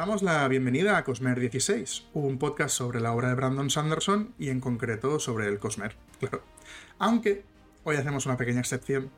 Os 0.00 0.06
damos 0.06 0.22
la 0.22 0.48
bienvenida 0.48 0.96
a 0.96 1.04
Cosmer 1.04 1.38
16, 1.38 2.06
un 2.14 2.38
podcast 2.38 2.74
sobre 2.74 3.00
la 3.00 3.12
obra 3.12 3.28
de 3.28 3.34
Brandon 3.34 3.68
Sanderson 3.68 4.32
y 4.38 4.48
en 4.48 4.58
concreto 4.58 5.20
sobre 5.20 5.46
el 5.46 5.58
Cosmer, 5.58 5.94
claro. 6.18 6.42
Aunque 6.98 7.44
hoy 7.84 7.96
hacemos 7.96 8.24
una 8.24 8.38
pequeña 8.38 8.60
excepción 8.60 9.10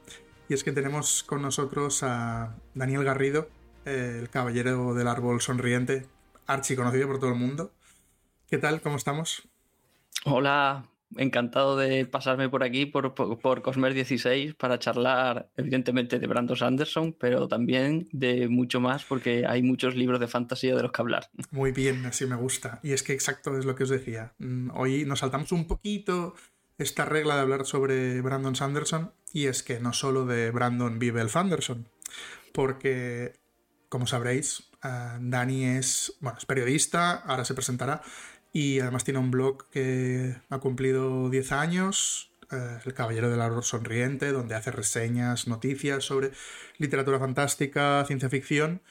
y 0.48 0.54
es 0.54 0.64
que 0.64 0.72
tenemos 0.72 1.22
con 1.22 1.40
nosotros 1.40 2.02
a 2.02 2.56
Daniel 2.74 3.04
Garrido, 3.04 3.48
el 3.84 4.28
caballero 4.28 4.92
del 4.92 5.06
árbol 5.06 5.40
sonriente, 5.40 6.08
archi 6.48 6.74
conocido 6.74 7.06
por 7.06 7.20
todo 7.20 7.30
el 7.30 7.38
mundo. 7.38 7.70
¿Qué 8.50 8.58
tal? 8.58 8.80
¿Cómo 8.80 8.96
estamos? 8.96 9.48
Hola, 10.24 10.82
encantado 11.16 11.76
de 11.76 12.06
pasarme 12.06 12.48
por 12.48 12.62
aquí, 12.62 12.86
por, 12.86 13.14
por, 13.14 13.62
Cosmer 13.62 13.94
16, 13.94 14.54
para 14.54 14.78
charlar, 14.78 15.50
evidentemente, 15.56 16.18
de 16.18 16.26
Brandon 16.26 16.56
Sanderson, 16.56 17.12
pero 17.18 17.48
también 17.48 18.08
de 18.12 18.48
mucho 18.48 18.80
más, 18.80 19.04
porque 19.04 19.46
hay 19.46 19.62
muchos 19.62 19.94
libros 19.94 20.20
de 20.20 20.28
fantasía 20.28 20.74
de 20.74 20.82
los 20.82 20.92
que 20.92 21.02
hablar. 21.02 21.30
Muy 21.50 21.72
bien, 21.72 22.04
así 22.06 22.26
me 22.26 22.36
gusta. 22.36 22.80
Y 22.82 22.92
es 22.92 23.02
que 23.02 23.12
exacto 23.12 23.56
es 23.58 23.64
lo 23.64 23.74
que 23.74 23.84
os 23.84 23.90
decía. 23.90 24.34
Mm, 24.38 24.70
hoy 24.74 25.04
nos 25.04 25.20
saltamos 25.20 25.52
un 25.52 25.66
poquito 25.66 26.34
esta 26.78 27.04
regla 27.04 27.36
de 27.36 27.40
hablar 27.42 27.64
sobre 27.64 28.20
Brandon 28.20 28.56
Sanderson, 28.56 29.12
y 29.32 29.46
es 29.46 29.62
que 29.62 29.80
no 29.80 29.92
solo 29.92 30.26
de 30.26 30.50
Brandon 30.50 30.98
vive 30.98 31.20
el 31.20 31.30
Sanderson, 31.30 31.88
porque, 32.52 33.34
como 33.88 34.06
sabréis, 34.06 34.70
uh, 34.84 35.18
Dani 35.20 35.64
es, 35.64 36.14
bueno, 36.20 36.38
es 36.38 36.46
periodista, 36.46 37.12
ahora 37.12 37.44
se 37.44 37.54
presentará, 37.54 38.02
y 38.52 38.80
además 38.80 39.04
tiene 39.04 39.20
un 39.20 39.30
blog 39.30 39.68
que 39.70 40.36
ha 40.50 40.58
cumplido 40.58 41.30
10 41.30 41.52
años, 41.52 42.32
eh, 42.50 42.78
El 42.84 42.94
Caballero 42.94 43.30
del 43.30 43.40
Árbol 43.40 43.64
Sonriente, 43.64 44.30
donde 44.32 44.54
hace 44.54 44.70
reseñas, 44.70 45.48
noticias 45.48 46.04
sobre 46.04 46.32
literatura 46.78 47.18
fantástica, 47.18 48.04
ciencia 48.06 48.28
ficción. 48.28 48.82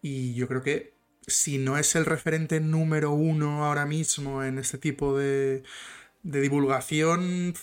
Y 0.00 0.34
yo 0.34 0.48
creo 0.48 0.62
que 0.62 0.94
si 1.26 1.58
no 1.58 1.78
es 1.78 1.94
el 1.96 2.06
referente 2.06 2.60
número 2.60 3.12
uno 3.12 3.64
ahora 3.64 3.86
mismo 3.86 4.42
en 4.42 4.58
este 4.58 4.78
tipo 4.78 5.16
de, 5.16 5.62
de 6.22 6.40
divulgación, 6.40 7.54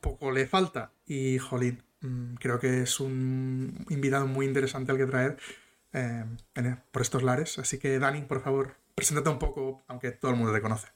poco 0.00 0.32
le 0.32 0.46
falta. 0.46 0.92
Y 1.06 1.38
jolín, 1.38 1.82
mm, 2.00 2.34
creo 2.34 2.58
que 2.58 2.82
es 2.82 3.00
un 3.00 3.86
invitado 3.88 4.26
muy 4.26 4.46
interesante 4.46 4.92
al 4.92 4.98
que 4.98 5.06
traer 5.06 5.38
eh, 5.92 6.24
por 6.92 7.02
estos 7.02 7.22
lares. 7.22 7.58
Así 7.58 7.78
que 7.78 7.98
Dani, 7.98 8.22
por 8.22 8.42
favor, 8.42 8.76
Preséntate 8.98 9.30
un 9.30 9.38
poco, 9.38 9.84
aunque 9.86 10.10
todo 10.10 10.32
el 10.32 10.36
mundo 10.36 10.52
te 10.52 10.60
conoce. 10.60 10.88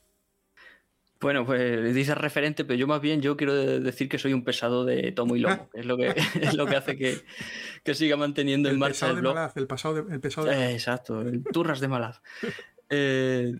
Bueno, 1.20 1.46
pues 1.46 1.94
dices 1.94 2.18
referente, 2.18 2.64
pero 2.64 2.76
yo 2.76 2.88
más 2.88 3.00
bien 3.00 3.22
yo 3.22 3.36
quiero 3.36 3.54
decir 3.54 4.08
que 4.08 4.18
soy 4.18 4.32
un 4.32 4.42
pesado 4.42 4.84
de 4.84 5.12
tomo 5.12 5.36
y 5.36 5.38
lomo, 5.38 5.70
que 5.72 5.78
es 5.78 5.86
lo 5.86 5.96
que, 5.96 6.08
es 6.40 6.54
lo 6.54 6.66
que 6.66 6.74
hace 6.74 6.96
que, 6.96 7.94
siga 7.94 8.16
manteniendo 8.16 8.68
en 8.68 8.80
marcha 8.80 9.08
el 9.08 9.20
blog. 9.20 9.38
el, 9.54 9.68
pasado 9.68 10.02
de, 10.02 10.14
el 10.14 10.20
pesado 10.20 10.48
de 10.48 10.54
eh, 10.54 10.72
Exacto, 10.72 11.20
el 11.20 11.44
turras 11.44 11.78
de 11.80 11.88
Malaz. 11.88 12.20
Eh, 12.94 13.54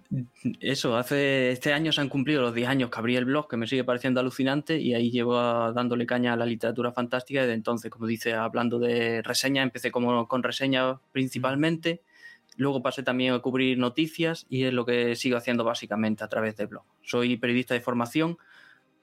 eso, 0.60 0.94
hace 0.94 1.52
este 1.52 1.72
año 1.72 1.90
se 1.90 2.02
han 2.02 2.10
cumplido 2.10 2.42
los 2.42 2.54
10 2.54 2.68
años 2.68 2.90
que 2.90 2.98
abrí 2.98 3.16
el 3.16 3.24
blog, 3.24 3.48
que 3.48 3.56
me 3.56 3.66
sigue 3.66 3.82
pareciendo 3.82 4.20
alucinante, 4.20 4.78
y 4.78 4.92
ahí 4.92 5.10
llevo 5.10 5.36
dándole 5.72 6.04
caña 6.04 6.34
a 6.34 6.36
la 6.36 6.44
literatura 6.44 6.92
fantástica. 6.92 7.40
Desde 7.40 7.54
entonces, 7.54 7.90
como 7.90 8.06
dice, 8.06 8.34
hablando 8.34 8.78
de 8.78 9.22
reseña, 9.22 9.62
empecé 9.62 9.90
como 9.90 10.28
con 10.28 10.42
reseña 10.42 11.00
principalmente. 11.12 12.02
Luego 12.56 12.82
pasé 12.82 13.02
también 13.02 13.34
a 13.34 13.38
cubrir 13.40 13.78
noticias 13.78 14.46
y 14.48 14.64
es 14.64 14.72
lo 14.72 14.84
que 14.84 15.16
sigo 15.16 15.36
haciendo 15.36 15.64
básicamente 15.64 16.24
a 16.24 16.28
través 16.28 16.56
del 16.56 16.68
blog. 16.68 16.84
Soy 17.02 17.36
periodista 17.36 17.74
de 17.74 17.80
formación 17.80 18.38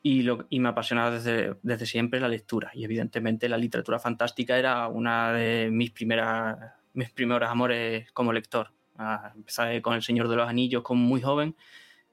y, 0.04 0.28
me 0.60 0.70
apasiona 0.70 1.12
desde, 1.12 1.56
desde, 1.62 1.86
siempre 1.86 2.20
la 2.20 2.28
lectura. 2.28 2.72
Y 2.74 2.84
evidentemente 2.84 3.50
la 3.50 3.58
literatura 3.58 4.00
fantástica 4.00 4.58
era 4.58 4.88
una 4.88 5.34
de 5.34 5.70
mis, 5.72 5.92
primeras, 5.92 6.58
mis 6.94 7.10
primeros 7.10 7.50
amores 7.50 8.12
como 8.12 8.32
lector. 8.32 8.72
Ah, 8.98 9.32
empecé 9.36 9.82
con 9.82 9.94
El 9.94 10.04
Señor 10.04 10.28
de 10.28 10.36
los 10.36 10.48
Anillos 10.48 10.84
como 10.84 11.04
muy 11.04 11.22
joven 11.22 11.56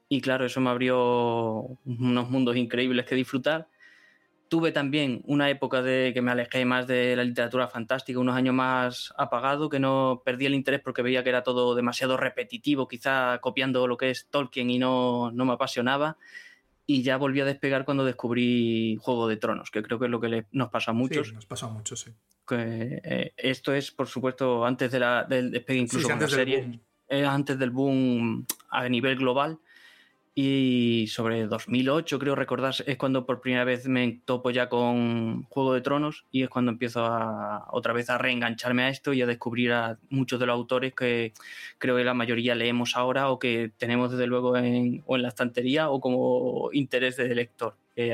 y 0.09 0.21
claro, 0.21 0.45
eso 0.45 0.61
me 0.61 0.69
abrió 0.69 1.77
unos 1.85 2.29
mundos 2.29 2.55
increíbles 2.55 3.05
que 3.05 3.15
disfrutar 3.15 3.67
Tuve 4.49 4.71
también 4.71 5.21
una 5.25 5.49
época 5.49 5.81
de 5.81 6.11
que 6.13 6.21
me 6.21 6.31
alejé 6.31 6.65
más 6.65 6.87
de 6.87 7.15
la 7.15 7.23
literatura 7.23 7.67
fantástica, 7.67 8.19
unos 8.19 8.35
años 8.35 8.55
más 8.55 9.13
apagado, 9.17 9.69
que 9.69 9.79
no 9.79 10.21
perdí 10.23 10.45
el 10.45 10.53
interés 10.53 10.81
porque 10.81 11.01
veía 11.01 11.23
que 11.23 11.29
era 11.29 11.43
todo 11.43 11.75
demasiado 11.75 12.17
repetitivo, 12.17 12.87
quizá 12.87 13.39
copiando 13.39 13.87
lo 13.87 13.97
que 13.97 14.09
es 14.09 14.27
Tolkien 14.29 14.69
y 14.69 14.79
no, 14.79 15.31
no 15.31 15.45
me 15.45 15.53
apasionaba. 15.53 16.17
Y 16.85 17.03
ya 17.03 17.17
volví 17.17 17.41
a 17.41 17.45
despegar 17.45 17.83
cuando 17.83 18.05
descubrí 18.05 18.97
Juego 19.01 19.27
de 19.27 19.35
Tronos, 19.35 19.71
que 19.71 19.83
creo 19.83 19.99
que 19.99 20.05
es 20.05 20.11
lo 20.11 20.21
que 20.21 20.45
nos 20.51 20.69
pasa 20.69 20.91
a 20.91 20.93
muchos. 20.93 21.27
Sí, 21.27 21.33
nos 21.33 21.45
pasa 21.45 21.65
a 21.65 21.69
muchos, 21.69 21.99
sí. 21.99 22.11
Que, 22.47 23.01
eh, 23.03 23.33
esto 23.35 23.73
es, 23.73 23.91
por 23.91 24.07
supuesto, 24.07 24.65
antes 24.65 24.89
de 24.89 24.99
la, 24.99 25.25
del 25.25 25.51
despegue 25.51 25.79
incluso 25.79 26.07
de 26.07 26.15
la 26.15 26.27
serie. 26.29 26.79
antes 27.27 27.59
del 27.59 27.71
boom 27.71 28.45
a 28.69 28.87
nivel 28.87 29.17
global 29.17 29.59
y 30.39 31.07
sobre 31.07 31.47
2008, 31.47 32.19
creo 32.19 32.35
recordar, 32.35 32.75
es 32.85 32.97
cuando 32.97 33.25
por 33.25 33.41
primera 33.41 33.63
vez 33.63 33.87
me 33.87 34.21
topo 34.23 34.51
ya 34.51 34.69
con 34.69 35.45
Juego 35.45 35.73
de 35.73 35.81
Tronos 35.81 36.27
y 36.31 36.43
es 36.43 36.49
cuando 36.49 36.69
empiezo 36.69 37.03
a, 37.03 37.65
otra 37.71 37.91
vez 37.91 38.11
a 38.11 38.19
reengancharme 38.19 38.83
a 38.83 38.89
esto 38.89 39.13
y 39.13 39.23
a 39.23 39.25
descubrir 39.25 39.73
a 39.73 39.97
muchos 40.11 40.39
de 40.39 40.45
los 40.45 40.53
autores 40.53 40.93
que 40.93 41.33
creo 41.79 41.97
que 41.97 42.03
la 42.03 42.13
mayoría 42.13 42.53
leemos 42.53 42.95
ahora 42.95 43.31
o 43.31 43.39
que 43.39 43.71
tenemos 43.79 44.11
desde 44.11 44.27
luego 44.27 44.55
en, 44.55 45.01
o 45.07 45.15
en 45.15 45.23
la 45.23 45.29
estantería 45.29 45.89
o 45.89 45.99
como 45.99 46.69
interés 46.71 47.17
de 47.17 47.33
lector. 47.33 47.73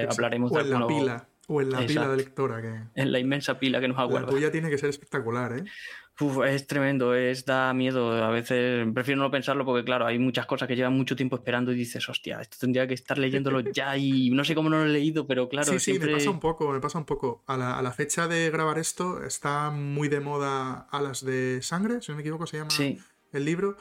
hablaremos 0.10 0.50
o 0.50 0.62
en 0.62 0.70
la 0.70 0.88
pila. 0.88 1.28
O 1.50 1.60
en 1.60 1.72
la 1.72 1.86
pila 1.86 2.08
de 2.08 2.16
lectora. 2.16 2.62
Que... 2.62 3.02
En 3.02 3.12
la 3.12 3.20
inmensa 3.20 3.60
pila 3.60 3.82
que 3.82 3.90
nos 3.90 4.00
aguarda. 4.00 4.28
La 4.28 4.32
tuya 4.32 4.50
tiene 4.50 4.70
que 4.70 4.78
ser 4.78 4.90
espectacular, 4.90 5.58
¿eh? 5.58 5.66
Es 6.46 6.68
tremendo, 6.68 7.16
es 7.16 7.46
da 7.46 7.74
miedo. 7.74 8.24
A 8.24 8.30
veces 8.30 8.88
prefiero 8.94 9.22
no 9.22 9.32
pensarlo 9.32 9.66
porque, 9.66 9.84
claro, 9.84 10.06
hay 10.06 10.20
muchas 10.20 10.46
cosas 10.46 10.68
que 10.68 10.76
llevan 10.76 10.94
mucho 10.94 11.16
tiempo 11.16 11.36
esperando 11.36 11.72
y 11.72 11.76
dices, 11.76 12.08
hostia, 12.08 12.40
esto 12.40 12.58
tendría 12.60 12.88
que 12.88 12.94
estar 12.94 13.18
leyéndolo 13.18 13.60
ya 13.74 13.98
y 13.98 14.30
no 14.30 14.44
sé 14.44 14.54
cómo 14.54 14.70
no 14.70 14.78
lo 14.78 14.86
he 14.86 14.94
leído, 14.94 15.26
pero 15.26 15.50
claro. 15.50 15.72
Sí, 15.74 15.80
sí, 15.80 16.00
me 16.00 16.08
pasa 16.08 16.30
un 16.30 16.40
poco, 16.40 16.72
me 16.72 16.80
pasa 16.80 17.00
un 17.00 17.06
poco. 17.06 17.44
A 17.48 17.58
la, 17.58 17.92
fecha 17.92 18.28
de 18.28 18.50
grabar 18.50 18.80
esto 18.80 19.24
está 19.24 19.70
muy 19.70 20.08
de 20.08 20.20
moda 20.20 20.88
Alas 20.92 21.24
de 21.24 21.62
Sangre, 21.62 22.02
si 22.02 22.12
no 22.12 22.16
me 22.16 22.22
equivoco, 22.22 22.48
se 22.48 22.58
llama 22.58 22.74
el 23.32 23.46
libro. 23.46 23.78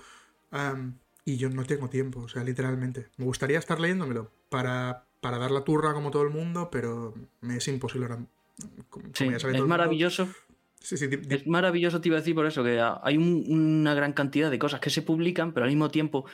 y 1.24 1.36
yo 1.36 1.50
no 1.50 1.64
tengo 1.64 1.88
tiempo, 1.88 2.20
o 2.20 2.28
sea, 2.28 2.44
literalmente. 2.44 3.08
Me 3.18 3.26
gustaría 3.26 3.58
estar 3.58 3.78
leyéndomelo 3.78 4.30
para, 4.48 5.04
para 5.20 5.38
dar 5.38 5.50
la 5.50 5.64
turra 5.64 5.92
como 5.92 6.10
todo 6.10 6.22
el 6.22 6.30
mundo, 6.30 6.70
pero 6.70 7.14
me 7.42 7.56
es 7.58 7.68
imposible 7.68 8.06
ahora. 8.06 8.24
sí, 9.12 9.28
es 9.28 9.66
maravilloso. 9.66 10.28
Es 10.90 11.46
maravilloso, 11.46 12.00
te 12.00 12.08
iba 12.08 12.16
a 12.16 12.20
decir 12.20 12.34
por 12.34 12.46
eso, 12.46 12.64
que 12.64 12.80
hay 12.80 13.16
una 13.16 13.94
gran 13.94 14.12
cantidad 14.12 14.50
de 14.50 14.58
cosas 14.58 14.80
que 14.80 14.90
se 14.90 15.02
publican, 15.02 15.52
pero 15.52 15.64
al 15.64 15.70
mismo 15.70 15.90
tiempo 15.90 16.24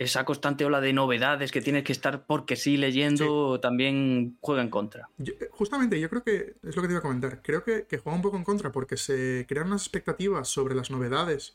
esa 0.00 0.24
constante 0.24 0.64
ola 0.64 0.80
de 0.80 0.94
novedades 0.94 1.52
que 1.52 1.60
tienes 1.60 1.84
que 1.84 1.92
estar 1.92 2.24
porque 2.24 2.56
sí 2.56 2.78
leyendo 2.78 3.60
también 3.60 4.38
juega 4.40 4.62
en 4.62 4.70
contra. 4.70 5.10
Eh, 5.18 5.50
justamente, 5.50 6.00
yo 6.00 6.08
creo 6.08 6.24
que 6.24 6.54
es 6.62 6.74
lo 6.74 6.80
que 6.80 6.88
te 6.88 6.94
iba 6.94 7.00
a 7.00 7.02
comentar. 7.02 7.42
Creo 7.42 7.62
que, 7.62 7.84
juega 7.98 8.16
un 8.16 8.22
poco 8.22 8.38
en 8.38 8.44
contra 8.44 8.72
porque 8.72 8.96
se 8.96 9.44
crean 9.46 9.66
unas 9.66 9.82
expectativas 9.82 10.48
sobre 10.48 10.74
las 10.74 10.90
novedades 10.90 11.52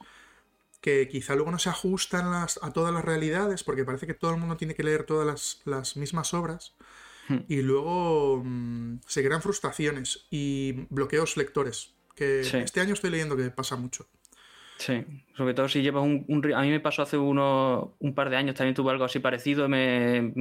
que 0.79 1.07
quizá 1.07 1.33
luego 1.33 1.49
no 1.49 1.57
se 1.57 1.69
ajustan 1.69 2.27
a 2.61 2.71
todas 2.71 2.93
las 2.93 3.03
realidades 3.03 3.63
porque 3.63 3.83
parece 3.83 4.05
que 4.05 4.13
todo 4.13 4.35
el 4.35 4.39
mundo 4.39 4.57
tiene 4.57 4.75
que 4.75 4.83
leer 4.83 5.05
todas 5.05 5.63
las, 5.65 5.97
mismas 5.97 6.35
obras. 6.35 6.75
Hmm. 7.27 7.39
Y 7.47 7.63
luego 7.63 8.43
mm, 8.45 8.99
se 9.07 9.23
crean 9.23 9.41
frustraciones 9.41 10.27
y 10.29 10.85
bloqueos 10.91 11.35
lectores 11.35 11.94
que 12.15 12.41
este 12.41 12.79
año 12.79 12.93
estoy 12.93 13.11
leyendo 13.11 13.35
que 13.35 13.49
pasa 13.51 13.75
mucho. 13.75 14.07
Sí, 14.77 15.05
sobre 15.37 15.53
todo 15.53 15.69
si 15.69 15.81
llevas 15.81 16.03
un, 16.03 16.53
A 16.53 16.61
mí 16.61 16.69
me 16.69 16.81
pasó 16.81 17.01
hace 17.01 17.17
uno, 17.17 17.95
un 17.99 18.13
par 18.13 18.29
de 18.29 18.35
años, 18.35 18.55
también 18.55 18.75
tuve 18.75 18.91
algo 18.91 19.05
así 19.05 19.19
parecido. 19.19 19.69
Me, 19.69 20.33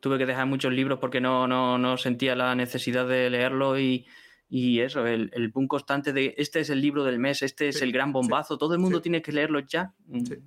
tuve 0.00 0.16
que 0.16 0.26
dejar 0.26 0.46
muchos 0.46 0.72
libros 0.72 0.98
porque 0.98 1.20
no, 1.20 1.46
no, 1.46 1.76
no 1.76 1.96
sentía 1.98 2.34
la 2.34 2.54
necesidad 2.54 3.06
de 3.06 3.28
leerlo 3.28 3.78
y, 3.78 4.06
y 4.48 4.80
eso, 4.80 5.06
el, 5.06 5.30
el 5.34 5.48
boom 5.48 5.66
constante 5.66 6.12
de 6.12 6.34
este 6.38 6.60
es 6.60 6.70
el 6.70 6.80
libro 6.80 7.04
del 7.04 7.18
mes, 7.18 7.42
este 7.42 7.68
es 7.68 7.82
el 7.82 7.92
gran 7.92 8.12
bombazo, 8.12 8.56
todo 8.56 8.74
el 8.74 8.80
mundo 8.80 9.02
tiene 9.02 9.20
que 9.20 9.32
leerlo 9.32 9.60
ya, 9.60 9.92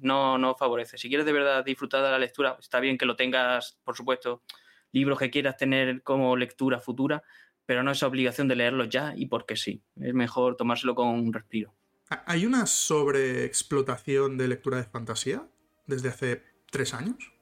no, 0.02 0.38
no 0.38 0.56
favorece. 0.56 0.98
Si 0.98 1.08
quieres 1.08 1.26
de 1.26 1.34
verdad 1.34 1.66
disfrutar 1.66 2.04
de 2.04 2.12
la 2.12 2.20
lectura, 2.20 2.58
está 2.60 2.80
bien 2.80 2.98
que 2.98 3.06
lo 3.06 3.16
tengas, 3.16 3.78
por 3.84 3.96
supuesto, 3.96 4.44
libros 4.92 5.20
que 5.20 5.30
quieras 5.30 5.58
tener 5.58 6.02
como 6.04 6.36
lectura 6.38 6.80
futura, 6.80 7.22
pero 7.68 7.84
no 7.84 7.92
es 7.92 8.02
obligación 8.02 8.48
de 8.48 8.56
leerlo 8.56 8.86
ya 8.86 9.14
y 9.16 9.28
porque 9.28 9.56
sí. 9.56 9.84
Es 10.02 10.14
mejor 10.16 10.56
tomárselo 10.56 10.96
con 10.96 11.10
un 11.10 11.32
respiro. 11.32 11.76
¿Hay 12.26 12.46
una 12.46 12.66
sobreexplotación 12.66 14.38
de 14.38 14.48
lectura 14.48 14.78
de 14.78 14.86
fantasía 14.86 15.46
desde 15.86 16.10
hace 16.10 16.44
tres 16.72 16.94
años? 16.94 17.34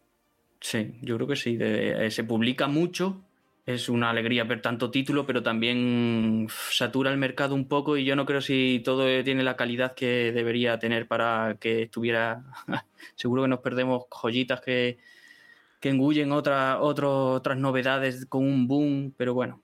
Sí, 0.60 0.95
yo 1.04 1.16
creo 1.16 1.27
que 1.27 1.36
sí. 1.36 1.57
Eh, 1.62 2.10
se 2.10 2.24
publica 2.24 2.68
mucho, 2.68 3.24
es 3.68 3.88
una 3.88 4.10
alegría 4.10 4.44
ver 4.45 4.63
tanto 4.63 4.89
título, 4.89 5.27
pero 5.27 5.44
también 5.44 6.48
satura 6.71 7.12
el 7.12 7.19
mercado 7.19 7.54
un 7.54 7.68
poco 7.68 7.95
y 7.95 8.04
yo 8.04 8.16
no 8.16 8.25
creo 8.25 8.42
si 8.42 8.81
todo 8.83 9.06
tiene 9.24 9.44
la 9.44 9.56
calidad 9.56 9.94
que 9.94 10.31
debería 10.31 10.80
tener 10.80 11.07
para 11.07 11.57
que 11.60 11.83
estuviera... 11.83 12.44
Seguro 13.16 13.44
que 13.44 13.50
nos 13.50 13.60
perdemos 13.60 14.06
joyitas 14.10 14.62
que, 14.62 14.98
que 15.80 15.89
engullen 15.89 16.31
otra, 16.31 16.81
otras 16.81 17.60
novedades 17.60 18.25
con 18.25 18.44
un 18.44 18.68
boom, 18.68 19.13
pero 19.16 19.36
bueno, 19.36 19.62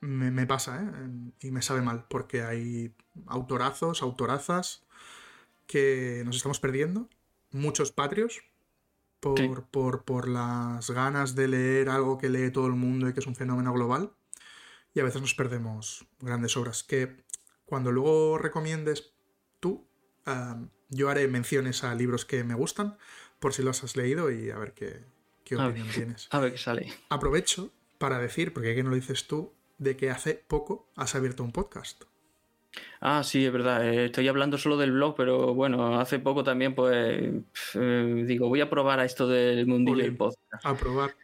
me, 0.00 0.46
pasa, 0.46 0.82
¿eh? 0.82 1.30
Y 1.40 1.50
me 1.50 1.62
sabe 1.62 1.82
mal, 1.82 2.06
porque 2.08 2.42
hay 2.42 2.94
autorazos, 3.26 4.02
autorazas 4.02 4.84
que 5.66 6.22
nos 6.24 6.36
estamos 6.36 6.60
perdiendo 6.60 7.08
muchos 7.50 7.92
patrios 7.92 8.42
por, 9.20 9.64
por, 9.66 10.04
por, 10.04 10.28
las 10.28 10.90
ganas 10.90 11.34
de 11.34 11.48
leer 11.48 11.88
algo 11.88 12.18
que 12.18 12.28
lee 12.28 12.50
todo 12.50 12.66
el 12.66 12.74
mundo 12.74 13.08
y 13.08 13.12
que 13.12 13.20
es 13.20 13.26
un 13.26 13.34
fenómeno 13.34 13.72
global. 13.72 14.12
Y 14.94 15.00
a 15.00 15.04
veces 15.04 15.20
nos 15.20 15.34
perdemos 15.34 16.06
grandes 16.20 16.56
obras. 16.56 16.82
Que 16.84 17.24
cuando 17.64 17.92
luego 17.92 18.38
recomiendes 18.38 19.12
tú, 19.60 19.88
yo 20.88 21.10
haré 21.10 21.28
menciones 21.28 21.84
a 21.84 21.94
libros 21.94 22.24
que 22.24 22.44
me 22.44 22.54
gustan, 22.54 22.96
por 23.38 23.52
si 23.52 23.62
los 23.62 23.82
has 23.84 23.96
leído 23.96 24.30
y 24.30 24.50
a 24.50 24.58
ver 24.58 24.72
qué, 24.72 25.04
qué 25.44 25.56
opinión 25.56 25.88
tienes. 25.88 26.28
A 26.30 26.40
ver 26.40 26.52
qué 26.52 26.58
sale. 26.58 26.92
Aprovecho 27.08 27.72
para 27.98 28.18
decir, 28.18 28.52
porque 28.52 28.72
aquí 28.72 28.82
no 28.82 28.90
lo 28.90 28.96
dices 28.96 29.26
tú, 29.26 29.52
de 29.78 29.96
que 29.96 30.10
hace 30.10 30.34
poco 30.34 30.90
has 30.96 31.14
abierto 31.14 31.42
un 31.42 31.52
podcast. 31.52 32.04
Ah, 33.00 33.22
sí, 33.22 33.44
es 33.44 33.52
verdad. 33.52 33.86
Eh, 33.86 34.06
estoy 34.06 34.28
hablando 34.28 34.58
solo 34.58 34.76
del 34.76 34.92
blog, 34.92 35.14
pero 35.16 35.54
bueno, 35.54 35.98
hace 35.98 36.18
poco 36.18 36.44
también, 36.44 36.74
pues, 36.74 37.40
eh, 37.74 38.24
digo, 38.26 38.48
voy 38.48 38.60
a 38.60 38.70
probar 38.70 39.00
a 39.00 39.04
esto 39.04 39.28
del 39.28 39.66
mundillo 39.66 40.02
del 40.02 40.16
podcast. 40.16 40.64
A 40.64 40.74
probar. 40.74 41.14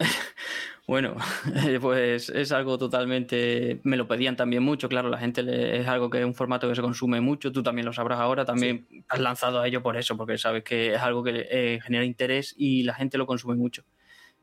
bueno, 0.86 1.16
pues 1.80 2.30
es 2.30 2.52
algo 2.52 2.78
totalmente. 2.78 3.80
Me 3.84 3.96
lo 3.96 4.08
pedían 4.08 4.36
también 4.36 4.62
mucho, 4.62 4.88
claro, 4.88 5.08
la 5.08 5.18
gente 5.18 5.78
es 5.78 5.86
algo 5.86 6.10
que 6.10 6.20
es 6.20 6.24
un 6.24 6.34
formato 6.34 6.68
que 6.68 6.74
se 6.74 6.82
consume 6.82 7.20
mucho, 7.20 7.52
tú 7.52 7.62
también 7.62 7.86
lo 7.86 7.92
sabrás 7.92 8.18
ahora, 8.18 8.44
también 8.44 8.86
has 9.08 9.20
lanzado 9.20 9.60
a 9.60 9.68
ello 9.68 9.82
por 9.82 9.96
eso, 9.96 10.16
porque 10.16 10.38
sabes 10.38 10.64
que 10.64 10.94
es 10.94 11.00
algo 11.00 11.22
que 11.22 11.46
eh, 11.50 11.80
genera 11.82 12.04
interés 12.04 12.54
y 12.56 12.82
la 12.82 12.94
gente 12.94 13.18
lo 13.18 13.26
consume 13.26 13.54
mucho. 13.54 13.84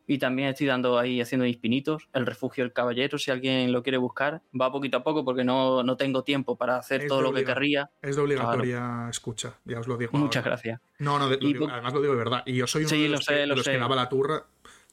Y 0.10 0.20
también 0.20 0.48
estoy 0.48 0.68
dando 0.68 0.98
ahí, 0.98 1.20
haciendo 1.20 1.44
mis 1.44 1.58
pinitos, 1.58 2.08
El 2.14 2.26
Refugio 2.26 2.64
del 2.64 2.72
Caballero, 2.72 3.18
si 3.18 3.30
alguien 3.30 3.74
lo 3.74 3.84
quiere 3.84 3.98
buscar. 3.98 4.42
Va 4.60 4.72
poquito 4.72 4.98
a 4.98 5.04
poco 5.04 5.26
porque 5.26 5.44
no, 5.44 5.84
no 5.84 5.98
tengo 5.98 6.24
tiempo 6.24 6.56
para 6.56 6.78
hacer 6.78 7.08
todo 7.08 7.22
lo 7.22 7.34
que 7.34 7.44
querría. 7.44 7.92
Es 8.02 8.16
de 8.16 8.22
obligatoria 8.22 9.08
escucha, 9.10 9.60
ya 9.66 9.80
os 9.80 9.88
lo 9.88 9.98
digo. 9.98 10.18
Muchas 10.18 10.46
gracias. 10.46 10.80
No, 11.00 11.20
no, 11.20 11.26
además 11.26 11.94
lo 11.94 12.02
digo 12.02 12.14
de 12.14 12.20
verdad. 12.20 12.44
Y 12.46 12.56
yo 12.56 12.68
soy 12.68 12.86
uno 12.86 12.92
de 12.96 13.10
los, 13.10 13.26
que, 13.26 13.46
los 13.46 13.64
que 13.64 13.78
daba 13.78 13.96
la 13.96 14.08
turra. 14.08 14.46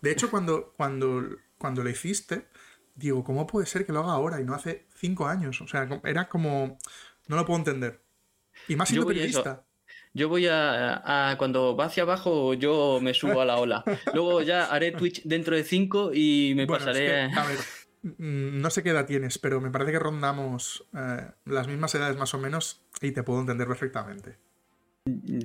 De 0.03 0.11
hecho, 0.11 0.31
cuando, 0.31 0.75
cuando, 0.77 1.23
cuando 1.57 1.85
lo 1.85 1.91
hiciste, 1.91 2.49
digo, 2.95 3.23
¿cómo 3.23 3.47
puede 3.47 3.67
ser 3.67 3.87
que 3.87 3.93
lo 3.93 4.01
haga 4.01 4.13
ahora 4.13 4.41
y 4.41 4.45
no 4.45 4.55
hace 4.55 4.87
cinco 4.97 5.27
años? 5.27 5.61
O 5.61 5.69
sea, 5.69 5.89
era 6.05 6.29
como... 6.29 6.79
No 7.27 7.37
lo 7.37 7.47
puedo 7.47 7.59
entender. 7.59 8.03
Y 8.69 8.77
más 8.77 8.89
siendo 8.89 9.07
periodista. 9.07 9.64
Yo 10.15 10.29
voy 10.29 10.47
a, 10.49 11.35
Cuando 11.39 11.77
va 11.77 11.87
hacia 11.87 12.05
abajo, 12.05 12.55
yo 12.55 13.01
me 13.03 13.15
subo 13.15 13.41
a 13.41 13.45
la 13.45 13.57
ola. 13.57 13.85
Luego 14.15 14.43
ya 14.43 14.67
haré 14.67 14.93
Twitch 14.93 15.23
dentro 15.25 15.57
de 15.57 15.65
5 15.65 16.13
y 16.15 16.55
me 16.55 16.69
pasaré. 16.69 17.23
a 17.23 17.45
ver, 17.45 17.59
mm, 18.03 18.61
no 18.61 18.71
sé 18.71 18.85
qué 18.85 18.91
edad 18.91 19.07
tienes, 19.07 19.39
pero 19.39 19.61
me 19.61 19.71
parece 19.71 19.91
que 19.91 19.99
rondamos 19.99 20.85
eh, 20.97 21.27
las 21.47 21.67
mismas 21.67 21.95
edades 21.97 22.17
más 22.17 22.33
o 22.33 22.39
menos 22.39 22.81
y 23.03 23.11
te 23.11 23.25
puedo 23.25 23.41
entender 23.41 23.67
perfectamente. 23.67 24.37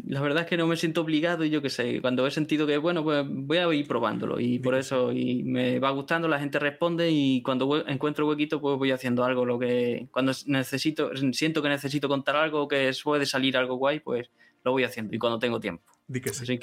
La 0.08 0.22
verdad 0.22 0.44
es 0.44 0.50
que 0.50 0.56
no 0.56 0.68
me 0.68 0.78
siento 0.78 1.02
obligado 1.02 1.44
y 1.44 1.50
yo 1.50 1.62
qué 1.62 1.70
sé, 1.70 2.00
cuando 2.00 2.26
he 2.26 2.32
sentido 2.32 2.66
que, 2.66 2.78
bueno, 2.78 3.04
pues 3.04 3.26
voy 3.28 3.58
a 3.58 3.74
ir 3.74 3.88
probándolo 3.88 4.40
y 4.40 4.58
por 4.58 4.74
eso 4.74 5.12
y 5.12 5.44
me 5.44 5.80
va 5.80 5.90
gustando, 5.90 6.30
la 6.30 6.40
gente 6.40 6.60
responde 6.60 7.10
y 7.12 7.42
cuando 7.42 7.86
encuentro 7.86 8.26
huequito 8.26 8.62
pues 8.62 8.78
voy 8.78 8.92
haciendo 8.92 9.26
algo, 9.26 9.44
lo 9.44 9.60
que 9.60 10.08
cuando 10.12 10.32
necesito, 10.46 11.12
siento 11.34 11.62
que 11.62 11.68
necesito 11.68 12.08
contar 12.08 12.38
algo, 12.38 12.70
que 12.70 12.90
puede 13.04 13.26
salir 13.26 13.58
algo 13.58 13.76
guay, 13.76 14.00
pues 14.00 14.30
lo 14.70 14.74
voy 14.74 14.84
haciendo 14.84 15.16
y 15.16 15.20
cuando 15.20 15.40
tengo 15.40 15.60
tiempo. 15.60 15.84
Di 16.08 16.22
que 16.22 16.32
sí. 16.32 16.60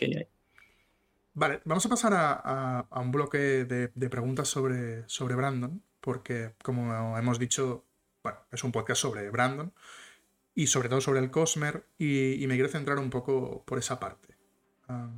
Vale, 1.35 1.61
vamos 1.65 1.85
a 1.85 1.89
pasar 1.91 2.13
a, 2.15 2.87
un 2.99 3.13
bloque 3.13 3.39
de, 3.67 4.09
preguntas 4.09 4.49
sobre, 4.49 5.07
sobre 5.07 5.35
Brandon, 5.35 5.83
porque 6.01 6.55
como 6.63 7.19
hemos 7.19 7.39
dicho, 7.39 7.85
bueno, 8.23 8.39
es 8.51 8.65
un 8.65 8.73
podcast 8.73 9.03
sobre 9.03 9.29
Brandon 9.29 9.71
y 10.55 10.69
sobre 10.69 10.89
todo 10.89 11.03
sobre 11.03 11.21
el 11.21 11.31
Cosmer 11.31 11.85
y, 11.99 12.43
me 12.49 12.55
quiero 12.55 12.71
centrar 12.71 12.99
un 12.99 13.11
poco 13.11 13.63
por 13.67 13.79
esa 13.79 14.01
parte. 14.01 14.35
Ah, 14.89 15.11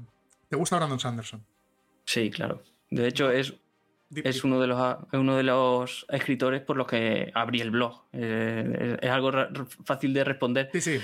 ¿Te 0.48 0.56
gusta 0.56 0.76
Brandon 0.76 0.98
Sanderson? 0.98 1.44
Sí, 2.04 2.30
claro. 2.30 2.64
De 2.90 3.06
hecho, 3.06 3.30
es, 3.30 3.54
es 4.12 4.42
uno 4.42 4.60
de, 4.60 4.66
los, 4.66 4.96
uno 5.12 5.36
de 5.36 5.44
los 5.44 6.04
escritores 6.08 6.62
por 6.62 6.76
los 6.76 6.88
que 6.88 7.30
abrí 7.32 7.60
el 7.60 7.70
blog. 7.70 8.06
Eh, 8.12 8.98
es, 9.00 9.10
algo 9.10 9.30
fácil 9.84 10.12
de 10.14 10.24
responder. 10.24 10.70
Sí, 10.72 10.80
sí 10.80 11.00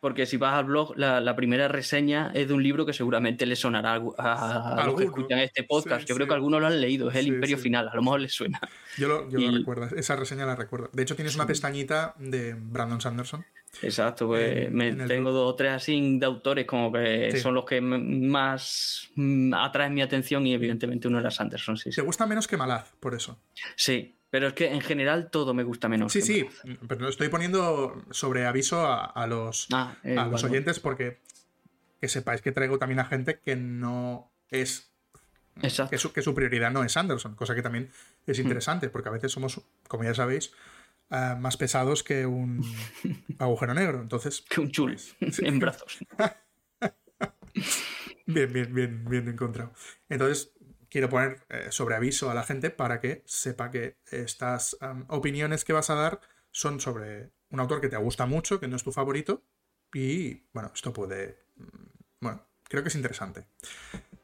porque 0.00 0.24
si 0.24 0.38
vas 0.38 0.54
al 0.54 0.64
blog, 0.64 0.96
la, 0.96 1.36
primera 1.36 1.68
reseña 1.68 2.32
es 2.34 2.48
de 2.48 2.54
un 2.54 2.62
libro 2.62 2.86
que 2.86 2.92
seguramente 2.92 3.44
le 3.46 3.54
sonará 3.54 4.02
a, 4.18 4.82
los 4.86 4.96
que 4.96 5.04
escuchan 5.04 5.38
este 5.40 5.62
podcast. 5.64 6.08
yo 6.08 6.14
creo 6.14 6.26
que 6.26 6.34
algunos 6.34 6.60
lo 6.60 6.66
han 6.66 6.80
leído, 6.80 7.10
es 7.10 7.16
El 7.16 7.28
Imperio 7.28 7.58
Final, 7.58 7.88
a 7.88 7.94
lo 7.94 8.02
mejor 8.02 8.20
les 8.20 8.32
suena. 8.32 8.60
Yo 8.96 9.08
lo, 9.08 9.30
yo 9.30 9.38
recuerdo, 9.50 9.94
esa 9.96 10.16
reseña 10.16 10.46
la 10.46 10.56
recuerdo. 10.56 10.90
De 10.92 11.02
hecho, 11.02 11.14
tienes 11.14 11.34
una 11.34 11.46
pestañita 11.46 12.14
de 12.18 12.54
Brandon 12.54 13.00
Sanderson. 13.00 13.44
Exacto, 13.82 14.26
pues 14.26 14.70
me 14.72 14.92
tengo 15.06 15.30
dos 15.30 15.52
o 15.52 15.54
tres 15.54 15.72
así 15.72 16.18
de 16.18 16.26
autores 16.26 16.66
como 16.66 16.90
que 16.92 17.38
son 17.40 17.54
los 17.54 17.64
que 17.64 17.80
más 17.80 19.08
atraen 19.54 19.94
mi 19.94 20.02
atención 20.02 20.46
y 20.46 20.54
evidentemente 20.54 21.08
uno 21.08 21.20
era 21.20 21.30
Sanderson. 21.30 21.76
Sí, 21.76 21.90
¿Te 21.90 22.02
gusta 22.02 22.26
menos 22.26 22.48
que 22.48 22.56
Malaz, 22.56 22.92
por 22.98 23.14
eso? 23.14 23.38
Sí, 23.76 24.19
pero 24.30 24.48
es 24.48 24.52
que 24.54 24.72
en 24.72 24.80
general 24.80 25.30
todo 25.30 25.54
me 25.54 25.64
gusta 25.64 25.88
menos. 25.88 26.12
Sí, 26.12 26.22
sí, 26.22 26.48
pero 26.88 27.02
lo 27.02 27.08
estoy 27.08 27.28
poniendo 27.28 28.02
sobre 28.10 28.46
aviso 28.46 28.86
a, 28.86 29.26
los, 29.26 29.66
ah, 29.72 29.96
eh, 30.04 30.16
a 30.16 30.26
los 30.26 30.44
oyentes 30.44 30.78
porque 30.80 31.18
que 32.00 32.08
sepáis 32.08 32.40
que 32.40 32.52
traigo 32.52 32.78
también 32.78 33.00
a 33.00 33.04
gente 33.04 33.40
que 33.40 33.56
no 33.56 34.32
es. 34.50 34.90
Que 35.60 35.98
su, 35.98 36.12
que 36.12 36.22
su, 36.22 36.34
prioridad 36.34 36.70
no 36.70 36.84
es 36.84 36.96
Anderson, 36.96 37.34
cosa 37.34 37.54
que 37.54 37.60
también 37.60 37.90
es 38.26 38.38
hmm. 38.38 38.42
interesante, 38.42 38.88
porque 38.88 39.10
a 39.10 39.12
veces 39.12 39.32
somos, 39.32 39.60
como 39.88 40.04
ya 40.04 40.14
sabéis, 40.14 40.52
eh, 41.10 41.34
más 41.38 41.56
pesados 41.58 42.02
que 42.02 42.24
un 42.24 42.64
agujero 43.38 43.74
negro. 43.74 44.00
Entonces. 44.00 44.42
Que 44.48 44.60
un 44.60 44.70
chul 44.70 44.96
pues, 45.18 45.38
en 45.42 45.58
brazos. 45.58 45.98
bien, 48.26 48.52
bien, 48.52 48.72
bien, 48.72 49.04
bien 49.04 49.28
encontrado. 49.28 49.72
Entonces, 50.08 50.52
quiero 50.90 51.08
poner 51.08 51.46
eh, 51.48 51.68
sobre 51.70 51.94
aviso 51.94 52.30
a 52.30 52.34
la 52.34 52.42
gente 52.42 52.70
para 52.70 53.00
que 53.00 53.22
sepa 53.26 53.70
que 53.70 53.96
estas 54.10 54.76
opiniones 55.08 55.64
que 55.64 55.72
vas 55.72 55.88
a 55.90 55.94
dar 55.94 56.20
son 56.50 56.80
sobre 56.80 57.30
un 57.50 57.60
autor 57.60 57.80
que 57.80 57.88
te 57.88 57.96
gusta 57.96 58.26
mucho, 58.26 58.60
que 58.60 58.68
no 58.68 58.76
es 58.76 58.84
tu 58.84 58.92
favorito, 58.92 59.42
y 59.94 60.42
bueno, 60.52 60.70
esto 60.74 60.92
puede... 60.92 61.38
Mm, 61.56 61.86
bueno, 62.20 62.46
creo 62.64 62.82
que 62.82 62.88
es 62.88 62.94
interesante. 62.94 63.46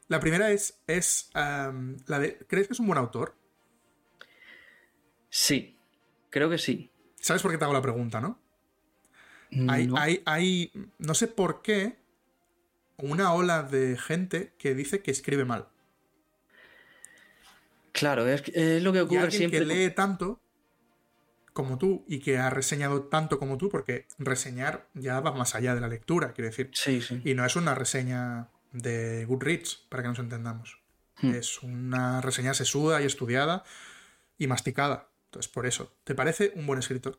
La 0.08 0.20
primera 0.20 0.50
es, 0.50 0.82
es 0.86 1.30
la 1.34 2.18
de... 2.18 2.38
¿Crees 2.46 2.68
que 2.68 2.74
es 2.74 2.80
un 2.80 2.86
buen 2.86 2.98
autor? 2.98 3.34
Sí, 5.28 5.78
creo 6.30 6.48
que 6.48 6.58
sí. 6.58 6.92
¿Sabes 7.20 7.42
por 7.42 7.50
qué 7.50 7.58
te 7.58 7.64
hago 7.64 7.74
la 7.74 7.82
pregunta, 7.82 8.20
no? 8.20 8.40
Hay, 9.68 9.88
hay, 9.96 10.22
hay, 10.26 10.72
no 10.98 11.14
sé 11.14 11.28
por 11.28 11.62
qué, 11.62 11.98
una 12.98 13.32
ola 13.32 13.62
de 13.62 13.96
gente 13.96 14.54
que 14.58 14.74
dice 14.74 15.02
que 15.02 15.10
escribe 15.10 15.44
mal. 15.44 15.68
Claro, 17.96 18.28
es, 18.28 18.42
lo 18.82 18.92
que 18.92 19.00
ocurre 19.00 19.28
y 19.28 19.30
siempre. 19.30 19.60
que 19.60 19.64
lee 19.64 19.90
tanto 19.90 20.42
como 21.54 21.78
tú 21.78 22.04
y 22.06 22.18
que 22.18 22.36
ha 22.36 22.50
reseñado 22.50 23.04
tanto 23.04 23.38
como 23.38 23.56
tú, 23.56 23.70
porque 23.70 24.06
reseñar 24.18 24.88
ya 24.92 25.20
va 25.20 25.32
más 25.32 25.54
allá 25.54 25.74
de 25.74 25.80
la 25.80 25.88
lectura, 25.88 26.34
quiero 26.34 26.50
decir. 26.50 26.70
Sí, 26.74 27.00
sí. 27.00 27.22
Y 27.24 27.32
no 27.32 27.46
es 27.46 27.56
una 27.56 27.74
reseña 27.74 28.48
de 28.72 29.24
Goodreads, 29.24 29.86
para 29.88 30.02
que 30.02 30.10
nos 30.10 30.18
entendamos. 30.18 30.78
Hmm. 31.22 31.34
Es 31.34 31.62
una 31.62 32.20
reseña 32.20 32.52
sesuda 32.52 33.00
y 33.00 33.06
estudiada 33.06 33.64
y 34.36 34.46
masticada. 34.46 35.08
Entonces, 35.26 35.50
por 35.50 35.64
eso, 35.64 35.96
¿te 36.04 36.14
parece 36.14 36.52
un 36.54 36.66
buen 36.66 36.78
escritor? 36.78 37.18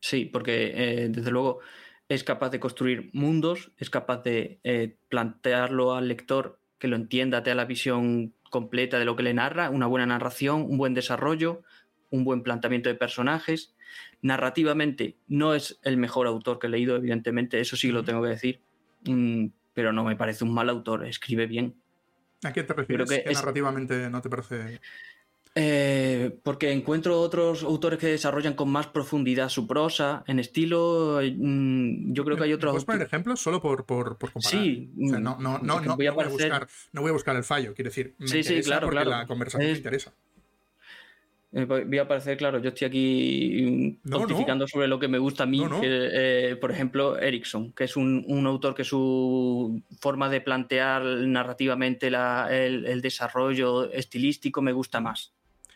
Sí, 0.00 0.24
porque 0.24 0.72
eh, 0.74 1.08
desde 1.10 1.30
luego 1.30 1.60
es 2.08 2.24
capaz 2.24 2.48
de 2.48 2.60
construir 2.60 3.10
mundos, 3.12 3.72
es 3.76 3.90
capaz 3.90 4.22
de 4.22 4.60
eh, 4.64 4.96
plantearlo 5.10 5.94
al 5.94 6.08
lector 6.08 6.57
que 6.78 6.88
lo 6.88 6.96
entienda, 6.96 7.42
te 7.42 7.50
da 7.50 7.56
la 7.56 7.64
visión 7.64 8.34
completa 8.50 8.98
de 8.98 9.04
lo 9.04 9.16
que 9.16 9.22
le 9.22 9.34
narra, 9.34 9.70
una 9.70 9.86
buena 9.86 10.06
narración, 10.06 10.62
un 10.62 10.78
buen 10.78 10.94
desarrollo, 10.94 11.62
un 12.10 12.24
buen 12.24 12.42
planteamiento 12.42 12.88
de 12.88 12.94
personajes. 12.94 13.74
Narrativamente 14.22 15.16
no 15.26 15.54
es 15.54 15.78
el 15.82 15.96
mejor 15.96 16.26
autor 16.26 16.58
que 16.58 16.66
he 16.66 16.70
leído, 16.70 16.96
evidentemente, 16.96 17.60
eso 17.60 17.76
sí 17.76 17.90
lo 17.90 18.04
tengo 18.04 18.22
que 18.22 18.28
decir, 18.28 18.60
mm, 19.04 19.46
pero 19.74 19.92
no 19.92 20.04
me 20.04 20.16
parece 20.16 20.44
un 20.44 20.54
mal 20.54 20.68
autor, 20.68 21.06
escribe 21.06 21.46
bien. 21.46 21.74
¿A 22.44 22.52
qué 22.52 22.62
te 22.62 22.72
refieres? 22.72 23.08
que, 23.10 23.32
narrativamente 23.32 24.08
no 24.10 24.22
te 24.22 24.28
parece...? 24.28 24.80
Eh, 25.60 26.38
porque 26.44 26.70
encuentro 26.70 27.20
otros 27.20 27.64
autores 27.64 27.98
que 27.98 28.06
desarrollan 28.06 28.54
con 28.54 28.70
más 28.70 28.86
profundidad 28.86 29.48
su 29.48 29.66
prosa, 29.66 30.22
en 30.28 30.38
estilo. 30.38 31.20
Mm, 31.20 32.12
yo 32.12 32.24
creo 32.24 32.36
que 32.36 32.44
hay 32.44 32.52
otros. 32.52 32.70
¿Puedes 32.72 32.84
poner 32.84 33.02
ejemplos 33.02 33.40
solo 33.40 33.60
por, 33.60 33.84
por, 33.84 34.16
comparar? 34.18 34.62
Sí. 34.62 34.92
no, 34.94 35.18
no, 35.18 35.58
no, 35.58 35.80
no, 35.80 35.96
voy 35.96 36.06
a 36.06 36.12
buscar, 36.12 36.68
no 36.92 37.00
voy 37.00 37.10
a 37.10 37.12
buscar 37.12 37.34
el 37.34 37.42
fallo, 37.42 37.74
quiero 37.74 37.90
decir. 37.90 38.14
sí, 38.24 38.44
sí, 38.44 38.60
claro, 38.62 38.86
porque 38.86 39.02
claro. 39.02 39.10
la 39.10 39.26
conversación 39.26 39.72
me 39.72 39.76
interesa. 39.76 40.12
Eh, 41.50 41.64
voy 41.64 41.98
a 41.98 42.02
aparecer, 42.02 42.36
claro, 42.36 42.58
yo 42.58 42.68
estoy 42.68 42.86
aquí 42.86 43.98
pontificando 44.08 44.68
sobre 44.68 44.86
lo 44.86 44.98
que 44.98 45.08
me 45.08 45.18
gusta 45.18 45.44
a 45.44 45.46
mí. 45.46 45.60
Eh, 45.82 46.56
por 46.60 46.70
ejemplo, 46.70 47.18
Erickson, 47.18 47.72
que 47.72 47.84
es 47.84 47.96
un, 47.96 48.46
autor 48.46 48.74
que 48.74 48.84
su 48.84 49.82
forma 49.98 50.28
de 50.28 50.40
plantear 50.42 51.02
narrativamente 51.02 52.08
el, 52.08 53.00
desarrollo 53.00 53.90
estilístico 53.90 54.60
me 54.60 54.72
gusta 54.72 55.00
más. 55.00 55.32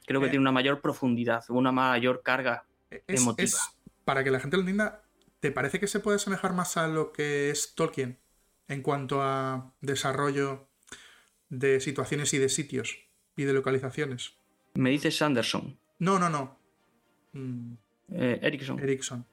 Creo 0.07 0.21
que 0.21 0.27
eh, 0.27 0.31
tiene 0.31 0.43
una 0.43 0.53
mayor 0.53 0.81
profundidad, 0.81 1.45
una 1.49 1.73
mayor 1.73 2.23
carga 2.23 2.65
emotiva. 3.07 3.59
para 4.05 4.25
que 4.25 4.31
la 4.31 4.41
gente 4.41 4.57
lo 4.57 4.63
entienda, 4.63 5.03
¿te 5.41 5.51
parece 5.53 5.81
que 5.81 5.87
se 5.87 6.01
puede 6.01 6.17
asemejar 6.17 6.53
más 6.53 6.77
a 6.77 6.89
lo 6.89 7.13
que 7.13 7.51
es 7.51 7.75
Tolkien? 7.75 8.19
en 8.73 8.83
cuanto 8.83 9.23
a 9.23 9.73
desarrollo 9.81 10.67
de 11.49 11.81
situaciones 11.81 12.33
y 12.35 12.39
de 12.39 12.49
sitios 12.49 12.99
y 13.37 13.45
de 13.45 13.53
localizaciones. 13.53 14.35
Me 14.75 14.91
dices 14.91 15.17
Sanderson. 15.17 15.79
No, 15.99 16.19
no, 16.19 16.29
no. 16.31 16.59
Mm, 17.33 17.75
eh, 18.13 18.39
Ericsson. 18.43 18.79
Ericsson. 18.81 19.27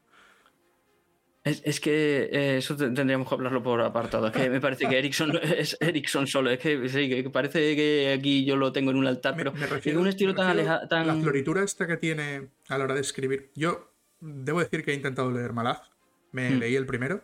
Es, 1.44 1.80
que 1.80 2.30
eh, 2.32 2.58
eso 2.58 2.76
tendríamos 2.76 3.28
que 3.28 3.34
hablarlo 3.34 3.64
por 3.64 3.80
apartado. 3.82 4.28
Es 4.28 4.34
que 4.34 4.50
me 4.50 4.60
parece 4.60 4.88
que 4.88 5.00
Ericsson 5.00 5.40
es 5.42 5.78
Ericsson 5.80 6.28
solo. 6.28 6.50
Es 6.50 6.60
que, 6.60 6.90
sí, 6.90 7.10
que 7.10 7.30
parece 7.30 7.76
que 7.76 8.14
aquí 8.18 8.46
yo 8.46 8.58
lo 8.58 8.72
tengo 8.72 8.92
en 8.92 8.98
un 8.98 9.08
altar, 9.08 9.36
pero 9.38 9.54
me 9.54 9.66
refiero, 9.66 10.02
un 10.02 10.08
estilo 10.08 10.36
tan 10.36 10.48
alejado. 10.48 10.88
La 10.90 11.16
floritura 11.16 11.64
esta 11.64 11.88
que 11.88 11.98
tiene 11.98 12.50
a 12.68 12.78
la 12.78 12.84
hora 12.84 12.94
de 12.96 13.02
escribir. 13.02 13.52
Yo 13.56 13.90
debo 14.20 14.60
decir 14.60 14.84
que 14.84 14.92
he 14.92 14.96
intentado 14.96 15.32
leer 15.32 15.54
Malaz. 15.54 15.82
Me 16.32 16.50
hmm. 16.50 16.60
leí 16.60 16.76
el 16.76 16.86
primero. 16.86 17.24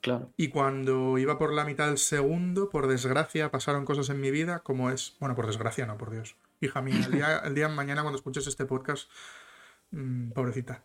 Claro. 0.00 0.32
Y 0.36 0.48
cuando 0.48 1.18
iba 1.18 1.38
por 1.38 1.52
la 1.52 1.64
mitad 1.64 1.86
del 1.86 1.98
segundo, 1.98 2.68
por 2.70 2.88
desgracia, 2.88 3.50
pasaron 3.50 3.84
cosas 3.84 4.10
en 4.10 4.20
mi 4.20 4.30
vida, 4.30 4.60
como 4.60 4.90
es. 4.90 5.16
Bueno, 5.20 5.34
por 5.34 5.46
desgracia, 5.46 5.86
no, 5.86 5.96
por 5.96 6.10
Dios. 6.10 6.36
Hija 6.60 6.82
mía, 6.82 7.02
el 7.06 7.12
día, 7.12 7.38
el 7.44 7.54
día 7.54 7.68
mañana, 7.68 8.02
cuando 8.02 8.16
escuches 8.16 8.46
este 8.46 8.64
podcast, 8.64 9.10
mm, 9.92 10.30
pobrecita. 10.32 10.84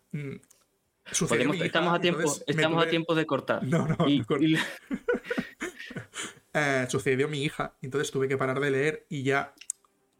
Mm, 1.11 1.63
estamos 1.63 1.93
a 1.93 1.99
tiempo, 1.99 2.35
estamos 2.45 2.85
a 2.85 2.89
tiempo 2.89 3.15
de 3.15 3.25
cortar. 3.25 3.63
No, 3.63 3.87
no, 3.87 3.97
eh, 6.53 6.87
sucedió 6.89 7.27
mi 7.27 7.43
hija, 7.43 7.73
entonces 7.81 8.11
tuve 8.11 8.27
que 8.27 8.37
parar 8.37 8.59
de 8.59 8.71
leer 8.71 9.05
y 9.09 9.23
ya 9.23 9.53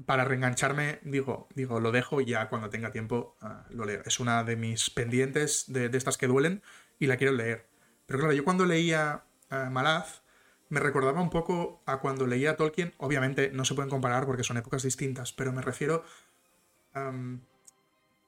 para 0.05 0.24
reengancharme, 0.24 1.00
digo, 1.03 1.48
digo, 1.55 1.79
lo 1.79 1.91
dejo 1.91 2.22
y 2.22 2.25
ya 2.25 2.50
cuando 2.50 2.69
tenga 2.69 2.91
tiempo 2.91 3.36
ah, 3.41 3.65
lo 3.69 3.86
leo. 3.86 4.01
Es 4.05 4.19
una 4.19 4.43
de 4.43 4.55
mis 4.55 4.89
pendientes 4.89 5.65
de, 5.67 5.89
de 5.89 5.98
estas 5.98 6.17
que 6.17 6.27
duelen 6.27 6.62
y 7.00 7.08
la 7.08 7.17
quiero 7.17 7.34
leer. 7.34 7.67
Pero 8.05 8.19
claro, 8.19 8.34
yo 8.34 8.43
cuando 8.43 8.65
leía 8.65 9.24
uh, 9.51 9.69
Malaz 9.69 10.22
me 10.69 10.79
recordaba 10.79 11.22
un 11.22 11.29
poco 11.29 11.81
a 11.86 11.98
cuando 11.98 12.27
leía 12.27 12.55
Tolkien. 12.55 12.93
Obviamente 12.98 13.51
no 13.51 13.65
se 13.65 13.74
pueden 13.74 13.89
comparar 13.89 14.25
porque 14.25 14.43
son 14.43 14.58
épocas 14.58 14.84
distintas, 14.84 15.34
pero 15.34 15.51
me 15.51 15.62
refiero 15.62 16.03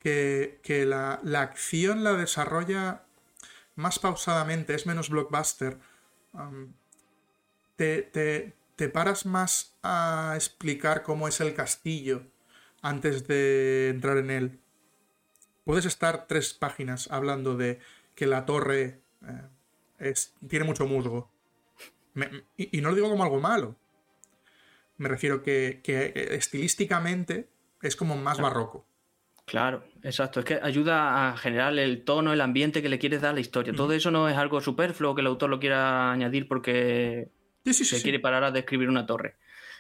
que, 0.02 0.60
que 0.64 0.86
la, 0.86 1.22
acción 1.36 2.04
la 2.04 2.14
desarrolla 2.14 3.04
más 3.76 4.00
pausadamente, 4.00 4.76
es 4.76 4.86
menos 4.86 5.10
blockbuster. 5.10 5.78
te, 7.76 8.02
te, 8.02 8.56
te 8.76 8.90
paras 8.90 9.26
más 9.26 9.78
a 9.84 10.34
explicar 10.36 11.04
cómo 11.04 11.28
es 11.28 11.40
el 11.40 11.54
castillo 11.54 12.24
antes 12.82 13.28
de 13.28 13.90
entrar 13.90 14.18
en 14.18 14.32
él. 14.32 14.60
Puedes 15.66 15.86
estar 15.86 16.26
tres 16.28 16.54
páginas 16.54 17.08
hablando 17.12 17.56
de 17.56 17.80
que 18.16 18.26
la 18.26 18.46
torre 18.46 19.02
eh, 20.00 20.14
tiene 20.48 20.66
mucho 20.66 20.88
musgo. 20.88 21.32
y, 22.58 22.82
no 22.82 22.90
lo 22.90 22.96
digo 22.96 23.10
como 23.10 23.24
algo 23.24 23.40
malo. 23.40 23.76
Me 24.98 25.10
refiero 25.10 25.44
que, 25.44 25.82
estilísticamente 26.32 27.50
es 27.82 27.96
como 27.96 28.16
más 28.16 28.40
barroco. 28.40 28.86
Claro, 29.46 29.84
exacto. 30.04 30.40
Es 30.40 30.46
que 30.46 30.60
ayuda 30.62 31.30
a 31.30 31.38
generar 31.38 31.78
el 31.78 32.04
tono, 32.04 32.32
el 32.32 32.42
ambiente 32.42 32.82
que 32.82 32.90
le 32.90 33.00
quieres 33.00 33.22
dar 33.22 33.32
a 33.32 33.34
la 33.34 33.42
historia. 33.42 33.74
Todo 33.74 33.92
eso 33.94 34.12
no 34.12 34.30
es 34.30 34.38
algo 34.38 34.62
superfluo 34.62 35.14
que 35.14 35.22
el 35.22 35.28
autor 35.28 35.50
lo 35.50 35.60
quiera 35.60 36.12
añadir 36.12 36.48
porque 36.48 37.30
se 37.66 38.02
quiere 38.02 38.20
parar 38.20 38.44
a 38.44 38.52
describir 38.52 38.88
una 38.88 39.06
torre. 39.06 39.36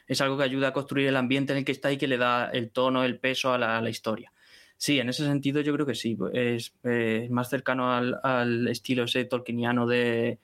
Es 0.07 0.19
algo 0.19 0.37
que 0.37 0.43
ayuda 0.43 0.69
a 0.69 0.73
construir 0.73 1.07
el 1.07 1.15
ambiente 1.15 1.53
en 1.53 1.59
el 1.59 1.65
que 1.65 1.71
está 1.71 1.91
y 1.91 1.97
que 1.97 2.07
le 2.07 2.17
da 2.17 2.49
el 2.49 2.71
tono, 2.71 3.03
el 3.03 3.19
peso 3.19 3.53
a 3.53 3.57
la 3.57 3.89
historia. 3.89 4.33
Sí, 4.81 4.99
en 4.99 5.09
ese 5.09 5.23
sentido 5.25 5.61
yo 5.61 5.73
creo 5.75 5.85
que 5.85 5.93
sí. 5.93 6.17
Es, 6.33 6.73
eh, 6.83 7.27
más 7.29 7.51
cercano 7.51 7.93
al, 7.93 8.67
estilo 8.67 9.03
ese 9.03 9.25
tolkieniano 9.25 9.85
de 9.85 10.39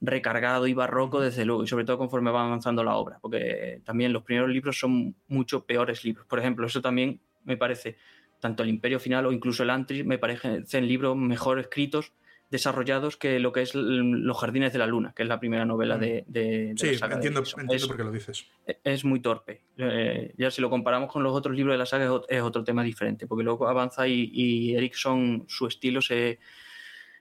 recargado 0.00 0.68
y 0.68 0.74
barroco, 0.74 1.20
desde 1.20 1.44
luego, 1.44 1.64
y 1.64 1.66
sobre 1.66 1.84
todo 1.84 1.98
conforme 1.98 2.30
va 2.30 2.44
avanzando 2.44 2.84
la 2.84 2.94
obra, 2.94 3.18
porque 3.20 3.82
también 3.84 4.12
los 4.12 4.22
primeros 4.22 4.48
libros 4.48 4.78
son 4.78 5.16
mucho 5.26 5.66
peores 5.66 6.04
libros. 6.04 6.24
Por 6.28 6.38
ejemplo, 6.38 6.68
eso 6.68 6.80
también 6.80 7.20
me 7.42 7.56
parece, 7.56 7.96
tanto 8.40 8.62
el 8.62 8.68
Imperio 8.68 8.98
Final 8.98 9.26
o 9.26 9.32
incluso 9.32 9.62
el 9.62 9.70
Antris, 9.70 10.04
me 10.04 10.18
parecen 10.18 10.88
libros 10.88 11.16
mejor 11.16 11.60
escritos 11.60 12.12
desarrollados 12.50 13.16
que 13.16 13.38
lo 13.38 13.52
que 13.52 13.62
es 13.62 13.74
Los 13.74 14.38
Jardines 14.38 14.72
de 14.72 14.80
la 14.80 14.86
Luna, 14.86 15.12
que 15.14 15.22
es 15.22 15.28
la 15.28 15.38
primera 15.38 15.64
novela 15.64 15.96
mm. 15.96 16.00
de, 16.00 16.74
sí, 16.76 16.88
entiendo, 17.00 17.44
entiendo 17.56 17.86
por 17.86 17.96
qué 17.96 18.04
lo 18.04 18.10
dices. 18.10 18.46
E, 18.66 18.80
es 18.82 19.04
muy 19.04 19.20
torpe. 19.20 19.62
Eh, 19.78 20.34
ya 20.36 20.50
si 20.50 20.60
lo 20.60 20.68
comparamos 20.68 21.12
con 21.12 21.22
los 21.22 21.32
otros 21.32 21.54
libros 21.54 21.74
de 21.74 21.78
la 21.78 21.86
saga 21.86 22.22
es 22.28 22.42
otro 22.42 22.64
tema 22.64 22.82
diferente, 22.82 23.28
porque 23.28 23.44
luego 23.44 23.68
avanza 23.68 24.08
y, 24.08 24.30
y 24.32 24.74
Erickson, 24.74 25.44
su 25.46 25.68
estilo 25.68 26.02
se, 26.02 26.40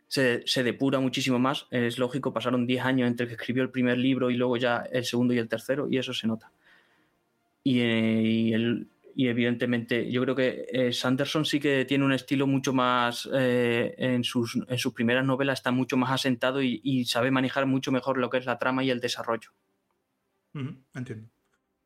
se, 0.07 0.63
depura 0.63 0.99
muchísimo 0.99 1.37
más. 1.37 1.67
Es 1.69 1.99
lógico, 1.99 2.33
pasaron 2.33 2.65
10 2.65 2.83
años 2.83 3.07
entre 3.07 3.27
que 3.27 3.33
escribió 3.33 3.61
el 3.61 3.69
primer 3.69 3.99
libro 3.99 4.31
y 4.31 4.35
luego 4.35 4.57
ya 4.57 4.83
el 4.91 5.05
segundo 5.05 5.35
y 5.35 5.37
el 5.37 5.47
tercero, 5.47 5.87
y 5.87 5.99
eso 5.99 6.11
se 6.11 6.25
nota. 6.25 6.51
Y, 7.63 7.81
eh, 7.81 8.21
y 8.23 8.53
el, 8.53 8.87
y 9.15 9.27
evidentemente 9.27 10.11
yo 10.11 10.21
creo 10.23 10.35
que 10.35 10.65
eh, 10.71 10.93
Sanderson 10.93 11.45
sí 11.45 11.59
que 11.59 11.85
tiene 11.85 12.05
un 12.05 12.13
estilo 12.13 12.47
mucho 12.47 12.73
más, 12.73 13.29
eh, 13.33 13.93
en, 13.97 14.23
sus, 14.23 14.57
en 14.67 14.77
sus 14.77 14.93
primeras 14.93 15.25
novelas 15.25 15.59
está 15.59 15.71
mucho 15.71 15.97
más 15.97 16.11
asentado 16.11 16.61
y, 16.61 17.05
sabe 17.05 17.31
manejar 17.31 17.65
mucho 17.65 17.91
mejor 17.91 18.17
lo 18.17 18.29
que 18.29 18.37
es 18.37 18.45
la 18.45 18.57
trama 18.57 18.83
y 18.83 18.89
el 18.89 18.99
desarrollo. 18.99 19.49
entiendo. 20.93 21.29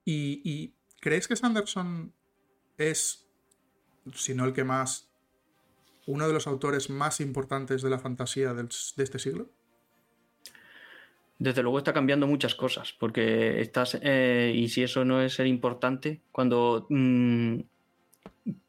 ¿Y, 0.05 0.73
crees 0.99 1.27
que 1.27 1.35
Sanderson 1.35 2.13
es, 2.77 3.27
si 4.13 4.33
no 4.33 4.45
el 4.45 4.53
que 4.53 4.63
más, 4.63 5.09
uno 6.05 6.27
de 6.27 6.33
los 6.33 6.47
autores 6.47 6.89
más 6.89 7.21
importantes 7.21 7.81
de 7.81 7.89
la 7.89 7.99
fantasía 7.99 8.53
de 8.53 8.67
este 8.97 9.19
siglo? 9.19 9.49
Desde 11.39 11.63
luego 11.63 11.79
está 11.79 11.93
cambiando 11.93 12.27
muchas 12.27 12.55
cosas, 12.55 12.93
porque 12.93 13.61
estás, 13.61 13.99
eh, 14.01 14.53
y 14.55 14.69
si 14.69 14.83
eso 14.83 15.03
no 15.03 15.21
es 15.21 15.33
ser 15.33 15.47
importante, 15.47 16.21
cuando 16.31 16.85
mm, 16.89 17.59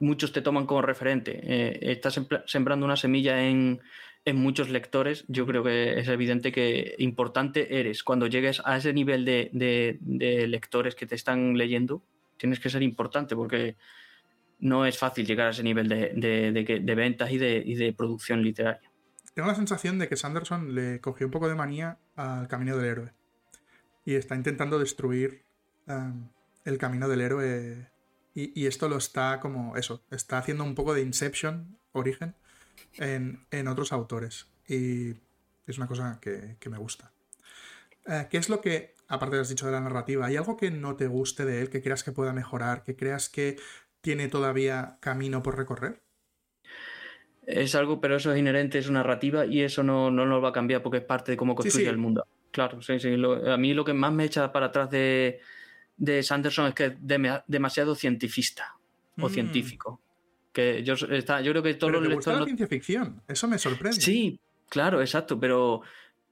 muchos 0.00 0.32
te 0.32 0.42
toman 0.42 0.66
como 0.66 0.82
referente, 0.82 1.40
eh, 1.42 1.78
estás 1.92 2.20
sembrando 2.46 2.86
una 2.86 2.96
semilla 2.96 3.42
en, 3.46 3.80
muchos 4.26 4.70
lectores, 4.70 5.26
yo 5.28 5.46
creo 5.46 5.62
que 5.62 6.00
es 6.00 6.08
evidente 6.08 6.50
que 6.50 6.94
importante 6.96 7.78
eres. 7.78 8.02
Cuando 8.02 8.26
llegues 8.26 8.62
a 8.64 8.78
ese 8.78 8.94
nivel 8.94 9.26
de, 9.26 9.98
lectores 10.48 10.94
que 10.94 11.06
te 11.06 11.14
están 11.14 11.58
leyendo, 11.58 12.02
tienes 12.38 12.58
que 12.58 12.70
ser 12.70 12.82
importante, 12.82 13.36
porque 13.36 13.76
no 14.60 14.86
es 14.86 14.96
fácil 14.96 15.26
llegar 15.26 15.48
a 15.48 15.50
ese 15.50 15.62
nivel 15.62 15.88
de, 15.90 16.94
ventas 16.96 17.30
y 17.30 17.36
de 17.36 17.94
producción 17.94 18.42
literaria 18.42 18.93
tengo 19.34 19.48
la 19.48 19.54
sensación 19.54 19.98
de 19.98 20.08
que 20.08 20.16
Sanderson 20.16 20.74
le 20.74 21.00
cogió 21.00 21.26
un 21.26 21.32
poco 21.32 21.48
de 21.48 21.56
manía 21.56 21.98
al 22.16 22.48
camino 22.48 22.76
del 22.76 22.86
héroe. 22.86 23.12
Y 24.04 24.14
está 24.14 24.36
intentando 24.36 24.78
destruir 24.78 25.44
um, 25.86 26.28
el 26.64 26.78
camino 26.78 27.08
del 27.08 27.20
héroe. 27.20 27.90
Y, 28.36 28.66
esto 28.66 28.88
lo 28.88 28.96
está 28.96 29.38
como 29.38 29.76
eso, 29.76 30.02
está 30.10 30.38
haciendo 30.38 30.64
un 30.64 30.74
poco 30.74 30.92
de 30.92 31.02
Inception, 31.02 31.78
origen, 31.92 32.34
en, 32.96 33.68
otros 33.68 33.92
autores. 33.92 34.48
Y 34.66 35.10
es 35.66 35.78
una 35.78 35.86
cosa 35.86 36.18
que, 36.20 36.56
me 36.68 36.78
gusta. 36.78 37.12
Eh, 38.06 38.26
¿Qué 38.28 38.38
es 38.38 38.48
lo 38.48 38.60
que, 38.60 38.94
aparte 39.06 39.36
de 39.36 39.42
has 39.42 39.48
dicho 39.48 39.66
de 39.66 39.72
la 39.72 39.80
narrativa, 39.80 40.26
hay 40.26 40.36
algo 40.36 40.56
que 40.56 40.72
no 40.72 40.96
te 40.96 41.06
guste 41.06 41.44
de 41.44 41.60
él, 41.60 41.70
que 41.70 41.80
creas 41.80 42.02
que 42.02 42.10
pueda 42.10 42.32
mejorar, 42.32 42.82
que 42.82 42.96
creas 42.96 43.28
que 43.28 43.56
tiene 44.00 44.26
todavía 44.26 44.98
camino 45.00 45.44
por 45.44 45.56
recorrer? 45.56 46.02
Es 47.46 47.74
algo, 47.74 48.00
pero 48.00 48.16
eso 48.16 48.32
es 48.32 48.38
inherente, 48.38 48.78
es 48.78 48.88
una 48.88 49.00
narrativa 49.00 49.46
y 49.46 49.62
eso 49.62 49.82
no, 49.82 50.10
no 50.10 50.26
nos 50.26 50.42
va 50.42 50.50
a 50.50 50.52
cambiar 50.52 50.82
porque 50.82 50.98
es 50.98 51.04
parte 51.04 51.32
de 51.32 51.36
cómo 51.36 51.54
construye 51.54 51.88
el 51.88 51.98
mundo. 51.98 52.26
Claro, 52.50 52.80
sí, 52.82 53.00
sí. 53.00 53.14
a 53.46 53.56
mí 53.56 53.74
lo 53.74 53.84
que 53.84 53.94
más 53.94 54.12
me 54.12 54.24
echa 54.24 54.52
para 54.52 54.66
atrás 54.66 54.88
de, 54.90 55.40
de 55.96 56.22
Sanderson 56.22 56.68
es 56.68 56.74
que 56.74 56.84
es 56.86 56.92
demasiado 57.46 57.94
cientifista 57.94 58.76
o 59.18 59.28
mm. 59.28 59.32
científico. 59.32 60.00
Que 60.52 60.84
yo, 60.84 60.94
está, 60.94 61.40
yo 61.40 61.50
creo 61.50 61.64
que 61.64 61.74
todos 61.74 61.92
los 61.92 62.02
lectores. 62.02 62.26
Gusta 62.26 62.38
la 62.38 62.44
ciencia 62.44 62.66
ficción, 62.68 63.22
eso 63.26 63.48
me 63.48 63.58
sorprende. 63.58 64.00
Sí, 64.00 64.38
claro, 64.68 65.00
exacto, 65.00 65.40
pero 65.40 65.82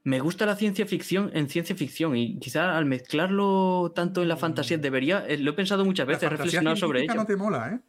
me 0.05 0.21
gusta 0.21 0.47
la 0.47 0.55
ciencia 0.55 0.87
ficción 0.87 1.31
en 1.35 1.49
ciencia 1.49 1.75
ficción 1.75 2.17
y 2.17 2.39
quizás 2.39 2.77
al 2.77 2.85
mezclarlo 2.85 3.93
tanto 3.95 4.23
en 4.23 4.29
la 4.29 4.37
fantasía 4.37 4.79
mm. 4.79 4.81
debería, 4.81 5.27
eh, 5.27 5.39
lo 5.39 5.51
he 5.51 5.55
pensado 5.55 5.85
muchas 5.85 6.07
veces, 6.07 6.31
reflexionar 6.31 6.79
sobre 6.79 7.03
ello. 7.03 7.15
no 7.15 7.27
te 7.27 7.37
mola, 7.37 7.71
¿eh? 7.73 7.81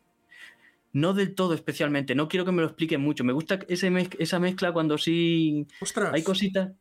No 0.94 1.14
del 1.14 1.36
todo 1.36 1.54
especialmente, 1.54 2.16
no 2.16 2.28
quiero 2.28 2.46
que 2.46 2.52
me 2.52 2.62
lo 2.62 2.68
expliquen 2.68 3.02
mucho. 3.02 3.24
Me 3.24 3.34
gusta 3.34 3.60
esa 3.68 4.40
mezcla 4.40 4.72
cuando 4.72 4.98
sí 4.98 5.68
hay 6.12 6.24
cositas, 6.24 6.72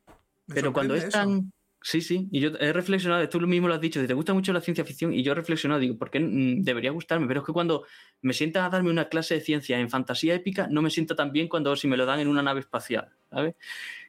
pero 0.47 0.71
cuando 0.71 0.95
es 0.95 1.09
tan... 1.09 1.51
Sí, 1.85 1.99
sí, 1.99 2.29
y 2.31 2.39
yo 2.39 2.51
he 2.61 2.71
reflexionado, 2.71 3.27
tú 3.27 3.41
mismo 3.41 3.67
lo 3.67 3.73
has 3.73 3.81
dicho, 3.81 4.05
te 4.07 4.13
gusta 4.13 4.33
mucho 4.33 4.53
la 4.53 4.61
ciencia 4.61 4.85
ficción 4.85 5.13
y 5.13 5.21
yo 5.21 5.33
he 5.33 5.35
reflexionado, 5.35 5.81
digo, 5.81 5.97
¿por 5.97 6.09
qué 6.09 6.25
debería 6.61 6.91
gustarme? 6.91 7.27
Pero 7.27 7.41
es 7.41 7.45
que 7.45 7.51
cuando 7.51 7.83
me 8.21 8.31
sientas 8.31 8.63
a 8.63 8.69
darme 8.69 8.89
una 8.89 9.09
clase 9.09 9.33
de 9.33 9.41
ciencia 9.41 9.77
en 9.77 9.89
fantasía 9.89 10.33
épica, 10.33 10.67
no 10.71 10.81
me 10.81 10.89
siento 10.89 11.17
tan 11.17 11.33
bien 11.33 11.49
cuando 11.49 11.75
si 11.75 11.89
me 11.89 11.97
lo 11.97 12.05
dan 12.05 12.21
en 12.21 12.29
una 12.29 12.41
nave 12.41 12.61
espacial, 12.61 13.09
¿sabes? 13.29 13.55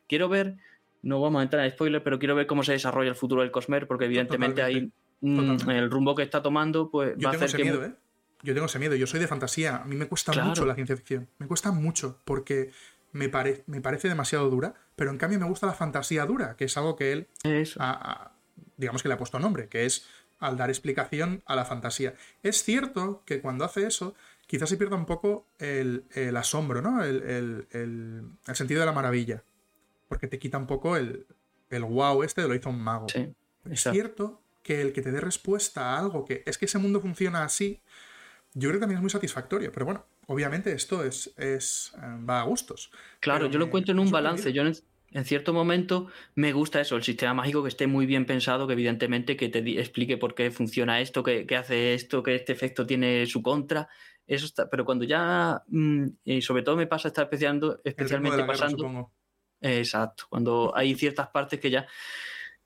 Quiero 0.06 0.28
ver, 0.28 0.54
no 1.02 1.20
vamos 1.20 1.40
a 1.40 1.42
entrar 1.42 1.64
en 1.64 1.72
spoiler, 1.72 2.00
pero 2.00 2.20
quiero 2.20 2.36
ver 2.36 2.46
cómo 2.46 2.62
se 2.62 2.70
desarrolla 2.70 3.08
el 3.08 3.16
futuro 3.16 3.40
del 3.40 3.50
Cosmer, 3.50 3.88
porque 3.88 4.04
evidentemente 4.04 4.62
ahí 4.62 4.92
el 5.20 5.90
rumbo 5.90 6.14
que 6.14 6.22
está 6.22 6.40
tomando, 6.40 6.90
pues 6.92 7.16
va 7.16 7.30
a 7.30 7.32
hacer 7.32 7.56
que... 7.56 7.64
Miedo, 7.64 7.84
¿eh? 7.84 7.92
Yo 8.44 8.54
tengo 8.54 8.66
ese 8.66 8.78
miedo, 8.78 8.94
yo 8.94 9.06
soy 9.06 9.18
de 9.18 9.26
fantasía, 9.26 9.76
a 9.76 9.84
mí 9.84 9.96
me 9.96 10.06
cuesta 10.06 10.32
mucho 10.44 10.64
la 10.66 10.74
ciencia 10.74 10.96
ficción, 10.96 11.28
me 11.38 11.46
cuesta 11.46 11.72
mucho 11.72 12.20
porque 12.24 12.70
me, 13.12 13.30
me 13.66 13.80
parece 13.80 14.08
demasiado 14.08 14.48
dura, 14.50 14.74
pero 14.94 15.10
en 15.10 15.18
cambio 15.18 15.40
me 15.40 15.46
gusta 15.46 15.66
la 15.66 15.74
fantasía 15.74 16.26
dura, 16.26 16.54
que 16.56 16.66
es 16.66 16.76
algo 16.76 16.94
que 16.94 17.12
él 17.12 17.28
digamos 18.76 19.02
que 19.02 19.08
le 19.08 19.14
ha 19.14 19.18
puesto 19.18 19.38
nombre, 19.38 19.68
que 19.68 19.84
es 19.84 20.06
al 20.38 20.56
dar 20.56 20.68
explicación 20.68 21.42
a 21.46 21.56
la 21.56 21.64
fantasía. 21.64 22.14
Es 22.42 22.62
cierto 22.62 23.22
que 23.24 23.40
cuando 23.40 23.64
hace 23.64 23.86
eso, 23.86 24.14
quizás 24.46 24.68
se 24.68 24.76
pierda 24.76 24.96
un 24.96 25.06
poco 25.06 25.46
el, 25.58 26.04
asombro, 26.36 26.82
¿no? 26.82 27.02
El, 27.02 27.66
sentido 28.52 28.80
de 28.80 28.86
la 28.86 28.92
maravilla. 28.92 29.42
Porque 30.08 30.26
te 30.26 30.38
quita 30.38 30.58
un 30.58 30.66
poco 30.66 30.96
el, 30.96 31.26
el 31.70 31.84
wow 31.84 32.22
este 32.22 32.42
de 32.42 32.48
lo 32.48 32.54
hizo 32.54 32.70
un 32.70 32.80
mago. 32.80 33.06
es 33.70 33.82
cierto 33.82 34.40
que 34.62 34.80
el 34.80 34.92
que 34.92 35.02
te 35.02 35.12
dé 35.12 35.20
respuesta 35.20 35.94
a 35.94 35.98
algo 35.98 36.24
que 36.24 36.42
es 36.46 36.58
que 36.58 36.64
ese 36.64 36.78
mundo 36.78 37.00
funciona 37.00 37.44
así, 37.44 37.80
yo 38.54 38.68
creo 38.68 38.78
que 38.78 38.80
también 38.80 38.98
es 38.98 39.02
muy 39.02 39.10
satisfactorio. 39.10 39.72
Pero 39.72 39.84
bueno, 39.84 40.06
obviamente 40.26 40.72
esto 40.72 41.04
es, 41.04 41.34
es 41.36 41.92
eh, 41.96 42.24
va 42.28 42.40
a 42.40 42.44
gustos. 42.44 42.90
Claro, 43.20 43.50
yo 43.50 43.58
lo 43.58 43.66
encuentro 43.66 43.92
en 43.92 43.98
un 43.98 44.10
balance. 44.10 44.52
Yo 44.52 44.62
en, 44.62 45.24
cierto 45.24 45.52
momento 45.52 46.08
me 46.34 46.52
gusta 46.52 46.80
eso, 46.80 46.96
el 46.96 47.02
sistema 47.02 47.34
mágico 47.34 47.62
que 47.62 47.68
esté 47.68 47.86
muy 47.86 48.06
bien 48.06 48.26
pensado, 48.26 48.66
que 48.66 48.72
evidentemente 48.72 49.36
que 49.36 49.48
te 49.48 49.58
explique 49.80 50.16
por 50.16 50.34
qué 50.34 50.50
funciona 50.50 51.00
esto, 51.00 51.22
que, 51.22 51.46
hace 51.56 51.94
esto, 51.94 52.22
que 52.22 52.34
este 52.34 52.52
efecto 52.52 52.86
tiene 52.86 53.26
su 53.26 53.42
contra. 53.42 53.88
Eso 54.26 54.46
está, 54.46 54.70
pero 54.70 54.84
cuando 54.84 55.04
ya, 55.04 55.62
mm, 55.68 56.06
y 56.24 56.40
sobre 56.40 56.62
todo 56.62 56.76
me 56.76 56.86
pasa, 56.86 57.08
está 57.08 57.22
especialmente 57.22 58.44
pasando. 58.44 59.12
exacto, 59.60 60.24
cuando 60.28 60.72
hay 60.74 60.94
ciertas 60.94 61.28
partes 61.28 61.60
que 61.60 61.70
ya 61.70 61.86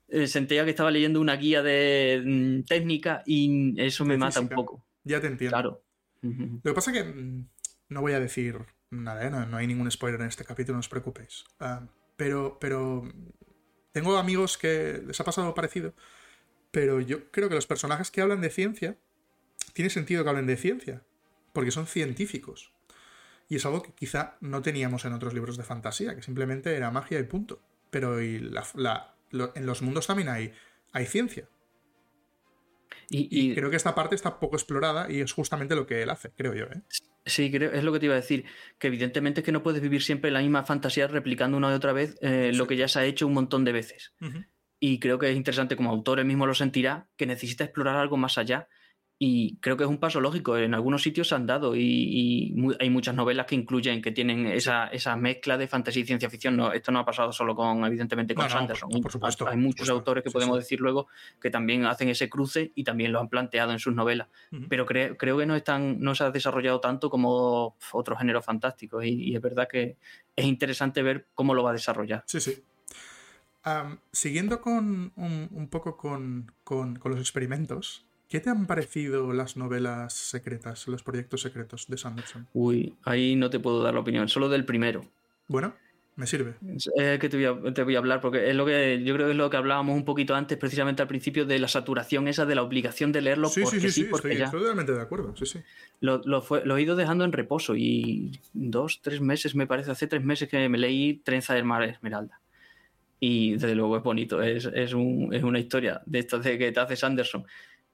eh, 0.07 0.25
sentía 0.25 0.63
que 0.63 0.71
estaba 0.71 0.89
leyendo 0.89 1.19
una 1.19 1.35
guía 1.35 1.61
de 1.61 2.21
mm, 2.25 2.63
técnica 2.63 3.21
y 3.25 3.79
eso 3.79 4.05
me 4.05 4.17
mata 4.17 4.39
un 4.39 4.49
poco. 4.49 4.88
Ya 5.09 5.19
te 5.19 5.27
entiendo. 5.27 5.55
Claro. 5.55 5.83
Lo 6.21 6.61
que 6.61 6.73
pasa 6.73 6.91
es 6.91 6.97
que 6.97 7.03
mm, 7.03 7.49
no 7.89 8.01
voy 8.01 8.13
a 8.13 8.19
decir 8.19 8.59
nada, 8.91 9.25
¿eh? 9.25 9.31
no, 9.31 9.57
hay 9.57 9.65
ningún 9.65 9.89
spoiler 9.89 10.21
en 10.21 10.27
este 10.27 10.45
capítulo, 10.45 10.75
no 10.75 10.81
os 10.81 10.89
preocupéis. 10.89 11.45
Ah, 11.59 11.87
pero, 12.15 12.57
pero 12.59 13.11
tengo 13.91 14.17
amigos 14.17 14.57
que 14.57 15.01
les 15.05 15.19
ha 15.19 15.23
pasado 15.23 15.55
parecido, 15.55 15.95
pero 16.69 17.01
yo 17.01 17.31
creo 17.31 17.49
que 17.49 17.55
los 17.55 17.65
personajes 17.65 18.11
que 18.11 18.21
hablan 18.21 18.41
de 18.41 18.51
ciencia, 18.51 18.97
tiene 19.73 19.89
sentido 19.89 20.23
que 20.23 20.29
hablen 20.29 20.45
de 20.45 20.57
ciencia, 20.57 21.01
porque 21.53 21.71
son 21.71 21.87
científicos. 21.87 22.71
Y 23.47 23.55
es 23.55 23.65
algo 23.65 23.81
que 23.81 23.93
quizá 23.93 24.37
no 24.41 24.61
teníamos 24.61 25.05
en 25.05 25.13
otros 25.13 25.33
libros 25.33 25.57
de 25.57 25.63
fantasía, 25.63 26.15
que 26.15 26.21
simplemente 26.21 26.75
era 26.75 26.91
magia 26.91 27.19
y 27.19 27.23
punto. 27.23 27.59
Pero 27.89 28.19
en 28.19 29.65
los 29.65 29.81
mundos 29.81 30.05
también 30.05 30.29
hay, 30.29 30.53
hay 30.91 31.07
ciencia. 31.07 31.47
Y, 33.11 33.55
creo 33.55 33.69
que 33.69 33.75
esta 33.75 33.95
parte 33.95 34.15
está 34.15 34.39
poco 34.39 34.55
explorada 34.55 35.11
y 35.11 35.21
es 35.21 35.33
justamente 35.33 35.75
lo 35.75 35.87
que 35.87 36.03
él 36.03 36.09
hace, 36.09 36.31
creo 36.31 36.53
yo. 36.53 36.65
¿eh? 36.65 36.81
Sí, 37.25 37.51
creo, 37.51 37.71
es 37.71 37.83
lo 37.83 37.91
que 37.91 37.99
te 37.99 38.05
iba 38.05 38.13
a 38.13 38.19
decir, 38.19 38.45
que 38.77 38.87
evidentemente 38.87 39.41
es 39.41 39.45
que 39.45 39.51
no 39.51 39.63
puedes 39.63 39.81
vivir 39.81 40.03
siempre 40.03 40.29
la 40.29 40.41
misma 40.41 40.63
fantasía 40.63 41.07
replicando 41.07 41.57
una 41.57 41.71
y 41.71 41.73
otra 41.73 41.91
vez 41.91 42.17
eh, 42.21 42.51
lo 42.53 42.67
que 42.67 42.77
ya 42.77 42.87
se 42.87 42.99
ha 42.99 43.05
hecho 43.05 43.25
un 43.25 43.33
montón 43.33 43.65
de 43.65 43.71
veces. 43.71 44.13
Y 44.79 44.99
creo 44.99 45.17
que 45.17 45.29
es 45.29 45.35
interesante, 45.35 45.75
como 45.75 45.89
autor 45.89 46.19
él 46.19 46.25
mismo 46.25 46.45
lo 46.45 46.53
sentirá, 46.53 47.07
que 47.17 47.25
necesita 47.25 47.63
explorar 47.63 47.95
algo 47.95 48.15
más 48.15 48.37
allá 48.37 48.67
y 49.21 49.57
creo 49.57 49.75
que 49.75 49.83
es 49.83 49.89
un 49.89 49.97
paso 49.97 50.21
lógico. 50.21 50.57
En 50.57 50.73
algunos 50.73 51.03
sitios 51.03 51.27
se 51.27 51.35
han 51.35 51.45
dado 51.45 51.75
y, 51.75 52.55
hay 52.79 52.89
muchas 52.89 53.13
novelas 53.13 53.45
que 53.45 53.55
incluyen, 53.55 54.01
que 54.01 54.13
tienen 54.13 54.47
esa, 54.47 54.87
esa, 54.87 55.17
mezcla 55.17 55.57
de 55.57 55.67
fantasía 55.67 56.03
y 56.03 56.05
ciencia 56.05 56.29
ficción. 56.29 56.55
No, 56.55 56.71
esto 56.71 56.93
no 56.93 56.99
ha 56.99 57.05
pasado 57.05 57.33
solo 57.33 57.53
con, 57.53 57.83
evidentemente, 57.83 58.33
con 58.33 58.49
Sanderson. 58.49 58.89
por, 59.01 59.11
supuesto, 59.11 59.45
hay 59.45 59.57
muchos 59.57 59.89
autores 59.89 60.23
que 60.23 60.31
podemos 60.31 60.57
decir 60.57 60.79
luego 60.79 61.09
que 61.41 61.49
también 61.49 61.85
hacen 61.85 62.07
ese 62.07 62.29
cruce 62.29 62.71
y 62.75 62.85
también 62.85 63.11
lo 63.11 63.19
han 63.19 63.27
planteado 63.27 63.73
en 63.73 63.79
sus 63.79 63.93
novelas. 63.93 64.29
Pero 64.69 64.85
creo 64.85 65.37
que 65.37 65.45
no, 65.45 65.57
están, 65.57 65.99
no 65.99 66.15
se 66.15 66.23
ha 66.23 66.31
desarrollado 66.31 66.79
tanto 66.79 67.09
como 67.09 67.75
otros 67.91 68.19
géneros 68.19 68.45
fantásticos 68.45 69.03
y, 69.03 69.35
es 69.35 69.41
verdad 69.41 69.67
que 69.69 69.97
es 70.33 70.45
interesante 70.45 71.03
ver 71.03 71.27
cómo 71.35 71.53
lo 71.53 71.63
va 71.63 71.71
a 71.71 71.73
desarrollar. 71.73 72.23
Sí, 72.25 72.39
sí. 72.39 72.63
siguiendo 74.13 74.61
con 74.61 75.11
un, 75.17 75.67
poco 75.69 75.97
con, 75.97 76.53
con, 76.63 76.95
con 76.95 77.11
los 77.11 77.19
experimentos, 77.19 78.05
¿Qué 78.29 78.39
te 78.39 78.51
han 78.51 78.67
parecido 78.67 79.33
las 79.33 79.57
novelas 79.57 80.13
secretas, 80.13 80.87
los 80.87 81.01
proyectos 81.01 81.41
secretos 81.41 81.87
de 81.87 81.97
Sanderson? 81.97 82.47
Uy, 82.53 82.93
ahí 83.03 83.35
no 83.35 83.49
te 83.49 83.59
puedo 83.59 83.81
dar 83.81 83.95
la 83.95 84.01
opinión, 84.01 84.29
solo 84.29 84.49
del 84.49 84.65
primero. 84.65 85.03
Bueno, 85.47 85.73
me 86.15 86.27
sirve. 86.27 86.53
Es 86.95 87.17
que 87.17 87.27
te 87.27 87.37
voy, 87.83 87.95
a, 87.95 87.97
hablar, 87.97 88.21
porque 88.21 88.47
es 88.47 88.55
lo 88.55 88.67
que 88.67 89.01
yo 89.03 89.15
creo 89.15 89.25
que 89.25 89.31
es 89.31 89.37
lo 89.37 89.49
que 89.49 89.57
hablábamos 89.57 89.95
un 89.95 90.05
poquito 90.05 90.35
antes, 90.35 90.59
precisamente 90.59 91.01
al 91.01 91.07
principio, 91.07 91.47
de 91.47 91.57
la 91.57 91.67
saturación 91.67 92.27
esa, 92.27 92.45
de 92.45 92.53
la 92.53 92.61
obligación 92.61 93.11
de 93.11 93.21
leerlo. 93.21 93.49
Sí, 93.49 93.65
sí, 93.65 93.79
sí, 93.79 93.89
sí, 93.89 94.01
estoy, 94.13 94.37
totalmente 94.37 94.91
de 94.91 95.01
acuerdo, 95.01 95.35
sí, 95.35 95.47
sí. 95.47 95.61
Lo, 95.99 96.21
lo, 96.23 96.77
he 96.77 96.81
ido 96.83 96.95
dejando 96.95 97.25
en 97.25 97.31
reposo 97.31 97.75
y 97.75 98.39
dos, 98.53 99.01
tres 99.01 99.21
meses, 99.21 99.55
me 99.55 99.65
parece, 99.65 99.89
hace 99.89 100.05
tres 100.05 100.23
meses 100.23 100.47
que 100.49 100.69
me 100.69 100.77
leí 100.77 101.15
Trenza 101.23 101.55
del 101.55 101.63
Mar 101.63 101.81
Esmeralda. 101.81 102.39
Y 103.19 103.53
desde 103.53 103.73
luego 103.73 103.97
es 103.97 104.03
bonito, 104.03 104.41
es, 104.43 104.65
es, 104.65 104.93
un, 104.93 105.33
es 105.33 105.41
una 105.41 105.57
historia 105.57 106.01
de 106.05 106.19
estas 106.19 106.43
de 106.43 106.59
que 106.59 106.71
te 106.71 106.79
hace 106.79 106.95
Sanderson 106.95 107.45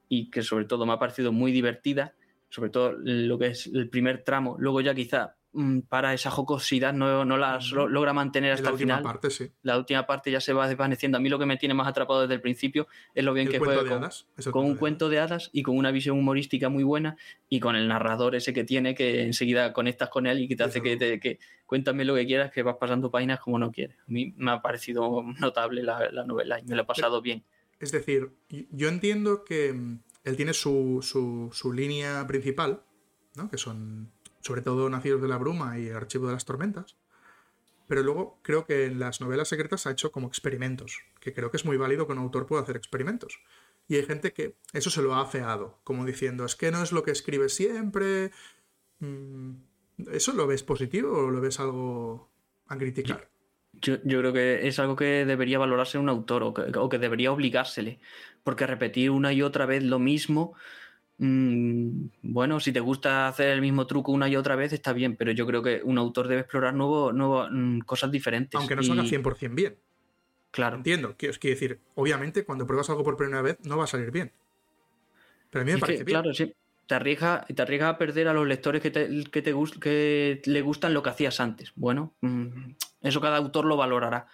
y 0.09 0.29
que 0.29 0.43
sobre 0.43 0.65
todo 0.65 0.85
me 0.85 0.93
ha 0.93 0.99
parecido 0.99 1.31
muy 1.31 1.51
divertida, 1.51 2.13
sobre 2.49 2.69
todo 2.69 2.93
lo 2.97 3.37
que 3.37 3.47
es 3.47 3.67
el 3.67 3.89
primer 3.89 4.23
tramo. 4.23 4.55
Luego 4.59 4.81
ya 4.81 4.93
quizá 4.93 5.35
mm, 5.53 5.81
para 5.81 6.13
esa 6.13 6.31
jocosidad 6.31 6.93
no, 6.93 7.25
no 7.25 7.37
la 7.37 7.59
logra 7.89 8.13
mantener 8.13 8.53
hasta 8.53 8.69
el 8.69 8.77
final. 8.77 9.03
Parte, 9.03 9.29
sí. 9.29 9.51
La 9.63 9.77
última 9.77 10.05
parte 10.05 10.31
ya 10.31 10.39
se 10.39 10.53
va 10.53 10.67
desvaneciendo. 10.67 11.17
A 11.17 11.21
mí 11.21 11.29
lo 11.29 11.39
que 11.39 11.45
me 11.45 11.57
tiene 11.57 11.73
más 11.73 11.87
atrapado 11.87 12.21
desde 12.21 12.35
el 12.35 12.41
principio 12.41 12.87
es 13.13 13.23
lo 13.23 13.33
bien 13.33 13.49
que 13.49 13.59
juega 13.59 13.83
con, 14.51 14.65
un 14.65 14.75
cuento 14.75 15.09
de 15.09 15.19
hadas 15.19 15.49
y 15.51 15.63
con 15.63 15.77
una 15.77 15.91
visión 15.91 16.17
humorística 16.17 16.69
muy 16.69 16.83
buena 16.83 17.17
y 17.49 17.59
con 17.59 17.75
el 17.75 17.87
narrador 17.87 18.35
ese 18.35 18.53
que 18.53 18.63
tiene 18.63 18.95
que 18.95 19.23
enseguida 19.23 19.73
conectas 19.73 20.09
con 20.09 20.27
él 20.27 20.39
y 20.39 20.47
que 20.47 20.55
te 20.55 20.63
hace 20.63 20.81
que, 20.81 20.97
te, 20.97 21.19
que 21.19 21.39
cuéntame 21.65 22.05
lo 22.05 22.15
que 22.15 22.25
quieras 22.25 22.51
que 22.51 22.63
vas 22.63 22.77
pasando 22.79 23.11
páginas 23.11 23.39
como 23.39 23.59
no 23.59 23.71
quieres. 23.71 23.97
A 23.99 24.11
mí 24.11 24.33
me 24.37 24.51
ha 24.51 24.61
parecido 24.61 25.23
notable 25.39 25.83
la, 25.83 26.09
la 26.11 26.23
novela 26.23 26.59
y 26.59 26.63
me 26.63 26.75
lo 26.75 26.83
he 26.83 26.85
pasado 26.85 27.21
bien. 27.21 27.43
Es 27.79 27.91
decir, 27.91 28.31
yo 28.49 28.87
entiendo 28.87 29.43
que 29.43 29.73
mm, 29.73 29.99
él 30.23 30.35
tiene 30.35 30.53
su, 30.53 30.99
su, 31.01 31.73
línea 31.73 32.25
principal, 32.27 32.83
¿no? 33.35 33.49
que 33.49 33.57
son 33.57 34.11
sobre 34.41 34.61
todo 34.61 34.89
Nacidos 34.89 35.21
de 35.21 35.27
la 35.27 35.37
Bruma 35.37 35.79
y 35.79 35.89
Archivo 35.89 36.27
de 36.27 36.33
las 36.33 36.45
Tormentas, 36.45 36.97
pero 37.87 38.03
luego 38.03 38.39
creo 38.41 38.65
que 38.65 38.85
en 38.85 38.99
las 38.99 39.21
novelas 39.21 39.47
secretas 39.47 39.85
ha 39.85 39.91
hecho 39.91 40.11
como 40.11 40.27
experimentos, 40.27 40.99
que 41.19 41.33
creo 41.33 41.51
que 41.51 41.57
es 41.57 41.65
muy 41.65 41.77
válido 41.77 42.07
que 42.07 42.13
un 42.13 42.19
autor 42.19 42.45
pueda 42.45 42.63
hacer 42.63 42.75
experimentos. 42.75 43.39
Y 43.87 43.95
hay 43.95 44.05
gente 44.05 44.33
que 44.33 44.55
eso 44.73 44.89
se 44.89 45.01
lo 45.01 45.13
ha 45.13 45.21
afeado, 45.21 45.79
como 45.83 46.05
diciendo, 46.05 46.45
es 46.45 46.55
que 46.55 46.71
no 46.71 46.81
es 46.81 46.91
lo 46.91 47.03
que 47.03 47.11
escribe 47.11 47.49
siempre. 47.49 48.31
Mm, 48.99 49.53
¿Eso 50.11 50.33
lo 50.33 50.47
ves 50.47 50.63
positivo 50.63 51.11
o 51.11 51.29
lo 51.29 51.41
ves 51.41 51.59
algo 51.59 52.31
a 52.67 52.77
criticar? 52.77 53.29
Yo, 53.81 53.99
creo 54.01 54.33
que 54.33 54.67
es 54.67 54.79
algo 54.79 54.95
que 54.95 55.25
debería 55.25 55.59
valorarse 55.59 55.97
un 55.97 56.09
autor 56.09 56.43
o 56.43 56.89
que, 56.89 56.97
debería 56.97 57.31
obligársele, 57.31 57.99
porque 58.43 58.67
repetir 58.67 59.11
una 59.11 59.33
y 59.33 59.41
otra 59.41 59.65
vez 59.65 59.83
lo 59.83 59.99
mismo, 59.99 60.53
mm, 61.17 62.07
bueno, 62.21 62.59
si 62.59 62.71
te 62.71 62.79
gusta 62.79 63.27
hacer 63.27 63.49
el 63.49 63.61
mismo 63.61 63.85
truco 63.87 64.11
una 64.11 64.29
y 64.29 64.35
otra 64.35 64.55
vez 64.55 64.73
está 64.73 64.93
bien, 64.93 65.15
pero 65.15 65.31
yo 65.31 65.45
creo 65.45 65.61
que 65.61 65.81
un 65.83 65.97
autor 65.97 66.27
debe 66.27 66.41
explorar 66.41 66.73
nuevo, 66.73 67.11
nuevo 67.11 67.47
mm, 67.49 67.79
cosas 67.81 68.11
diferentes. 68.11 68.59
Aunque 68.59 68.75
no 68.75 68.83
salga 68.83 69.03
100% 69.03 69.55
bien. 69.55 69.77
Claro. 70.51 70.77
Entiendo, 70.77 71.15
quiero, 71.17 71.35
quiero 71.39 71.55
decir, 71.55 71.79
obviamente 71.95 72.45
cuando 72.45 72.65
pruebas 72.65 72.89
algo 72.89 73.03
por 73.03 73.17
primera 73.17 73.41
vez 73.41 73.57
no 73.63 73.77
va 73.77 73.83
a 73.83 73.87
salir 73.87 74.11
bien. 74.11 74.31
Pero 75.49 75.63
a 75.63 75.65
mí 75.65 75.73
me 75.73 75.79
parece 75.79 76.03
bien. 76.03 76.21
Claro, 76.21 76.33
sí 76.33 76.53
te 76.87 76.95
arriesgas 76.95 77.45
te 77.47 77.83
a 77.83 77.97
perder 77.97 78.27
a 78.27 78.33
los 78.33 78.47
lectores 78.47 78.81
que, 78.81 78.91
te, 78.91 79.23
que, 79.31 79.41
te, 79.41 79.53
que 79.79 80.41
le 80.45 80.61
gustan 80.61 80.93
lo 80.93 81.01
que 81.01 81.09
hacías 81.09 81.39
antes. 81.39 81.71
Bueno, 81.75 82.15
mm, 82.21 82.73
eso 83.01 83.21
cada 83.21 83.37
autor 83.37 83.65
lo 83.65 83.77
valorará. 83.77 84.27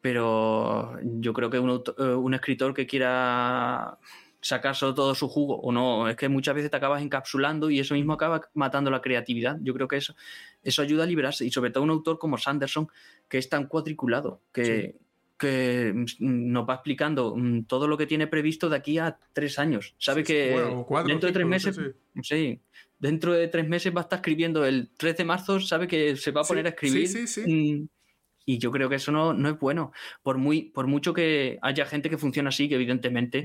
Pero 0.00 0.98
yo 1.02 1.32
creo 1.32 1.50
que 1.50 1.58
un, 1.58 1.82
eh, 1.98 2.02
un 2.02 2.34
escritor 2.34 2.74
que 2.74 2.86
quiera 2.86 3.98
sacar 4.44 4.76
solo 4.76 4.94
todo 4.94 5.14
su 5.14 5.26
jugo 5.26 5.58
o 5.60 5.72
no, 5.72 6.06
es 6.06 6.16
que 6.16 6.28
muchas 6.28 6.54
veces 6.54 6.70
te 6.70 6.76
acabas 6.76 7.02
encapsulando 7.02 7.70
y 7.70 7.80
eso 7.80 7.94
mismo 7.94 8.12
acaba 8.12 8.42
matando 8.52 8.90
la 8.90 9.00
creatividad. 9.00 9.56
Yo 9.62 9.72
creo 9.72 9.88
que 9.88 9.96
eso, 9.96 10.14
eso 10.62 10.82
ayuda 10.82 11.04
a 11.04 11.06
liberarse 11.06 11.46
y 11.46 11.50
sobre 11.50 11.70
todo 11.70 11.82
un 11.82 11.90
autor 11.90 12.18
como 12.18 12.36
Sanderson 12.36 12.88
que 13.28 13.38
es 13.38 13.48
tan 13.48 13.66
cuadriculado, 13.66 14.42
que, 14.52 14.96
que 15.44 15.92
mm, 15.94 16.06
nos 16.52 16.68
va 16.68 16.74
explicando 16.74 17.34
mm, 17.36 17.64
todo 17.64 17.86
lo 17.86 17.96
que 17.98 18.06
tiene 18.06 18.26
previsto 18.26 18.68
de 18.68 18.76
aquí 18.76 18.98
a 18.98 19.18
tres 19.32 19.58
años. 19.58 19.94
Sabe 19.98 20.24
que 20.24 20.56
dentro 21.06 21.26
de 21.26 21.32
tres 21.32 21.46
meses, 21.46 21.80
sí. 22.22 22.60
dentro 22.98 23.32
de 23.32 23.48
tres 23.48 23.68
meses 23.68 23.94
va 23.94 24.00
a 24.00 24.04
estar 24.04 24.18
escribiendo 24.18 24.64
el 24.64 24.90
3 24.96 25.18
de 25.18 25.24
marzo, 25.24 25.60
sabe 25.60 25.86
que 25.86 26.16
se 26.16 26.30
va 26.30 26.42
a 26.42 26.44
poner 26.44 26.66
a 26.66 26.70
escribir. 26.70 27.08
Mm, 27.46 27.86
y 28.46 28.58
yo 28.58 28.70
creo 28.70 28.88
que 28.88 28.96
eso 28.96 29.10
no, 29.10 29.32
no, 29.32 29.48
es 29.48 29.58
bueno. 29.58 29.92
Por, 30.22 30.38
muy, 30.38 30.62
por 30.62 30.86
mucho 30.86 31.14
que 31.14 31.58
haya 31.62 31.86
gente 31.86 32.10
que 32.10 32.18
funciona 32.18 32.50
así, 32.50 32.68
que 32.68 32.74
evidentemente 32.74 33.44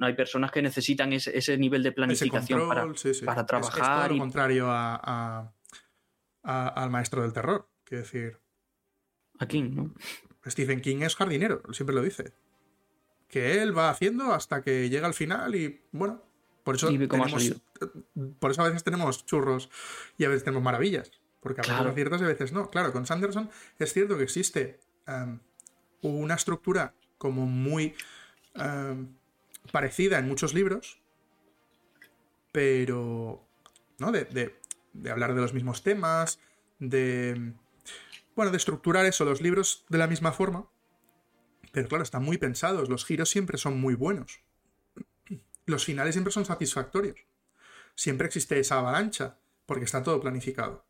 hay 0.00 0.14
personas 0.14 0.50
que 0.50 0.62
necesitan 0.62 1.12
ese, 1.12 1.58
nivel 1.58 1.82
de 1.82 1.92
planificación 1.92 2.68
para, 2.68 2.86
para, 3.24 3.46
trabajar. 3.46 3.82
Es, 3.82 4.08
todo 4.08 4.16
lo 4.16 4.18
contrario 4.18 4.66
a, 4.68 5.52
al 6.42 6.90
maestro 6.90 7.22
del 7.22 7.32
terror. 7.32 7.68
Quiero 7.84 8.02
decir. 8.04 8.38
Aquí, 9.38 9.62
¿no? 9.62 9.92
Stephen 10.46 10.80
King 10.80 11.02
es 11.02 11.16
jardinero, 11.16 11.62
siempre 11.72 11.94
lo 11.94 12.02
dice. 12.02 12.32
Que 13.28 13.62
él 13.62 13.76
va 13.76 13.90
haciendo 13.90 14.32
hasta 14.32 14.62
que 14.62 14.90
llega 14.90 15.06
al 15.06 15.14
final 15.14 15.54
y 15.54 15.80
bueno, 15.92 16.22
por 16.64 16.76
eso, 16.76 16.88
tenemos, 16.88 17.54
por 18.38 18.50
eso 18.50 18.62
a 18.62 18.66
veces 18.66 18.84
tenemos 18.84 19.26
churros 19.26 19.70
y 20.16 20.24
a 20.24 20.28
veces 20.28 20.44
tenemos 20.44 20.62
maravillas. 20.62 21.10
Porque 21.40 21.60
a 21.60 21.82
veces 21.82 21.94
ciertas 21.94 22.20
y 22.20 22.24
a 22.24 22.28
veces 22.28 22.52
no. 22.52 22.70
Claro, 22.70 22.92
con 22.92 23.04
Sanderson 23.04 23.50
es 23.78 23.92
cierto 23.92 24.16
que 24.16 24.22
existe 24.22 24.78
em, 25.06 25.40
una 26.02 26.34
estructura 26.34 26.94
como 27.18 27.46
muy 27.46 27.94
eh, 28.54 29.06
parecida 29.72 30.18
en 30.18 30.28
muchos 30.28 30.54
libros, 30.54 31.00
pero, 32.52 33.44
¿no? 33.98 34.12
De, 34.12 34.24
de, 34.26 34.54
de, 34.92 35.10
hablar 35.10 35.34
de 35.34 35.40
los 35.40 35.52
mismos 35.52 35.82
temas, 35.82 36.38
de, 36.78 37.54
bueno, 38.34 38.50
de 38.50 38.56
estructurar 38.56 39.06
eso, 39.06 39.24
los 39.24 39.40
libros 39.40 39.84
de 39.88 39.98
la 39.98 40.06
misma 40.06 40.32
forma. 40.32 40.68
Pero 41.72 41.88
claro, 41.88 42.04
están 42.04 42.22
muy 42.22 42.38
pensados, 42.38 42.88
los 42.88 43.04
giros 43.04 43.30
siempre 43.30 43.58
son 43.58 43.80
muy 43.80 43.94
buenos. 43.94 44.40
Los 45.64 45.84
finales 45.84 46.14
siempre 46.14 46.32
son 46.32 46.44
satisfactorios. 46.44 47.18
Siempre 47.94 48.26
existe 48.26 48.58
esa 48.58 48.78
avalancha, 48.78 49.38
porque 49.66 49.84
está 49.84 50.02
todo 50.02 50.20
planificado. 50.20 50.84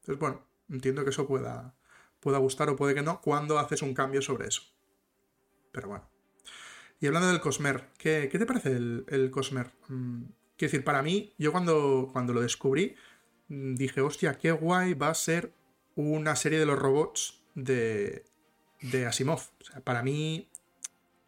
Entonces, 0.00 0.20
bueno, 0.20 0.46
entiendo 0.68 1.02
que 1.04 1.10
eso 1.10 1.26
pueda, 1.26 1.74
pueda 2.20 2.38
gustar 2.38 2.68
o 2.70 2.76
puede 2.76 2.94
que 2.94 3.02
no 3.02 3.20
cuando 3.20 3.58
haces 3.58 3.82
un 3.82 3.94
cambio 3.94 4.22
sobre 4.22 4.48
eso. 4.48 4.62
Pero 5.72 5.88
bueno. 5.88 6.08
Y 7.00 7.06
hablando 7.06 7.28
del 7.28 7.40
Cosmer, 7.40 7.88
¿qué, 7.98 8.28
qué 8.30 8.38
te 8.38 8.46
parece 8.46 8.70
el, 8.70 9.30
Cosmer? 9.30 9.70
Mm, 9.88 10.24
quiero 10.56 10.70
decir, 10.72 10.84
para 10.84 11.02
mí, 11.02 11.34
yo 11.38 11.52
cuando, 11.52 12.10
cuando 12.12 12.32
lo 12.32 12.40
descubrí, 12.40 12.96
mm, 13.48 13.74
dije, 13.74 14.00
hostia, 14.00 14.38
qué 14.38 14.52
guay 14.52 14.94
va 14.94 15.08
a 15.08 15.14
ser 15.14 15.52
una 15.96 16.36
serie 16.36 16.58
de 16.58 16.66
los 16.66 16.78
robots 16.78 17.42
de, 17.54 18.24
de 18.80 19.06
Asimov. 19.06 19.40
O 19.60 19.64
sea, 19.64 19.80
para 19.80 20.02
mí. 20.02 20.48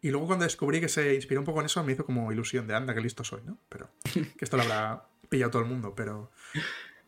Y 0.01 0.11
luego 0.11 0.27
cuando 0.27 0.45
descubrí 0.45 0.79
que 0.79 0.87
se 0.87 1.13
inspiró 1.13 1.41
un 1.41 1.45
poco 1.45 1.59
en 1.59 1.65
eso, 1.65 1.83
me 1.83 1.91
hizo 1.91 2.05
como 2.05 2.31
ilusión 2.31 2.67
de 2.67 2.75
anda, 2.75 2.93
qué 2.93 3.01
listo 3.01 3.23
soy, 3.23 3.41
¿no? 3.45 3.57
Pero. 3.67 3.89
Que 4.37 4.45
esto 4.45 4.55
lo 4.55 4.63
habrá 4.63 5.05
pillado 5.27 5.51
todo 5.51 5.61
el 5.63 5.67
mundo, 5.67 5.93
pero. 5.95 6.31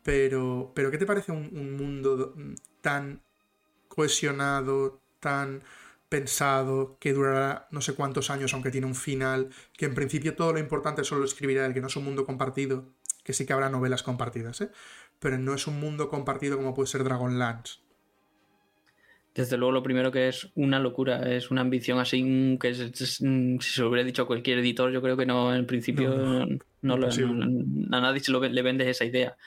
Pero. 0.03 0.71
Pero, 0.75 0.91
¿qué 0.91 0.97
te 0.97 1.05
parece 1.05 1.31
un, 1.31 1.49
un 1.53 1.77
mundo 1.77 2.35
tan 2.81 3.21
cohesionado, 3.87 5.01
tan 5.19 5.63
pensado, 6.11 6.97
que 6.99 7.13
durará 7.13 7.69
no 7.71 7.79
sé 7.79 7.93
cuántos 7.93 8.29
años, 8.29 8.53
aunque 8.53 8.69
tiene 8.69 8.85
un 8.85 8.95
final, 8.95 9.49
que 9.77 9.85
en 9.85 9.95
principio 9.95 10.35
todo 10.35 10.51
lo 10.51 10.59
importante 10.59 11.05
solo 11.05 11.19
lo 11.19 11.25
escribirá 11.25 11.65
el 11.65 11.73
que 11.73 11.79
no 11.79 11.87
es 11.87 11.95
un 11.95 12.03
mundo 12.03 12.25
compartido, 12.25 12.85
que 13.23 13.31
sí 13.31 13.45
que 13.45 13.53
habrá 13.53 13.69
novelas 13.69 14.03
compartidas, 14.03 14.59
¿eh? 14.59 14.71
Pero 15.21 15.37
no 15.37 15.53
es 15.53 15.67
un 15.67 15.79
mundo 15.79 16.09
compartido 16.09 16.57
como 16.57 16.73
puede 16.73 16.87
ser 16.87 17.03
Dragonlance. 17.03 17.75
Desde 19.35 19.55
luego, 19.55 19.71
lo 19.71 19.83
primero 19.83 20.11
que 20.11 20.27
es 20.27 20.51
una 20.55 20.79
locura, 20.79 21.31
es 21.31 21.51
una 21.51 21.61
ambición 21.61 21.99
así 21.99 22.57
que 22.59 22.69
es, 22.69 22.79
es, 22.79 23.17
si 23.17 23.59
se 23.59 23.81
lo 23.81 23.89
hubiera 23.89 24.03
dicho 24.03 24.23
a 24.23 24.27
cualquier 24.27 24.59
editor, 24.59 24.91
yo 24.91 25.01
creo 25.01 25.15
que 25.15 25.25
no, 25.25 25.55
en 25.55 25.65
principio 25.65 26.09
no, 26.09 26.45
no, 26.47 26.57
no, 26.81 26.97
lo, 26.97 27.07
a 27.07 28.01
nadie 28.01 28.19
se 28.19 28.31
lo, 28.31 28.41
le 28.41 28.61
vendes 28.61 28.87
esa 28.87 29.05
idea. 29.05 29.37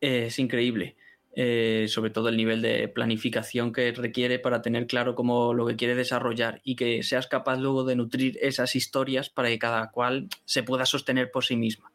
Es 0.00 0.38
increíble. 0.38 0.94
Eh, 1.32 1.86
sobre 1.88 2.10
todo 2.10 2.28
el 2.28 2.36
nivel 2.36 2.60
de 2.60 2.88
planificación 2.88 3.72
que 3.72 3.92
requiere 3.92 4.40
para 4.40 4.62
tener 4.62 4.86
claro 4.86 5.14
cómo 5.14 5.54
lo 5.54 5.64
que 5.66 5.76
quiere 5.76 5.94
desarrollar 5.94 6.60
y 6.64 6.76
que 6.76 7.02
seas 7.02 7.28
capaz 7.28 7.56
luego 7.56 7.84
de 7.84 7.96
nutrir 7.96 8.36
esas 8.42 8.76
historias 8.76 9.30
para 9.30 9.48
que 9.48 9.58
cada 9.58 9.90
cual 9.90 10.28
se 10.44 10.64
pueda 10.64 10.86
sostener 10.86 11.30
por 11.30 11.44
sí 11.44 11.56
misma. 11.56 11.92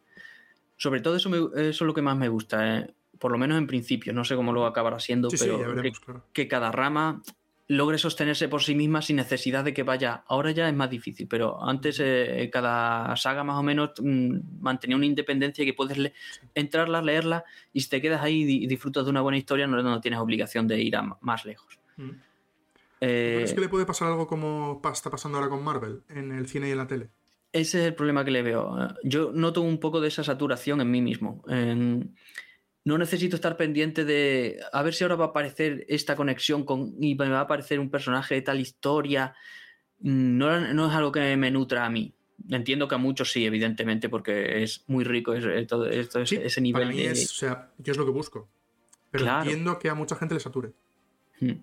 Sobre 0.77 1.01
todo 1.01 1.15
eso, 1.15 1.29
me, 1.29 1.37
eso 1.37 1.51
es 1.59 1.81
lo 1.81 1.93
que 1.93 2.01
más 2.01 2.17
me 2.17 2.29
gusta, 2.29 2.77
eh. 2.77 2.93
por 3.19 3.31
lo 3.31 3.37
menos 3.37 3.57
en 3.57 3.67
principio, 3.67 4.13
no 4.13 4.25
sé 4.25 4.35
cómo 4.35 4.53
lo 4.53 4.65
acabará 4.65 4.99
siendo, 4.99 5.29
sí, 5.29 5.37
pero 5.39 5.57
sí, 5.57 5.63
veremos, 5.63 5.99
que, 5.99 6.05
claro. 6.05 6.25
que 6.33 6.47
cada 6.47 6.71
rama 6.71 7.21
logre 7.67 7.97
sostenerse 7.97 8.47
por 8.47 8.61
sí 8.61 8.75
misma 8.75 9.01
sin 9.01 9.15
necesidad 9.15 9.63
de 9.63 9.73
que 9.73 9.83
vaya. 9.83 10.23
Ahora 10.27 10.51
ya 10.51 10.69
es 10.69 10.75
más 10.75 10.89
difícil, 10.89 11.27
pero 11.27 11.63
antes 11.63 11.99
eh, 11.99 12.49
cada 12.51 13.15
saga 13.15 13.43
más 13.43 13.57
o 13.57 13.63
menos 13.63 13.91
mmm, 13.99 14.37
mantenía 14.59 14.95
una 14.95 15.05
independencia 15.05 15.65
que 15.65 15.73
puedes 15.73 15.97
le 15.97 16.13
entrarla, 16.53 17.01
leerla 17.01 17.43
y 17.73 17.81
si 17.81 17.89
te 17.89 18.01
quedas 18.01 18.21
ahí 18.21 18.43
y 18.43 18.67
disfrutas 18.67 19.05
de 19.05 19.09
una 19.09 19.21
buena 19.21 19.37
historia 19.37 19.65
no, 19.65 19.81
no 19.81 20.01
tienes 20.01 20.19
obligación 20.19 20.67
de 20.67 20.79
ir 20.79 20.95
a 20.95 21.17
más 21.21 21.45
lejos. 21.45 21.79
Mm. 21.97 22.09
Eh, 23.01 23.41
¿Es 23.43 23.53
que 23.53 23.61
le 23.61 23.69
puede 23.69 23.85
pasar 23.85 24.09
algo 24.09 24.27
como 24.27 24.81
está 24.91 25.09
pasando 25.09 25.37
ahora 25.37 25.49
con 25.49 25.63
Marvel 25.63 26.03
en 26.09 26.31
el 26.31 26.47
cine 26.47 26.69
y 26.69 26.71
en 26.71 26.77
la 26.77 26.87
tele? 26.87 27.09
Ese 27.55 27.79
es 27.79 27.85
el 27.85 27.95
problema 27.95 28.25
que 28.25 28.31
le 28.31 28.41
veo. 28.41 28.75
Yo 29.03 29.31
noto 29.33 29.61
un 29.61 29.79
poco 29.79 30.01
de 30.01 30.09
esa 30.09 30.25
saturación 30.25 30.81
en 30.81 30.91
mí 30.91 31.01
mismo. 31.01 31.41
En 31.47 32.13
no 32.83 32.97
necesito 32.97 33.37
estar 33.37 33.55
pendiente 33.55 34.03
de 34.03 34.59
a 34.73 34.83
ver 34.83 34.93
si 34.93 35.05
ahora 35.05 35.15
va 35.15 35.25
a 35.25 35.27
aparecer 35.29 35.85
esta 35.87 36.17
conexión 36.17 36.65
con 36.65 36.93
y 37.01 37.15
me 37.15 37.29
va 37.29 37.39
a 37.39 37.43
aparecer 37.43 37.79
un 37.79 37.89
personaje 37.89 38.35
de 38.35 38.41
tal 38.41 38.59
historia. 38.59 39.33
No, 39.99 40.73
no 40.73 40.89
es 40.89 40.93
algo 40.93 41.13
que 41.13 41.37
me 41.37 41.49
nutra 41.49 41.85
a 41.85 41.89
mí. 41.89 42.13
Entiendo 42.49 42.89
que 42.89 42.95
a 42.95 42.97
muchos 42.97 43.31
sí, 43.31 43.45
evidentemente, 43.45 44.09
porque 44.09 44.61
es 44.61 44.83
muy 44.87 45.05
rico 45.05 45.33
es, 45.33 45.65
todo 45.65 45.87
esto, 45.87 46.25
sí, 46.25 46.35
ese 46.35 46.59
nivel. 46.59 46.83
Para 46.83 46.93
mí 46.93 47.03
de... 47.03 47.11
es, 47.11 47.31
o 47.31 47.35
sea, 47.35 47.71
yo 47.77 47.93
es 47.93 47.97
lo 47.97 48.05
que 48.05 48.11
busco. 48.11 48.49
Pero 49.11 49.23
claro. 49.23 49.43
entiendo 49.43 49.79
que 49.79 49.89
a 49.89 49.95
mucha 49.95 50.17
gente 50.17 50.35
le 50.35 50.41
sature. 50.41 50.73
Hmm. 51.39 51.53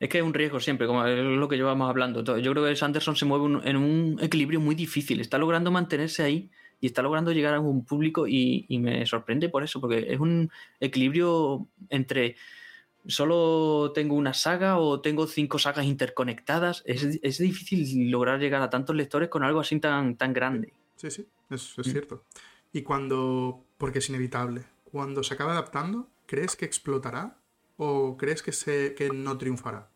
Es 0.00 0.08
que 0.08 0.18
es 0.18 0.24
un 0.24 0.32
riesgo 0.32 0.58
siempre, 0.60 0.86
como 0.86 1.04
es 1.04 1.18
lo 1.18 1.46
que 1.46 1.56
llevamos 1.56 1.88
hablando. 1.88 2.24
Yo 2.38 2.52
creo 2.52 2.64
que 2.64 2.74
Sanderson 2.74 3.16
se 3.16 3.26
mueve 3.26 3.68
en 3.68 3.76
un 3.76 4.18
equilibrio 4.20 4.58
muy 4.58 4.74
difícil. 4.74 5.20
Está 5.20 5.36
logrando 5.36 5.70
mantenerse 5.70 6.22
ahí 6.22 6.50
y 6.80 6.86
está 6.86 7.02
logrando 7.02 7.32
llegar 7.32 7.52
a 7.52 7.60
un 7.60 7.84
público 7.84 8.26
y, 8.26 8.66
me 8.80 9.04
sorprende 9.04 9.50
por 9.50 9.62
eso, 9.62 9.78
porque 9.78 10.06
es 10.08 10.18
un 10.18 10.50
equilibrio 10.80 11.68
entre 11.90 12.36
solo 13.06 13.92
tengo 13.94 14.14
una 14.14 14.32
saga 14.32 14.78
o 14.78 15.02
tengo 15.02 15.26
cinco 15.26 15.58
sagas 15.58 15.84
interconectadas. 15.84 16.82
Es, 16.86 17.18
es 17.22 17.38
difícil 17.38 18.10
lograr 18.10 18.40
llegar 18.40 18.62
a 18.62 18.70
tantos 18.70 18.96
lectores 18.96 19.28
con 19.28 19.42
algo 19.42 19.60
así 19.60 19.78
tan, 19.80 20.16
tan 20.16 20.32
grande. 20.32 20.72
Sí, 20.96 21.10
sí, 21.10 21.26
es, 21.50 21.76
cierto. 21.82 22.24
Y 22.72 22.82
cuando, 22.82 23.66
porque 23.76 23.98
es 23.98 24.08
inevitable, 24.08 24.64
cuando 24.84 25.22
se 25.22 25.34
acabe 25.34 25.52
adaptando, 25.52 26.08
¿crees 26.24 26.56
que 26.56 26.64
explotará 26.64 27.36
o 27.76 28.16
crees 28.16 28.42
que, 28.42 28.52
se, 28.52 28.94
que 28.94 29.10
no 29.10 29.36
triunfará? 29.36 29.89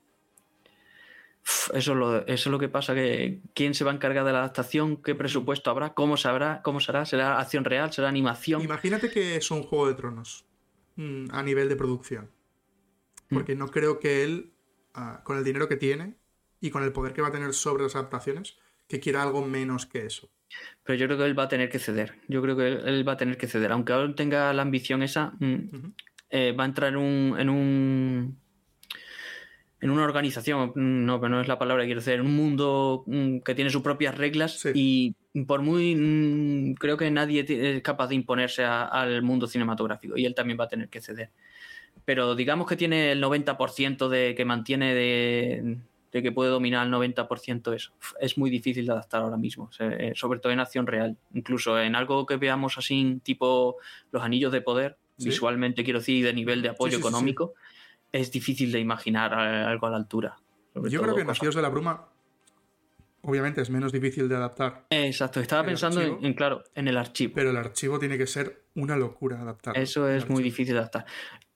Eso 1.74 1.92
es, 1.92 1.98
lo, 1.98 2.26
eso 2.26 2.26
es 2.26 2.46
lo 2.46 2.58
que 2.58 2.68
pasa, 2.68 2.94
que 2.94 3.42
quién 3.54 3.74
se 3.74 3.84
va 3.84 3.90
a 3.90 3.94
encargar 3.94 4.24
de 4.24 4.32
la 4.32 4.38
adaptación, 4.38 4.96
qué 5.02 5.14
presupuesto 5.14 5.70
habrá, 5.70 5.92
cómo 5.92 6.16
sabrá, 6.16 6.62
cómo 6.62 6.80
será, 6.80 7.04
será 7.04 7.38
acción 7.38 7.64
real, 7.64 7.92
será 7.92 8.08
animación. 8.08 8.62
Imagínate 8.62 9.10
que 9.10 9.36
es 9.36 9.50
un 9.50 9.62
juego 9.62 9.88
de 9.88 9.94
tronos 9.94 10.46
mmm, 10.96 11.26
a 11.30 11.42
nivel 11.42 11.68
de 11.68 11.76
producción. 11.76 12.30
Porque 13.28 13.54
mm. 13.54 13.58
no 13.58 13.68
creo 13.68 14.00
que 14.00 14.24
él, 14.24 14.52
uh, 14.96 15.22
con 15.22 15.36
el 15.36 15.44
dinero 15.44 15.68
que 15.68 15.76
tiene 15.76 16.14
y 16.60 16.70
con 16.70 16.82
el 16.82 16.92
poder 16.92 17.12
que 17.12 17.20
va 17.20 17.28
a 17.28 17.32
tener 17.32 17.52
sobre 17.52 17.82
las 17.82 17.94
adaptaciones, 17.94 18.56
que 18.88 19.00
quiera 19.00 19.22
algo 19.22 19.44
menos 19.44 19.84
que 19.84 20.06
eso. 20.06 20.30
Pero 20.82 20.98
yo 20.98 21.06
creo 21.06 21.18
que 21.18 21.24
él 21.24 21.38
va 21.38 21.44
a 21.44 21.48
tener 21.48 21.68
que 21.68 21.78
ceder. 21.78 22.20
Yo 22.28 22.40
creo 22.40 22.56
que 22.56 22.68
él, 22.68 23.06
va 23.06 23.12
a 23.12 23.16
tener 23.16 23.36
que 23.36 23.48
ceder. 23.48 23.72
Aunque 23.72 23.92
aún 23.92 24.14
tenga 24.14 24.52
la 24.52 24.62
ambición 24.62 25.02
esa, 25.02 25.34
uh 25.40 25.44
-huh. 25.44 25.92
eh, 26.30 26.52
va 26.52 26.64
a 26.64 26.66
entrar 26.66 26.90
en 26.90 26.96
un, 26.96 27.38
en 27.38 27.48
un 27.50 28.43
en 29.84 29.90
una 29.90 30.04
organización, 30.04 30.72
no, 30.76 31.20
pero 31.20 31.28
no 31.28 31.42
es 31.42 31.46
la 31.46 31.58
palabra 31.58 31.82
que 31.82 31.88
quiero 31.88 32.00
decir, 32.00 32.14
en 32.14 32.22
un 32.22 32.34
mundo 32.34 33.04
mm, 33.06 33.40
que 33.40 33.54
tiene 33.54 33.68
sus 33.68 33.82
propias 33.82 34.16
reglas 34.16 34.58
sí. 34.60 34.70
y 35.34 35.42
por 35.44 35.60
muy 35.60 35.94
mm, 35.94 36.76
creo 36.76 36.96
que 36.96 37.10
nadie 37.10 37.44
es 37.46 37.82
capaz 37.82 38.06
de 38.06 38.14
imponerse 38.14 38.64
a, 38.64 38.84
al 38.84 39.20
mundo 39.20 39.46
cinematográfico 39.46 40.16
y 40.16 40.24
él 40.24 40.34
también 40.34 40.58
va 40.58 40.64
a 40.64 40.68
tener 40.68 40.88
que 40.88 41.02
ceder. 41.02 41.28
Pero 42.06 42.34
digamos 42.34 42.66
que 42.66 42.76
tiene 42.76 43.12
el 43.12 43.22
90% 43.22 44.08
de 44.08 44.34
que 44.34 44.46
mantiene 44.46 44.94
de, 44.94 45.76
de, 46.12 46.22
que 46.22 46.32
puede 46.32 46.48
dominar 46.48 46.86
el 46.86 46.92
90% 46.94 47.74
eso. 47.74 47.92
Es 48.18 48.38
muy 48.38 48.48
difícil 48.48 48.86
de 48.86 48.92
adaptar 48.92 49.20
ahora 49.20 49.36
mismo, 49.36 49.68
sobre 50.14 50.40
todo 50.40 50.50
en 50.50 50.60
acción 50.60 50.86
real. 50.86 51.18
Incluso 51.34 51.78
en 51.78 51.94
algo 51.94 52.24
que 52.24 52.38
veamos 52.38 52.78
así, 52.78 53.20
tipo 53.22 53.76
los 54.12 54.22
anillos 54.22 54.50
de 54.50 54.62
poder, 54.62 54.96
¿Sí? 55.18 55.26
visualmente 55.26 55.84
quiero 55.84 55.98
decir, 55.98 56.24
de 56.24 56.32
nivel 56.32 56.62
de 56.62 56.70
apoyo 56.70 56.92
sí, 56.92 56.98
económico 56.98 57.52
es 58.14 58.30
difícil 58.30 58.70
de 58.70 58.78
imaginar 58.78 59.34
algo 59.34 59.88
a 59.88 59.90
la 59.90 59.96
altura. 59.96 60.36
Yo 60.88 61.02
creo 61.02 61.16
que 61.16 61.24
Nacidos 61.24 61.56
de 61.56 61.62
la 61.62 61.68
Bruma, 61.68 62.08
obviamente, 63.22 63.60
es 63.60 63.70
menos 63.70 63.90
difícil 63.90 64.28
de 64.28 64.36
adaptar. 64.36 64.86
Exacto, 64.90 65.40
estaba 65.40 65.64
pensando 65.64 65.98
archivo, 65.98 66.18
en, 66.20 66.26
en, 66.26 66.34
claro, 66.34 66.62
en 66.76 66.86
el 66.86 66.96
archivo. 66.96 67.32
Pero 67.34 67.50
el 67.50 67.56
archivo 67.56 67.98
tiene 67.98 68.16
que 68.16 68.28
ser 68.28 68.66
una 68.76 68.96
locura 68.96 69.40
adaptar. 69.40 69.76
Eso 69.76 70.08
es 70.08 70.28
muy 70.28 70.44
difícil 70.44 70.74
de 70.74 70.80
adaptar. 70.80 71.06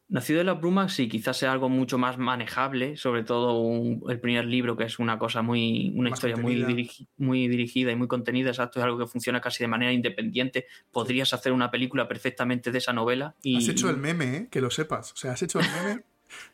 Nacido 0.09 0.39
de 0.39 0.45
la 0.45 0.55
Bruma, 0.55 0.89
sí, 0.89 1.09
quizás 1.09 1.37
sea 1.37 1.53
algo 1.53 1.69
mucho 1.69 1.97
más 1.97 2.19
manejable, 2.19 2.97
sobre 2.97 3.23
todo 3.23 3.61
un, 3.61 4.03
el 4.09 4.19
primer 4.19 4.47
libro, 4.47 4.77
que 4.77 4.85
es 4.85 4.99
una 4.99 5.17
cosa 5.17 5.43
muy, 5.43 5.93
una 5.95 6.11
más 6.11 6.19
historia 6.19 6.37
muy, 6.39 6.57
dirigi, 6.65 7.07
muy, 7.19 7.47
dirigida 7.47 7.93
y 7.93 7.97
muy 7.97 8.09
contenida, 8.09 8.49
exacto, 8.49 8.81
es 8.81 8.85
algo 8.85 8.99
que 8.99 9.07
funciona 9.07 9.41
casi 9.41 9.63
de 9.63 9.69
manera 9.69 9.93
independiente. 9.93 10.67
Podrías 10.91 11.33
hacer 11.35 11.53
una 11.53 11.71
película 11.71 12.09
perfectamente 12.09 12.73
de 12.73 12.79
esa 12.79 12.93
novela. 12.93 13.37
Y... 13.43 13.59
Has 13.59 13.69
hecho 13.69 13.91
el 13.91 13.99
meme, 13.99 14.37
¿eh? 14.37 14.49
que 14.51 14.61
lo 14.61 14.71
sepas. 14.71 15.13
O 15.13 15.17
sea, 15.17 15.33
has 15.33 15.43
hecho 15.43 15.61
el 15.61 15.67
meme 15.71 16.03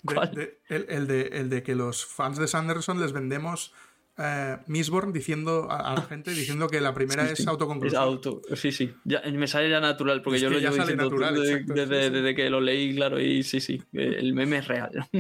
de, 0.03 0.15
de, 0.15 0.59
el, 0.69 0.87
el, 0.89 1.07
de, 1.07 1.23
el, 1.33 1.51
de, 1.51 1.63
que 1.63 1.75
los 1.75 2.05
fans 2.07 2.39
de 2.39 2.49
Sanderson 2.49 3.01
les 3.01 3.13
vendemos 3.13 3.73
eh, 4.17 4.59
Mistborn 4.69 5.13
diciendo 5.13 5.67
a, 5.69 5.93
a, 5.93 5.95
la 5.97 6.03
gente 6.03 6.31
diciendo 6.31 6.69
que 6.69 6.81
la 6.81 6.95
primera 6.95 7.27
sí, 7.27 7.43
es 7.43 7.49
autoconclusiva. 7.49 8.01
Es 8.01 8.07
auto, 8.07 8.43
sí, 8.55 8.71
sí. 8.71 8.95
Ya, 9.05 9.23
me 9.33 9.49
sale 9.49 9.69
ya 9.69 9.81
natural 9.81 10.23
porque 10.23 10.37
es 10.37 10.43
yo 10.43 10.51
lo 10.51 10.59
llevo 10.59 10.77
diciendo 10.77 11.05
natural, 11.05 11.35
desde, 11.35 11.53
exacto, 11.53 11.75
desde, 11.75 12.05
sí, 12.05 12.11
desde, 12.11 12.35
que 12.37 12.49
lo 12.49 12.61
leí, 12.61 12.95
claro, 12.95 13.21
y 13.21 13.43
sí, 13.43 13.61
sí, 13.61 13.83
el 13.93 14.33
meme 14.33 14.59
es 14.59 14.69
real. 14.69 15.09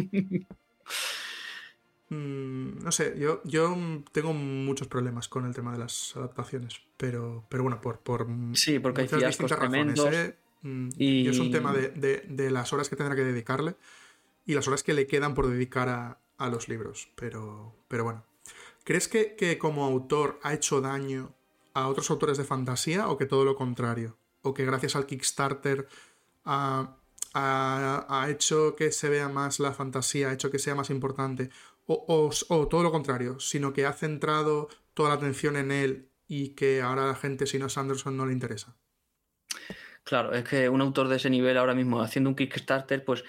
mm, 2.10 2.84
no 2.84 2.92
sé, 2.92 3.16
yo, 3.18 3.42
yo 3.44 3.76
tengo 4.12 4.32
muchos 4.32 4.86
problemas 4.86 5.28
con 5.28 5.44
el 5.44 5.54
tema 5.54 5.72
de 5.72 5.78
las 5.78 6.16
adaptaciones, 6.16 6.80
pero, 6.96 7.44
pero 7.48 7.64
bueno, 7.64 7.80
por, 7.80 7.98
por 7.98 8.28
sí, 8.52 8.78
porque 8.78 9.02
hay 9.02 9.08
fiascos 9.08 9.56
tremendos. 9.56 10.08
¿eh? 10.12 10.36
y... 10.62 11.22
y... 11.22 11.28
es 11.28 11.40
un 11.40 11.50
tema 11.50 11.72
de, 11.72 11.88
de, 11.88 12.22
de 12.28 12.50
las 12.52 12.72
horas 12.72 12.88
que 12.88 12.94
tendrá 12.94 13.16
que 13.16 13.24
dedicarle 13.24 13.74
y 14.46 14.54
las 14.54 14.68
horas 14.68 14.82
que 14.82 14.94
le 14.94 15.06
quedan 15.06 15.34
por 15.34 15.48
dedicar 15.48 15.88
a, 15.88 16.18
a 16.38 16.48
los 16.48 16.68
libros. 16.68 17.08
Pero, 17.14 17.74
pero 17.88 18.04
bueno. 18.04 18.24
¿Crees 18.84 19.08
que, 19.08 19.34
que 19.34 19.56
como 19.56 19.84
autor 19.84 20.38
ha 20.42 20.52
hecho 20.52 20.80
daño 20.80 21.34
a 21.72 21.88
otros 21.88 22.10
autores 22.10 22.36
de 22.36 22.44
fantasía 22.44 23.08
o 23.08 23.16
que 23.16 23.26
todo 23.26 23.44
lo 23.44 23.56
contrario? 23.56 24.18
¿O 24.42 24.52
que 24.52 24.66
gracias 24.66 24.94
al 24.94 25.06
Kickstarter 25.06 25.88
ha, 26.44 26.96
ha, 27.32 28.26
hecho 28.28 28.76
que 28.76 28.92
se 28.92 29.08
vea 29.08 29.28
más 29.28 29.58
la 29.58 29.72
fantasía, 29.72 30.28
ha 30.28 30.32
hecho 30.34 30.50
que 30.50 30.58
sea 30.58 30.74
más 30.74 30.90
importante? 30.90 31.50
O, 31.86 32.30
o, 32.48 32.68
todo 32.68 32.82
lo 32.82 32.92
contrario, 32.92 33.40
sino 33.40 33.72
que 33.72 33.86
ha 33.86 33.92
centrado 33.92 34.68
toda 34.94 35.10
la 35.10 35.14
atención 35.16 35.56
en 35.56 35.70
él 35.70 36.08
y 36.28 36.50
que 36.50 36.82
ahora 36.82 37.06
la 37.06 37.14
gente, 37.14 37.46
si 37.46 37.58
no 37.58 37.66
es 37.66 37.76
Anderson, 37.76 38.16
no 38.16 38.26
le 38.26 38.32
interesa. 38.32 38.76
Claro, 40.04 40.34
es 40.34 40.44
que 40.44 40.68
un 40.68 40.82
autor 40.82 41.08
de 41.08 41.16
ese 41.16 41.30
nivel 41.30 41.56
ahora 41.56 41.74
mismo 41.74 42.02
haciendo 42.02 42.28
un 42.30 42.36
Kickstarter, 42.36 43.04
pues 43.04 43.24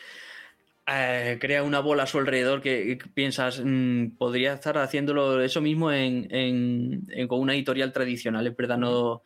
eh, 0.88 1.38
crea 1.42 1.64
una 1.64 1.80
bola 1.80 2.04
a 2.04 2.08
su 2.08 2.20
alrededor 2.20 2.62
que, 2.62 3.00
piensas, 3.14 3.60
mm, 3.64 4.18
podría 4.18 4.54
estar 4.54 4.78
haciéndolo 4.78 5.42
eso 5.42 5.60
mismo 5.60 5.92
en, 5.92 7.08
con 7.28 7.40
una 7.40 7.56
editorial 7.56 7.92
tradicional, 7.92 8.46
es 8.46 8.56
verdad, 8.56 8.78
no. 8.78 9.24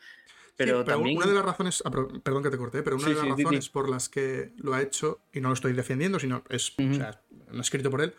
Pero, 0.56 0.84
también. 0.84 1.18
Una 1.18 1.28
de 1.28 1.34
las 1.34 1.46
razones. 1.46 1.82
Ah, 1.86 1.92
perdón 1.92 2.44
que 2.44 2.50
te 2.50 2.58
corté, 2.58 2.84
pero 2.84 2.98
una 2.98 3.08
de 3.08 3.16
las 3.16 3.28
razones 3.28 3.70
por 3.70 3.90
las 3.90 4.10
que 4.10 4.54
lo 4.58 4.74
ha 4.74 4.82
hecho, 4.82 5.20
y 5.34 5.42
no 5.42 5.50
lo 5.50 5.54
estoy 5.54 5.74
defendiendo, 5.74 6.20
sino 6.20 6.44
es. 6.50 6.74
O 6.78 6.94
sea, 6.94 7.22
no 7.52 7.62
escrito 7.62 7.90
por 7.90 8.02
él. 8.02 8.14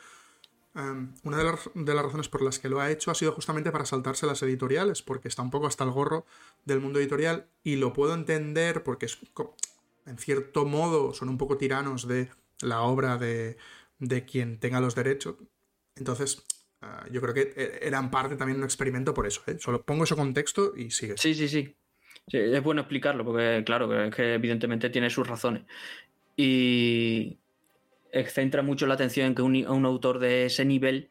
una 0.74 1.36
de 1.36 1.44
las, 1.44 1.70
de 1.74 1.94
las, 1.94 2.04
razones 2.04 2.28
por 2.28 2.42
las 2.42 2.58
que 2.58 2.68
lo 2.68 2.80
ha 2.80 2.90
hecho 2.90 3.10
ha 3.10 3.14
sido 3.14 3.32
justamente 3.32 3.70
para 3.70 3.84
saltarse 3.86 4.26
las 4.26 4.42
editoriales, 4.42 5.02
porque 5.02 5.28
está 5.28 5.42
un 5.42 5.50
poco 5.50 5.66
hasta 5.66 5.84
el 5.84 5.90
gorro 5.90 6.26
del 6.64 6.80
mundo 6.80 6.98
editorial, 6.98 7.46
y 7.62 7.76
lo 7.76 7.92
puedo 7.92 8.14
entender 8.14 8.82
porque 8.82 9.06
es, 9.06 9.18
en 10.06 10.18
cierto 10.18 10.64
modo 10.64 11.12
son 11.14 11.28
un 11.28 11.38
poco 11.38 11.58
tiranos 11.58 12.08
de 12.08 12.30
la 12.62 12.82
obra 12.82 13.16
de, 13.18 13.56
de 13.98 14.24
quien 14.24 14.58
tenga 14.58 14.80
los 14.80 14.94
derechos. 14.94 15.36
Entonces, 15.96 16.44
ah, 16.80 17.06
yo 17.10 17.20
creo 17.20 17.34
que 17.34 17.52
eh, 17.56 17.78
era 17.82 17.98
en 17.98 18.10
parte 18.10 18.36
también 18.36 18.58
un 18.58 18.64
experimento 18.64 19.14
por 19.14 19.26
eso. 19.26 19.42
¿eh? 19.46 19.56
Solo 19.58 19.82
pongo 19.82 20.04
ese 20.04 20.16
contexto 20.16 20.72
y 20.76 20.90
sigue. 20.90 21.16
Sí, 21.16 21.34
sí, 21.34 21.48
sí, 21.48 21.76
Es 22.28 22.62
bueno 22.62 22.82
explicarlo 22.82 23.24
porque, 23.24 23.62
claro, 23.64 24.04
es 24.04 24.14
que 24.14 24.34
evidentemente 24.34 24.90
tiene 24.90 25.10
sus 25.10 25.26
razones. 25.26 25.62
Y 26.36 27.38
centra 28.28 28.62
mucho 28.62 28.86
la 28.86 28.94
atención 28.94 29.28
en 29.28 29.34
que 29.34 29.42
un 29.42 29.84
autor 29.84 30.18
de 30.18 30.46
ese 30.46 30.64
nivel 30.64 31.10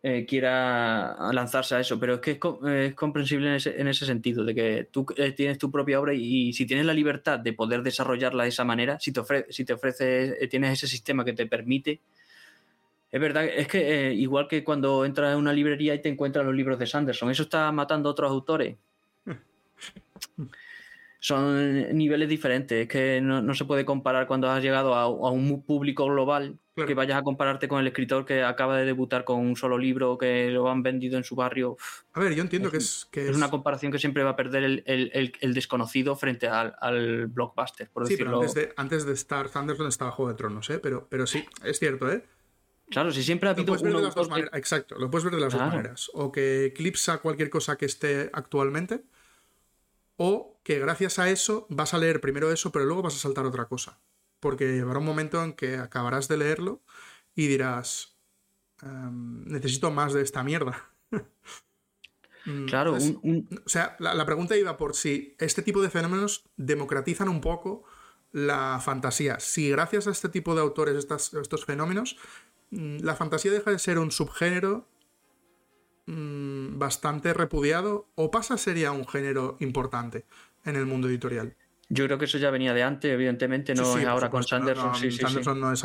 eh, 0.00 0.24
quiera 0.28 1.16
lanzarse 1.32 1.74
a 1.74 1.80
eso, 1.80 1.98
pero 1.98 2.14
es 2.14 2.20
que 2.20 2.38
es, 2.38 2.94
comprensible 2.94 3.48
en 3.48 3.88
ese, 3.88 4.06
sentido, 4.06 4.44
de 4.44 4.54
que 4.54 4.88
tú 4.92 5.04
eh, 5.16 5.32
tienes 5.32 5.58
tu 5.58 5.72
propia 5.72 6.00
obra 6.00 6.14
y, 6.14 6.52
si 6.52 6.66
tienes 6.66 6.86
la 6.86 6.94
libertad 6.94 7.40
de 7.40 7.52
poder 7.52 7.82
desarrollarla 7.82 8.44
de 8.44 8.50
esa 8.50 8.64
manera, 8.64 9.00
si 9.00 9.10
te, 9.12 9.18
ofrece, 9.18 9.52
si 9.52 9.64
te 9.64 9.72
ofrece, 9.72 10.36
eh, 10.42 10.46
tienes 10.46 10.72
ese 10.74 10.86
sistema 10.86 11.24
que 11.24 11.32
te 11.32 11.46
permite, 11.46 12.00
es 13.10 13.20
verdad, 13.20 13.44
es 13.46 13.66
que 13.66 14.12
igual 14.14 14.46
que 14.46 14.62
cuando 14.62 15.04
entras 15.04 15.32
en 15.32 15.38
una 15.38 15.52
librería 15.52 15.94
y 15.94 16.02
te 16.02 16.10
encuentras 16.10 16.44
los 16.44 16.54
libros 16.54 16.78
de 16.78 16.86
Sanderson, 16.86 17.30
eso 17.30 17.42
está 17.44 17.72
matando 17.72 18.08
a 18.08 18.12
otros 18.12 18.30
autores. 18.30 18.76
son 21.20 21.96
niveles 21.96 22.28
diferentes. 22.28 22.82
Es 22.82 22.88
que 22.88 23.20
no, 23.20 23.54
se 23.54 23.64
puede 23.64 23.84
comparar 23.84 24.26
cuando 24.26 24.50
has 24.50 24.62
llegado 24.62 24.94
a, 24.94 25.08
un 25.08 25.62
público 25.62 26.06
global 26.06 26.58
que 26.86 26.94
vayas 26.94 27.18
a 27.18 27.22
compararte 27.22 27.68
con 27.68 27.80
el 27.80 27.86
escritor 27.86 28.24
que 28.24 28.42
acaba 28.42 28.76
de 28.76 28.84
debutar 28.84 29.24
con 29.24 29.40
un 29.40 29.56
solo 29.56 29.78
libro 29.78 30.18
que 30.18 30.50
lo 30.50 30.70
han 30.70 30.82
vendido 30.82 31.16
en 31.16 31.24
su 31.24 31.34
barrio. 31.34 31.76
A 32.12 32.20
ver, 32.20 32.34
yo 32.34 32.42
entiendo 32.42 32.70
que 32.70 32.78
es. 32.78 33.08
Que 33.10 33.28
es, 33.28 33.36
una 33.36 33.50
comparación 33.50 33.92
que 33.92 33.98
siempre 33.98 34.22
va 34.22 34.30
a 34.30 34.36
perder 34.36 34.82
el, 34.84 35.54
desconocido 35.54 36.16
frente 36.16 36.48
al, 36.48 37.26
blockbuster, 37.28 37.90
por 37.90 38.06
sí, 38.06 38.14
decirlo. 38.14 38.40
Pero 38.54 38.72
antes, 38.76 39.04
de, 39.04 39.12
estar 39.12 39.48
Thunderstone 39.48 39.88
estaba 39.88 40.10
Juego 40.10 40.30
de 40.30 40.36
Tronos, 40.36 40.70
¿eh? 40.70 40.78
Pero, 40.78 41.06
pero 41.08 41.26
sí, 41.26 41.44
es 41.64 41.78
cierto, 41.78 42.10
¿eh? 42.10 42.24
Claro, 42.90 43.12
si 43.12 43.22
siempre 43.22 43.48
ha 43.48 43.52
habido 43.52 43.76
Exacto, 44.54 44.98
lo 44.98 45.10
puedes 45.10 45.24
ver 45.24 45.34
de 45.34 45.40
las 45.40 45.52
dos 45.52 45.62
maneras. 45.62 46.10
O 46.14 46.32
que 46.32 46.66
eclipsa 46.66 47.18
cualquier 47.18 47.50
cosa 47.50 47.76
que 47.76 47.86
esté 47.86 48.30
actualmente 48.32 49.02
o 50.16 50.58
que 50.64 50.78
gracias 50.78 51.18
a 51.18 51.30
eso 51.30 51.66
vas 51.70 51.94
a 51.94 51.98
leer 51.98 52.20
primero 52.20 52.50
eso, 52.52 52.72
pero 52.72 52.84
luego 52.84 53.02
vas 53.02 53.14
a 53.14 53.18
saltar 53.18 53.46
otra 53.46 53.66
cosa. 53.66 53.98
Porque 54.40 54.80
habrá 54.80 54.98
un 54.98 55.04
momento 55.04 55.42
en 55.42 55.52
que 55.52 55.76
acabarás 55.76 56.28
de 56.28 56.36
leerlo 56.36 56.82
y 57.34 57.46
dirás, 57.46 58.16
necesito 58.82 59.90
más 59.90 60.12
de 60.12 60.22
esta 60.22 60.42
mierda. 60.42 60.90
Mm, 62.44 62.66
claro, 62.66 62.94
o 62.94 63.68
sea, 63.68 63.96
la, 63.98 64.24
pregunta 64.24 64.56
iba 64.56 64.78
por 64.78 64.94
si 64.94 65.34
este 65.38 65.60
tipo 65.60 65.82
de 65.82 65.90
fenómenos 65.90 66.44
democratizan 66.56 67.28
un 67.28 67.42
poco 67.42 67.84
la 68.32 68.80
fantasía. 68.82 69.38
Si 69.38 69.68
gracias 69.68 70.06
a 70.06 70.12
este 70.12 70.30
tipo 70.30 70.54
de 70.54 70.62
autores, 70.62 70.96
estos 70.96 71.64
fenómenos, 71.66 72.16
mm, 72.70 73.00
la 73.00 73.16
fantasía 73.16 73.50
deja 73.50 73.72
de 73.72 73.78
ser 73.78 73.98
un 73.98 74.12
subgénero 74.12 74.88
Mm, 76.10 76.78
bastante 76.78 77.34
repudiado 77.34 78.08
o 78.14 78.30
pasa 78.30 78.56
sería 78.56 78.92
un 78.92 79.06
género 79.06 79.58
importante 79.60 80.24
en 80.64 80.74
el 80.76 80.86
mundo 80.86 81.06
editorial. 81.06 81.54
Yo 81.90 82.04
creo 82.04 82.18
que 82.18 82.26
eso 82.26 82.36
ya 82.38 82.50
venía 82.50 82.74
de 82.74 82.82
antes, 82.82 83.10
evidentemente, 83.10 83.74
no 83.74 83.96
es 83.96 84.06
ahora 84.06 84.28
con 84.28 84.42
Sanderson. 84.42 84.94
Sanderson 84.94 85.60
no 85.60 85.72
es 85.72 85.84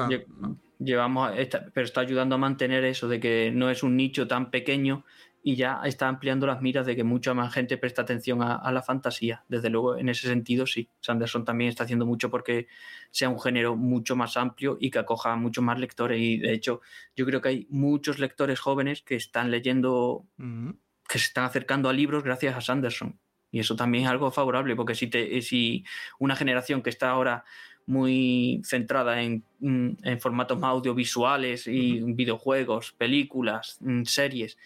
Llevamos, 0.80 1.32
pero 1.74 1.86
está 1.86 2.02
ayudando 2.02 2.36
a 2.36 2.38
mantener 2.38 2.84
eso 2.84 3.08
de 3.08 3.20
que 3.20 3.52
no 3.54 3.70
es 3.70 3.84
un 3.84 3.96
nicho 3.96 4.28
tan 4.28 4.52
pequeño 4.52 5.06
y 5.46 5.56
ya 5.56 5.82
está 5.84 6.08
ampliando 6.08 6.48
las 6.48 6.62
miras 6.62 6.86
de 6.86 6.96
que 6.96 7.04
mucha 7.04 7.34
más 7.34 7.54
gente 7.54 7.78
presta 7.78 8.02
atención 8.02 8.42
a, 8.42 8.72
la 8.72 8.82
fantasía. 8.82 9.44
Desde 9.50 9.70
luego, 9.70 9.98
en 9.98 10.08
ese 10.08 10.28
sentido, 10.28 10.66
sí. 10.66 10.90
Sanderson 11.02 11.44
también 11.44 11.70
está 11.70 11.84
haciendo 11.84 12.06
mucho 12.06 12.30
porque 12.30 12.68
sea 13.12 13.28
un 13.28 13.40
género 13.40 13.76
mucho 13.76 14.16
más 14.16 14.38
amplio 14.38 14.78
y 14.80 14.90
que 14.90 15.00
acoja 15.00 15.34
a 15.34 15.36
muchos 15.36 15.64
más 15.64 15.80
lectores. 15.80 16.20
Y 16.20 16.38
de 16.38 16.54
hecho, 16.54 16.82
yo 17.16 17.26
creo 17.26 17.42
que 17.42 17.50
hay 17.50 17.68
muchos 17.70 18.20
lectores 18.20 18.60
jóvenes 18.60 19.02
que 19.02 19.16
están 19.16 19.52
leyendo, 19.52 20.26
que 20.38 21.20
se 21.20 21.26
están 21.26 21.44
acercando 21.44 21.90
a 21.90 21.94
libros 21.94 22.24
gracias 22.24 22.56
a 22.56 22.62
Sanderson. 22.62 23.20
Y 23.54 23.60
eso 23.60 23.78
también 23.78 24.04
es 24.04 24.10
algo 24.10 24.32
favorable, 24.32 24.76
porque 24.76 24.96
si, 24.96 25.08
te, 25.08 25.42
si 25.42 25.86
una 26.20 26.36
generación 26.36 26.82
que 26.82 26.90
está 26.90 27.12
ahora 27.12 27.46
muy 27.86 28.62
centrada 28.66 29.22
en, 29.22 29.44
en 29.62 30.20
formatos 30.20 30.60
más 30.60 30.72
audiovisuales 30.72 31.68
y 31.68 32.02
videojuegos, 32.02 32.94
películas, 32.94 33.80
series, 34.06 34.58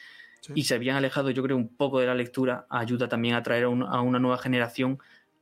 y 0.56 0.64
se 0.64 0.76
habían 0.76 0.96
alejado, 0.96 1.30
yo 1.32 1.44
creo, 1.44 1.58
un 1.58 1.68
poco 1.68 2.00
de 2.00 2.08
la 2.08 2.16
lectura, 2.16 2.66
ayuda 2.70 3.10
también 3.10 3.36
a 3.36 3.44
traer 3.44 3.66
a, 3.66 3.70
una 3.70 4.20
nueva 4.20 4.38
generación 4.38 5.00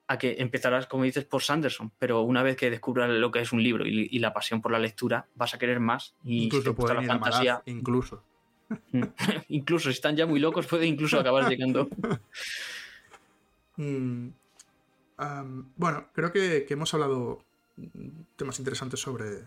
a 0.07 0.17
que 0.17 0.37
empezarás, 0.39 0.87
como 0.87 1.03
dices, 1.03 1.25
por 1.25 1.43
Sanderson, 1.43 1.91
pero 1.99 2.21
una 2.21 2.41
vez 2.41 2.57
que 2.57 2.71
descubras 2.71 3.09
lo 3.09 3.31
que 3.31 3.41
es 3.41 3.51
un 3.51 3.61
libro 3.61 3.85
y, 3.85 4.17
la 4.19 4.33
pasión 4.33 4.61
por 4.61 4.71
la 4.71 4.79
lectura, 4.79 5.27
vas 5.35 5.53
a 5.53 5.59
querer 5.59 5.79
más. 5.79 6.15
Y 6.23 6.45
incluso 6.45 6.75
la 6.93 7.03
fantasía. 7.03 7.61
incluso. 7.67 8.23
incluso, 9.49 9.89
si 9.89 9.95
están 9.95 10.15
ya 10.15 10.25
muy 10.25 10.39
locos, 10.39 10.65
puede 10.65 10.87
incluso 10.87 11.19
acabar 11.19 11.47
llegando. 11.47 11.87
Mm, 13.77 14.29
bueno, 15.75 16.07
creo 16.13 16.31
que, 16.31 16.65
hemos 16.69 16.93
hablado 16.93 17.43
temas 18.35 18.59
interesantes 18.59 18.99
sobre, 18.99 19.43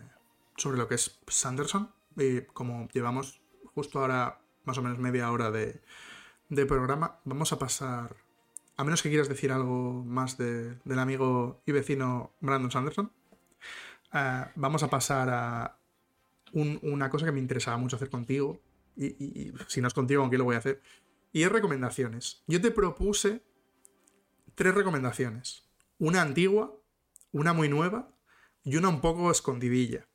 sobre 0.55 0.77
lo 0.77 0.87
que 0.87 0.95
es 0.95 1.19
Sanderson. 1.27 1.91
Y 2.17 2.41
como 2.41 2.87
llevamos 2.89 3.41
justo 3.73 3.99
ahora 3.99 4.41
más 4.65 4.77
o 4.77 4.81
menos 4.81 4.99
media 4.99 5.31
hora 5.31 5.51
de, 5.51 5.81
programa. 6.67 7.19
Vamos 7.25 7.51
a 7.53 7.59
pasar, 7.59 8.15
a 8.77 8.83
menos 8.83 9.01
que 9.01 9.09
quieras 9.09 9.29
decir 9.29 9.51
algo 9.51 10.03
más 10.05 10.37
del 10.37 10.99
amigo 10.99 11.61
y 11.65 11.71
vecino 11.71 12.33
Brandon 12.39 12.71
Sanderson, 12.71 13.11
eh, 14.13 14.45
vamos 14.55 14.83
a 14.83 14.89
pasar 14.89 15.29
a 15.29 15.79
una 16.51 17.09
cosa 17.09 17.25
que 17.25 17.31
me 17.31 17.39
interesaba 17.39 17.77
mucho 17.77 17.95
hacer 17.95 18.09
contigo, 18.09 18.59
y, 18.95 19.53
si 19.67 19.81
no 19.81 19.87
es 19.87 19.93
contigo, 19.93 20.21
aunque 20.21 20.37
lo 20.37 20.43
voy 20.43 20.55
a 20.55 20.59
hacer, 20.59 20.81
y 21.31 21.43
es 21.43 21.51
recomendaciones. 21.51 22.43
Yo 22.47 22.59
te 22.59 22.71
propuse 22.71 23.43
tres 24.59 24.75
recomendaciones. 24.75 25.63
Una 25.99 26.21
antigua, 26.21 26.75
una 27.31 27.53
muy 27.53 27.69
nueva 27.69 28.09
y 28.65 28.75
una 28.75 28.89
un 28.89 28.99
poco 28.99 29.31
escondidilla. 29.31 30.05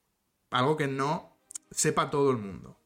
Algo 0.50 0.76
que 0.76 0.86
no 0.86 1.34
sepa 1.70 2.10
todo 2.10 2.30
el 2.30 2.36
mundo. 2.36 2.78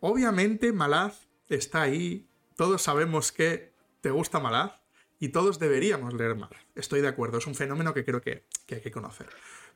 Obviamente 0.00 0.70
Malaz 0.74 1.26
está 1.48 1.80
ahí, 1.80 2.28
todos 2.54 2.82
sabemos 2.82 3.32
que 3.32 3.72
te 4.02 4.10
gusta 4.10 4.40
Malaz 4.40 4.72
y 5.18 5.30
todos 5.30 5.58
deberíamos 5.58 6.12
leer 6.12 6.34
Malaz. 6.34 6.60
Estoy 6.74 7.00
de 7.00 7.08
acuerdo, 7.08 7.38
es 7.38 7.46
un 7.46 7.54
fenómeno 7.54 7.94
que 7.94 8.04
creo 8.04 8.20
que, 8.20 8.44
hay 8.70 8.82
que 8.82 8.90
conocer. 8.90 9.26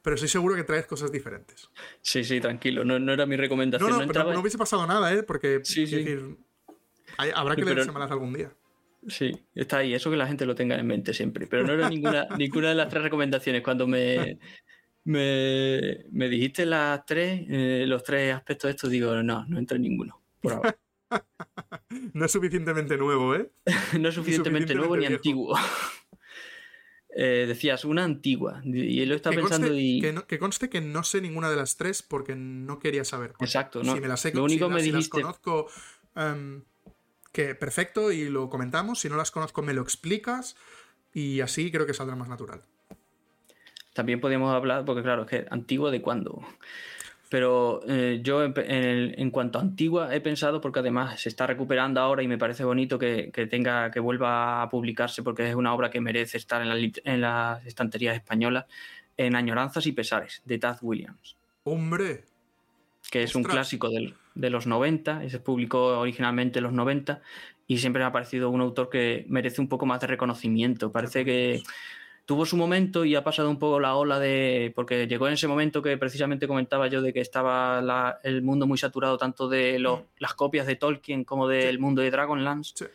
Pero 0.02 0.16
estoy 0.16 0.28
seguro 0.28 0.56
que 0.56 0.64
traes 0.64 0.84
cosas 0.84 1.10
diferentes. 1.10 1.70
Sí, 2.02 2.22
sí, 2.22 2.38
tranquilo, 2.38 2.84
no, 2.84 3.12
era 3.14 3.24
mi 3.24 3.38
recomendación. 3.38 3.90
No, 3.90 3.98
no, 3.98 4.06
pero 4.06 4.30
no 4.30 4.40
hubiese 4.40 4.58
pasado 4.58 4.86
nada, 4.86 5.10
¿eh? 5.14 5.22
Porque 5.22 5.62
sí, 5.64 5.86
habrá 7.16 7.56
que 7.56 7.64
leerse 7.64 7.90
Malaz 7.92 8.10
algún 8.10 8.34
día. 8.34 8.52
Sí, 9.08 9.32
está 9.54 9.78
ahí, 9.78 9.94
eso 9.94 10.10
que 10.10 10.16
la 10.16 10.26
gente 10.26 10.46
lo 10.46 10.54
tenga 10.54 10.76
en 10.78 10.86
mente 10.86 11.12
siempre. 11.12 11.46
Pero 11.46 11.66
no 11.66 11.72
era 11.72 11.88
ninguna, 11.88 12.26
ninguna 12.38 12.68
de 12.68 12.74
las 12.74 12.88
tres 12.88 13.02
recomendaciones. 13.02 13.62
Cuando 13.62 13.86
me, 13.86 14.38
me, 15.04 16.04
me 16.10 16.28
dijiste 16.28 16.66
las 16.66 17.04
tres, 17.04 17.44
eh, 17.48 17.84
los 17.86 18.04
tres 18.04 18.34
aspectos 18.34 18.68
de 18.68 18.70
esto, 18.72 18.88
digo, 18.88 19.22
no, 19.22 19.44
no 19.46 19.58
entra 19.58 19.76
en 19.76 19.82
ninguno. 19.82 20.22
Por 20.40 20.52
ahora. 20.52 20.78
no 22.14 22.24
es 22.24 22.32
suficientemente 22.32 22.96
nuevo, 22.96 23.34
¿eh? 23.34 23.50
no 24.00 24.08
es 24.08 24.14
suficientemente, 24.14 24.74
nuevo 24.74 24.96
ni 24.96 25.06
antiguo. 25.06 25.56
Eh, 27.14 27.44
decías, 27.46 27.84
una 27.84 28.04
antigua. 28.04 28.62
Y 28.64 29.02
él 29.02 29.08
lo 29.08 29.16
está 29.16 29.30
pensando 29.30 29.76
y. 29.76 30.00
Que, 30.00 30.38
conste 30.38 30.70
que 30.70 30.80
no 30.80 31.02
sé 31.02 31.20
ninguna 31.20 31.50
de 31.50 31.56
las 31.56 31.76
tres 31.76 32.02
porque 32.02 32.34
no 32.36 32.78
quería 32.78 33.04
saber. 33.04 33.34
Exacto, 33.40 33.82
no. 33.82 33.94
Si 33.94 34.00
me 34.00 34.08
las 34.08 34.20
sé, 34.20 34.32
lo 34.32 34.44
único 34.44 34.70
me 34.70 34.82
las 34.82 35.08
conozco. 35.08 35.68
Em, 36.14 36.62
que 37.32 37.54
perfecto 37.54 38.12
y 38.12 38.28
lo 38.28 38.48
comentamos. 38.48 39.00
Si 39.00 39.08
no 39.08 39.16
las 39.16 39.30
conozco, 39.30 39.62
me 39.62 39.74
lo 39.74 39.82
explicas 39.82 40.56
y 41.12 41.40
así 41.40 41.70
creo 41.70 41.86
que 41.86 41.94
saldrá 41.94 42.16
más 42.16 42.28
natural. 42.28 42.62
También 43.94 44.20
podríamos 44.20 44.54
hablar, 44.54 44.84
porque 44.84 45.02
claro, 45.02 45.22
es 45.22 45.28
que 45.28 45.46
antiguo 45.50 45.90
de 45.90 46.00
cuándo. 46.00 46.42
Pero 47.28 47.80
eh, 47.88 48.20
yo 48.22 48.42
en, 48.44 49.30
cuanto 49.30 49.58
a 49.58 49.62
antigua 49.62 50.14
he 50.14 50.20
pensado, 50.20 50.60
porque 50.60 50.80
además 50.80 51.18
se 51.18 51.30
está 51.30 51.46
recuperando 51.46 52.00
ahora 52.00 52.22
y 52.22 52.28
me 52.28 52.36
parece 52.36 52.62
bonito 52.62 52.98
que, 52.98 53.30
tenga, 53.50 53.90
que 53.90 54.00
vuelva 54.00 54.62
a 54.62 54.68
publicarse, 54.68 55.22
porque 55.22 55.48
es 55.48 55.54
una 55.54 55.72
obra 55.72 55.90
que 55.90 56.00
merece 56.00 56.36
estar 56.36 56.60
en, 56.60 56.92
en 57.04 57.20
las 57.22 57.64
estanterías 57.64 58.16
españolas, 58.16 58.66
en 59.16 59.34
Añoranzas 59.34 59.86
y 59.86 59.92
Pesares, 59.92 60.42
de 60.44 60.58
Taz 60.58 60.78
Williams. 60.82 61.36
¡Hombre! 61.64 62.24
Que 63.10 63.22
es 63.22 63.34
un 63.34 63.44
clásico 63.44 63.88
de 64.34 64.50
los 64.50 64.66
90, 64.66 65.24
y 65.24 65.30
se 65.30 65.40
publicó 65.40 65.98
originalmente 65.98 66.58
en 66.58 66.64
los 66.64 66.72
90, 66.72 67.20
y 67.66 67.78
siempre 67.78 68.00
me 68.00 68.06
ha 68.06 68.12
parecido 68.12 68.50
un 68.50 68.60
autor 68.60 68.90
que 68.90 69.24
merece 69.28 69.60
un 69.60 69.68
poco 69.68 69.86
más 69.86 70.00
de 70.00 70.06
reconocimiento. 70.06 70.92
Parece 70.92 71.24
que 71.24 71.62
tuvo 72.26 72.46
su 72.46 72.56
momento 72.56 73.04
y 73.04 73.14
ha 73.14 73.24
pasado 73.24 73.50
un 73.50 73.58
poco 73.58 73.80
la 73.80 73.94
ola 73.96 74.18
de. 74.18 74.72
porque 74.74 75.06
llegó 75.06 75.26
en 75.26 75.34
ese 75.34 75.48
momento 75.48 75.82
que 75.82 75.96
precisamente 75.96 76.48
comentaba 76.48 76.86
yo 76.88 77.02
de 77.02 77.12
que 77.12 77.20
estaba 77.20 78.18
el 78.22 78.42
mundo 78.42 78.66
muy 78.66 78.78
saturado 78.78 79.18
tanto 79.18 79.48
de 79.48 79.78
mm. 79.78 80.20
las 80.20 80.34
copias 80.34 80.66
de 80.66 80.76
Tolkien 80.76 81.24
como 81.24 81.48
del 81.48 81.78
mundo 81.78 82.02
de 82.02 82.10
Dragonlance. 82.10 82.88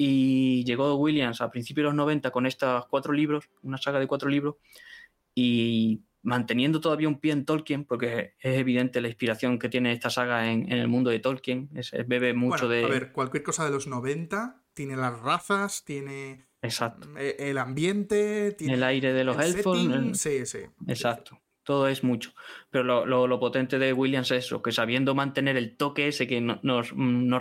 Y 0.00 0.64
llegó 0.64 0.94
Williams 0.94 1.40
a 1.40 1.50
principios 1.50 1.84
de 1.84 1.88
los 1.88 1.94
90 1.94 2.30
con 2.30 2.46
estos 2.46 2.86
cuatro 2.86 3.12
libros, 3.12 3.48
una 3.62 3.78
saga 3.78 3.98
de 3.98 4.06
cuatro 4.06 4.28
libros, 4.28 4.54
y 5.34 6.00
manteniendo 6.22 6.80
todavía 6.80 7.08
un 7.08 7.20
pie 7.20 7.32
en 7.32 7.44
Tolkien, 7.44 7.84
porque 7.84 8.34
es 8.40 8.58
evidente 8.58 9.00
la 9.00 9.08
inspiración 9.08 9.58
que 9.58 9.68
tiene 9.68 9.92
esta 9.92 10.10
saga 10.10 10.50
en, 10.50 10.70
el 10.72 10.88
mundo 10.88 11.10
de 11.10 11.20
Tolkien, 11.20 11.70
es, 11.74 11.92
bebe 12.06 12.34
mucho 12.34 12.68
de... 12.68 12.84
A 12.84 12.88
ver, 12.88 13.12
cualquier 13.12 13.42
cosa 13.42 13.64
de 13.64 13.70
los 13.70 13.86
90 13.86 14.62
tiene 14.74 14.96
las 14.96 15.18
razas, 15.20 15.84
tiene 15.84 16.48
Exacto. 16.62 17.08
Eh, 17.16 17.36
el 17.38 17.58
ambiente, 17.58 18.52
tiene 18.52 18.74
el 18.74 18.82
aire 18.82 19.12
de 19.12 19.24
los 19.24 19.38
elfos. 19.38 19.78
Sí, 20.14 20.44
sí. 20.46 20.60
Exacto. 20.86 21.40
Todo 21.62 21.86
es 21.86 22.02
mucho. 22.02 22.32
Pero 22.70 23.04
lo, 23.04 23.40
potente 23.40 23.78
de 23.78 23.92
Williams 23.92 24.30
es 24.30 24.46
eso, 24.46 24.62
que 24.62 24.72
sabiendo 24.72 25.14
mantener 25.14 25.56
el 25.58 25.76
toque 25.76 26.08
ese 26.08 26.26
que 26.26 26.40
nos, 26.40 26.92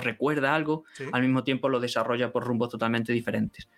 recuerda 0.03 0.53
algo, 0.53 0.83
al 1.13 1.21
mismo 1.21 1.45
tiempo 1.45 1.69
lo 1.69 1.79
desarrolla 1.79 2.31
por 2.31 2.43
rumbos 2.43 2.69
totalmente 2.69 3.13
diferentes. 3.13 3.69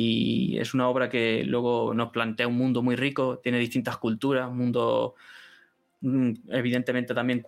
Y 0.00 0.56
es 0.60 0.74
una 0.74 0.88
obra 0.88 1.08
que 1.08 1.42
luego 1.42 1.92
nos 1.92 2.10
plantea 2.10 2.46
un 2.46 2.56
mundo 2.56 2.84
muy 2.84 2.94
rico, 2.94 3.40
tiene 3.42 3.58
distintas 3.58 3.96
culturas, 3.96 4.48
un 4.48 4.56
mundo 4.56 5.16
mm, 6.02 6.30
evidentemente 6.50 7.14
también 7.14 7.42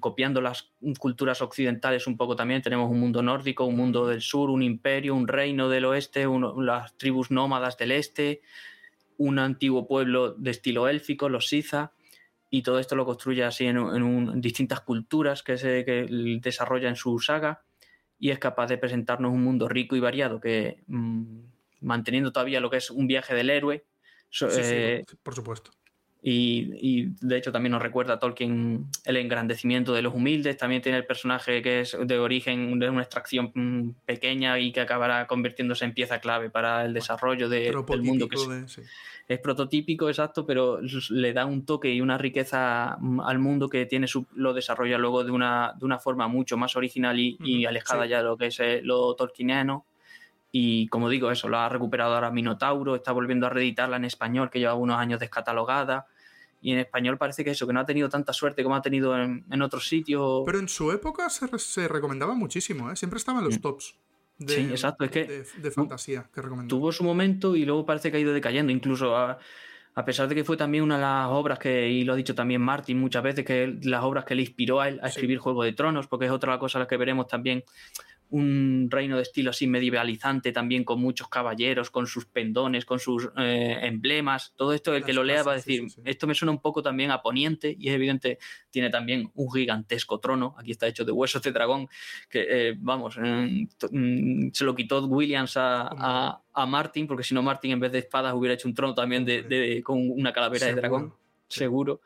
copiando 0.00 0.40
las 0.40 0.72
culturas 0.98 1.42
occidentales 1.42 2.08
un 2.08 2.16
poco 2.16 2.34
también. 2.34 2.60
Tenemos 2.60 2.90
un 2.90 2.98
mundo 2.98 3.22
nórdico, 3.22 3.66
un 3.66 3.76
mundo 3.76 4.08
del 4.08 4.20
sur, 4.20 4.50
un 4.50 4.64
imperio, 4.64 5.14
un 5.14 5.28
reino 5.28 5.68
del 5.68 5.84
oeste, 5.84 6.26
las 6.58 6.98
tribus 6.98 7.30
nómadas 7.30 7.78
del 7.78 7.92
este, 7.92 8.40
un 9.16 9.38
antiguo 9.38 9.86
pueblo 9.86 10.32
de 10.32 10.50
estilo 10.50 10.88
élfico, 10.88 11.28
los 11.28 11.46
Siza, 11.46 11.92
y 12.50 12.62
todo 12.62 12.80
esto 12.80 12.96
lo 12.96 13.06
construye 13.06 13.44
así 13.44 13.66
en, 13.66 14.40
distintas 14.40 14.80
culturas 14.80 15.44
que 15.44 15.56
se 15.56 15.84
que 15.84 16.08
desarrolla 16.42 16.88
en 16.88 16.96
su 16.96 17.16
saga 17.20 17.62
y 18.20 18.30
es 18.30 18.38
capaz 18.38 18.66
de 18.66 18.78
presentarnos 18.78 19.32
un 19.32 19.42
mundo 19.42 19.66
rico 19.66 19.96
y 19.96 20.00
variado 20.00 20.40
que, 20.40 20.84
mm, 20.86 21.40
manteniendo 21.80 22.30
todavía 22.30 22.60
lo 22.60 22.70
que 22.70 22.76
es 22.76 22.90
un 22.90 23.06
viaje 23.06 23.34
del 23.34 23.48
héroe. 23.48 23.86
Eh, 24.42 25.04
por 25.22 25.34
supuesto. 25.34 25.72
Y, 26.22 27.06
de 27.20 27.38
hecho 27.38 27.50
también 27.50 27.72
nos 27.72 27.80
recuerda 27.80 28.14
a 28.14 28.18
Tolkien 28.18 28.86
el 29.06 29.16
engrandecimiento 29.16 29.94
de 29.94 30.02
los 30.02 30.14
humildes. 30.14 30.56
También 30.58 30.82
tiene 30.82 30.98
el 30.98 31.06
personaje 31.06 31.62
que 31.62 31.80
es 31.80 31.96
de 31.98 32.18
origen 32.18 32.78
de 32.78 32.90
una 32.90 33.02
extracción 33.02 33.52
mm, 33.54 33.94
pequeña 34.04 34.58
y 34.58 34.70
que 34.72 34.80
acabará 34.80 35.26
convirtiéndose 35.26 35.86
en 35.86 35.94
pieza 35.94 36.20
clave 36.20 36.50
para 36.50 36.84
el 36.84 36.92
desarrollo 36.92 37.48
del 37.48 37.74
mundo. 38.02 38.28
Que 38.28 38.36
es, 39.28 39.38
prototípico, 39.38 40.08
exacto, 40.08 40.44
pero 40.44 40.80
le 41.10 41.32
da 41.32 41.46
un 41.46 41.64
toque 41.64 41.90
y 41.94 42.00
una 42.00 42.18
riqueza 42.18 42.98
mm, 43.00 43.20
al 43.20 43.38
mundo 43.38 43.68
que 43.68 43.86
tiene 43.86 44.06
su, 44.06 44.26
lo 44.34 44.52
desarrolla 44.52 44.98
luego 44.98 45.24
de 45.24 45.30
una, 45.30 45.72
de 45.78 45.86
una 45.86 45.98
forma 45.98 46.28
mucho 46.28 46.58
más 46.58 46.76
original 46.76 47.18
y, 47.18 47.64
alejada 47.64 48.06
ya 48.06 48.18
de 48.18 48.24
lo 48.24 48.36
que 48.36 48.46
es 48.46 48.60
eh, 48.60 48.80
lo 48.82 49.14
tolkieniano. 49.14 49.86
Y 50.52 50.88
como 50.88 51.08
digo, 51.08 51.30
eso, 51.30 51.48
lo 51.48 51.58
ha 51.58 51.68
recuperado 51.68 52.14
ahora 52.14 52.30
Minotauro, 52.30 52.96
está 52.96 53.12
volviendo 53.12 53.46
a 53.46 53.50
reeditarla 53.50 53.96
en 53.96 54.04
español, 54.04 54.50
que 54.50 54.58
lleva 54.58 54.74
unos 54.74 54.98
años 54.98 55.20
descatalogada. 55.20 56.08
Y 56.60 56.72
en 56.72 56.78
español 56.78 57.16
parece 57.16 57.44
que 57.44 57.50
eso, 57.50 57.66
que 57.66 57.72
no 57.72 57.80
ha 57.80 57.86
tenido 57.86 58.08
tanta 58.08 58.32
suerte 58.32 58.62
como 58.62 58.76
ha 58.76 58.82
tenido 58.82 59.16
en, 59.16 59.62
otros 59.62 59.88
sitios. 59.88 60.42
Pero 60.44 60.58
en 60.58 60.68
su 60.68 60.92
época 60.92 61.28
se, 61.30 61.88
recomendaba 61.88 62.34
muchísimo, 62.34 62.90
¿eh? 62.90 62.96
Siempre 62.96 63.18
estaba 63.18 63.38
en 63.38 63.46
los 63.46 63.58
mm. 63.58 63.62
tops. 63.62 63.96
De, 64.38 64.54
sí, 64.54 64.60
exacto, 64.70 65.04
es 65.04 65.10
que. 65.10 65.44
De, 65.58 65.70
fantasía 65.70 66.28
que 66.34 66.42
Tuvo 66.66 66.92
su 66.92 67.04
momento 67.04 67.56
y 67.56 67.64
luego 67.64 67.84
parece 67.84 68.10
que 68.10 68.18
ha 68.18 68.20
ido 68.20 68.32
decayendo. 68.32 68.72
Incluso 68.72 69.16
a, 69.16 69.38
pesar 70.04 70.28
de 70.28 70.34
que 70.34 70.44
fue 70.44 70.56
también 70.56 70.84
una 70.84 70.96
de 70.96 71.02
las 71.02 71.28
obras 71.28 71.58
que, 71.58 71.88
y 71.88 72.04
lo 72.04 72.14
ha 72.14 72.16
dicho 72.16 72.34
también 72.34 72.60
Martin 72.60 72.98
muchas 72.98 73.22
veces, 73.22 73.44
que 73.44 73.78
las 73.82 74.02
obras 74.02 74.24
que 74.24 74.34
le 74.34 74.42
inspiró 74.42 74.80
a 74.80 74.88
él 74.88 75.00
a 75.02 75.08
escribir 75.08 75.38
Juego 75.38 75.62
de 75.62 75.72
Tronos, 75.72 76.06
porque 76.08 76.26
es 76.26 76.30
otra 76.30 76.58
cosa 76.58 76.78
la 76.78 76.86
que 76.86 76.96
veremos 76.96 77.26
también 77.26 77.64
un 78.30 78.88
reino 78.90 79.16
de 79.16 79.22
estilo 79.22 79.50
así 79.50 79.66
medievalizante 79.66 80.52
también 80.52 80.84
con 80.84 81.00
muchos 81.00 81.28
caballeros, 81.28 81.90
con 81.90 82.06
sus 82.06 82.26
pendones, 82.26 82.84
con 82.84 82.98
sus 82.98 83.28
eh, 83.36 83.78
emblemas, 83.82 84.54
todo 84.56 84.72
esto 84.72 84.94
el 84.94 85.04
que 85.04 85.12
lo 85.12 85.24
lea 85.24 85.42
va 85.42 85.52
a 85.52 85.56
decir, 85.56 85.86
esto 86.04 86.26
me 86.26 86.34
suena 86.34 86.52
un 86.52 86.60
poco 86.60 86.82
también 86.82 87.10
a 87.10 87.22
Poniente 87.22 87.74
y 87.78 87.88
es 87.88 87.94
evidente, 87.94 88.38
tiene 88.70 88.90
también 88.90 89.30
un 89.34 89.52
gigantesco 89.52 90.20
trono, 90.20 90.54
aquí 90.58 90.70
está 90.70 90.86
hecho 90.86 91.04
de 91.04 91.12
huesos 91.12 91.42
de 91.42 91.52
dragón, 91.52 91.88
que 92.28 92.46
eh, 92.48 92.74
vamos, 92.78 93.18
mm, 93.18 93.66
mm, 93.90 94.50
se 94.52 94.64
lo 94.64 94.74
quitó 94.74 95.04
Williams 95.06 95.54
a, 95.56 96.40
Martin, 96.68 97.06
porque 97.06 97.24
si 97.24 97.34
no 97.34 97.42
Martin 97.42 97.72
en 97.72 97.80
vez 97.80 97.90
de 97.90 98.00
espadas 98.00 98.34
hubiera 98.34 98.54
hecho 98.54 98.68
un 98.68 98.74
trono 98.74 98.94
también 98.94 99.24
de, 99.24 99.80
con 99.82 100.10
una 100.10 100.30
calavera 100.30 100.66
de 100.66 100.74
dragón, 100.74 101.14
seguro. 101.48 102.02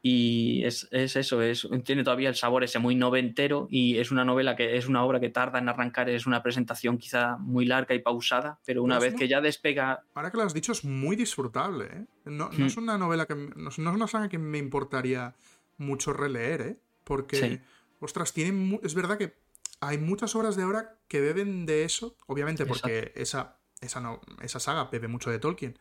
Y 0.00 0.62
es, 0.64 0.88
eso, 0.92 1.42
es, 1.42 1.68
tiene 1.84 2.04
todavía 2.04 2.28
el 2.28 2.36
sabor 2.36 2.62
ese 2.62 2.78
muy 2.78 2.94
noventero 2.94 3.66
y 3.68 3.98
es 3.98 4.12
una 4.12 4.24
novela 4.24 4.54
que 4.54 4.76
es 4.76 4.86
una 4.86 5.04
obra 5.04 5.18
que 5.18 5.28
tarda 5.28 5.58
en 5.58 5.68
arrancar, 5.68 6.08
es 6.08 6.26
una 6.26 6.42
presentación 6.42 6.98
quizá 6.98 7.36
muy 7.38 7.66
larga 7.66 7.94
y 7.96 7.98
pausada, 7.98 8.60
pero 8.64 8.84
una 8.84 9.00
vez 9.00 9.14
que 9.14 9.26
ya 9.26 9.40
despega... 9.40 10.04
Ahora 10.14 10.30
que 10.30 10.36
lo 10.36 10.44
has 10.44 10.54
dicho 10.54 10.70
es 10.70 10.84
muy 10.84 11.16
disfrutable, 11.16 11.86
¿eh? 11.86 12.06
No, 12.26 12.50
es 12.50 12.76
hmm. 12.76 12.80
una 12.80 12.96
novela 12.96 13.26
que... 13.26 13.34
No, 13.34 13.70
es 13.70 13.78
una 13.78 14.06
saga 14.06 14.28
que 14.28 14.38
me 14.38 14.58
importaría 14.58 15.34
mucho 15.78 16.12
releer, 16.12 16.60
¿eh? 16.60 16.80
Porque, 17.02 17.60
ostras, 18.00 18.32
tiene, 18.32 18.78
es 18.84 18.94
verdad 18.94 19.18
que 19.18 19.34
hay 19.80 19.98
muchas 19.98 20.34
obras 20.36 20.56
de 20.56 20.62
ahora 20.62 20.98
que 21.08 21.20
beben 21.20 21.66
de 21.66 21.84
eso, 21.84 22.16
obviamente 22.26 22.66
porque 22.66 23.12
esa, 23.16 23.58
esa, 23.80 24.00
no, 24.00 24.20
esa 24.42 24.60
saga 24.60 24.84
bebe 24.84 25.08
mucho 25.08 25.30
de 25.30 25.38
Tolkien 25.38 25.78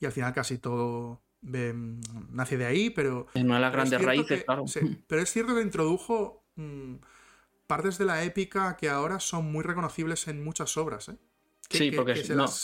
y 0.00 0.06
al 0.06 0.12
final 0.12 0.32
casi 0.32 0.58
todo 0.58 1.20
nace 1.42 2.56
de 2.56 2.66
ahí, 2.66 2.90
pero... 2.90 3.26
En 3.34 3.46
una 3.46 3.56
de 3.56 3.60
las 3.60 3.72
grandes 3.72 4.02
raíces, 4.02 4.44
claro. 4.44 4.64
pero 5.06 5.22
es 5.22 5.30
cierto 5.30 5.54
que 5.54 5.62
introdujo 5.62 6.44
mm, 6.56 6.94
partes 7.66 7.98
de 7.98 8.04
la 8.04 8.22
épica 8.24 8.76
que 8.76 8.88
ahora 8.88 9.20
son 9.20 9.50
muy 9.50 9.64
reconocibles 9.64 10.28
en 10.28 10.42
muchas 10.44 10.76
obras, 10.76 11.08
¿eh? 11.08 11.16
sí, 11.68 11.90
porque 11.90 12.16
se, 12.16 12.34
las, 12.34 12.56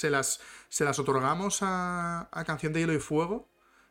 se, 0.68 0.84
las, 0.84 0.98
otorgamos 0.98 1.58
a, 1.62 2.28
Canción 2.46 2.72
de 2.72 2.80
Hielo 2.80 2.94
y 2.94 2.98
Fuego 2.98 3.48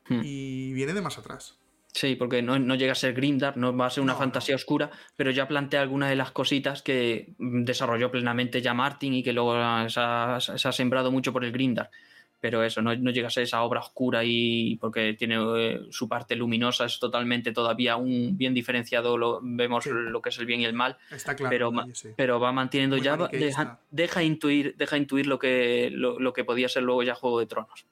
hmm. 0.10 0.21
y 0.23 0.73
viene 0.73 0.93
de 0.93 1.02
más 1.02 1.17
atrás. 1.17 1.60
Sí, 1.91 2.15
porque 2.15 2.43
no, 2.43 2.76
llega 2.76 2.92
a 2.92 2.96
ser 2.96 3.13
Grindar, 3.13 3.58
no 3.58 3.75
va 3.75 3.88
a 3.88 3.90
ser 3.90 4.04
una 4.04 4.13
fantasía 4.13 4.54
oscura, 4.54 4.92
pero 5.15 5.31
ya 5.31 5.48
plantea 5.48 5.81
algunas 5.81 6.10
de 6.10 6.15
las 6.15 6.31
cositas 6.31 6.83
que 6.83 7.33
desarrolló 7.40 8.12
plenamente 8.12 8.62
ya 8.62 8.75
Martin 8.75 9.15
y 9.15 9.23
que 9.23 9.33
luego 9.33 9.56
se 9.90 10.00
ha, 10.00 10.38
se 10.40 10.67
ha 10.67 10.71
sembrado 10.71 11.12
mucho 11.12 11.33
por 11.33 11.44
el 11.44 11.52
Grindar 11.52 11.90
pero 12.40 12.63
eso, 12.63 12.81
no, 12.81 12.94
llega 12.94 13.27
a 13.27 13.31
ser 13.31 13.44
esa 13.44 13.63
obra 13.63 13.79
oscura 13.79 14.23
y 14.23 14.77
porque 14.77 15.13
tiene 15.13 15.38
eh, 15.58 15.81
su 15.90 16.08
parte 16.08 16.35
luminosa, 16.35 16.85
es 16.85 17.00
totalmente 17.00 17.52
todavía 17.52 17.96
un 17.96 18.38
bien 18.38 18.54
diferenciado, 18.54 19.17
lo, 19.17 19.40
vemos 19.42 19.85
lo 19.88 20.21
que 20.21 20.29
es 20.29 20.38
el 20.38 20.46
bien 20.46 20.62
y 20.62 20.65
el 20.65 20.73
mal, 20.73 20.98
Está 21.10 21.35
claro, 21.35 21.50
pero, 21.50 21.71
pero 22.15 22.40
va 22.40 22.52
manteniendo 22.52 22.98
ya, 22.98 23.17
deja, 23.90 24.23
intuir, 24.23 24.75
deja 24.77 24.98
intuir 24.98 25.27
lo 25.27 25.40
que, 25.40 25.90
lo, 25.92 26.33
que 26.33 26.44
podía 26.44 26.69
ser 26.69 26.83
luego 26.83 27.04
ya 27.04 27.15
Juego 27.15 27.40
de 27.40 27.48
Tronos. 27.48 27.85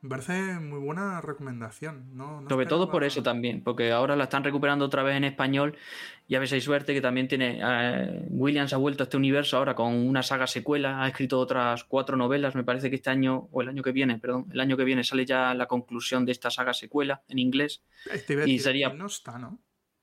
Me 0.00 0.10
parece 0.10 0.60
muy 0.60 0.78
buena 0.78 1.20
recomendación. 1.20 2.16
¿no? 2.16 2.44
Sobre 2.48 2.66
todo 2.66 2.88
por 2.88 3.02
eso 3.02 3.22
también, 3.22 3.62
porque 3.62 3.90
ahora 3.90 4.14
la 4.14 4.24
están 4.24 4.44
recuperando 4.44 4.84
otra 4.84 5.02
vez 5.02 5.16
en 5.16 5.24
español 5.24 5.76
y 6.28 6.36
a 6.36 6.38
veces 6.38 6.54
hay 6.54 6.60
suerte 6.60 6.94
que 6.94 7.00
también 7.00 7.26
tiene. 7.26 7.58
Eh, 7.60 8.26
Williams 8.30 8.72
ha 8.72 8.76
vuelto 8.76 9.02
a 9.02 9.04
este 9.04 9.16
universo 9.16 9.56
ahora 9.56 9.74
con 9.74 9.92
una 9.94 10.22
saga 10.22 10.46
secuela, 10.46 11.02
ha 11.02 11.08
escrito 11.08 11.40
otras 11.40 11.82
cuatro 11.82 12.16
novelas. 12.16 12.54
Me 12.54 12.62
parece 12.62 12.90
que 12.90 12.96
este 12.96 13.10
año, 13.10 13.48
o 13.50 13.60
el 13.60 13.70
año 13.70 13.82
que 13.82 13.90
viene, 13.90 14.18
perdón, 14.18 14.46
el 14.52 14.60
año 14.60 14.76
que 14.76 14.84
viene 14.84 15.02
sale 15.02 15.26
ya 15.26 15.52
la 15.54 15.66
conclusión 15.66 16.24
de 16.24 16.32
esta 16.32 16.50
saga 16.50 16.74
secuela 16.74 17.22
en 17.28 17.40
inglés. 17.40 17.82
Este 18.12 18.48
y 18.48 18.60
sería. 18.60 18.92
No 18.92 19.06
está, 19.06 19.38
¿no? 19.38 19.58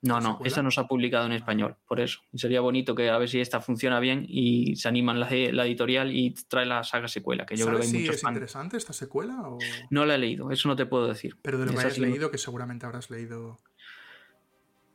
No, 0.06 0.20
no, 0.20 0.38
esa 0.44 0.62
no 0.62 0.70
se 0.70 0.80
ha 0.80 0.86
publicado 0.86 1.26
en 1.26 1.32
español, 1.32 1.76
por 1.86 2.00
eso. 2.00 2.20
sería 2.34 2.60
bonito 2.60 2.94
que 2.94 3.10
a 3.10 3.18
ver 3.18 3.28
si 3.28 3.40
esta 3.40 3.60
funciona 3.60 4.00
bien 4.00 4.24
y 4.28 4.76
se 4.76 4.88
animan 4.88 5.20
la, 5.20 5.28
editorial 5.28 6.14
y 6.14 6.34
trae 6.48 6.66
la 6.66 6.84
saga 6.84 7.08
secuela, 7.08 7.46
que 7.46 7.56
yo 7.56 7.66
creo 7.66 7.78
que 7.78 7.84
hay 7.84 7.90
si 7.90 8.08
es 8.08 8.22
interesante 8.22 8.76
esta 8.76 8.92
secuela? 8.92 9.48
O... 9.48 9.58
No 9.90 10.04
la 10.04 10.14
he 10.14 10.18
leído, 10.18 10.50
eso 10.50 10.68
no 10.68 10.76
te 10.76 10.86
puedo 10.86 11.06
decir. 11.06 11.36
Pero 11.42 11.58
de 11.58 11.66
lo 11.66 11.72
que 11.72 11.80
has 11.80 11.98
leído, 11.98 12.30
que 12.30 12.38
seguramente 12.38 12.86
habrás 12.86 13.10
leído. 13.10 13.58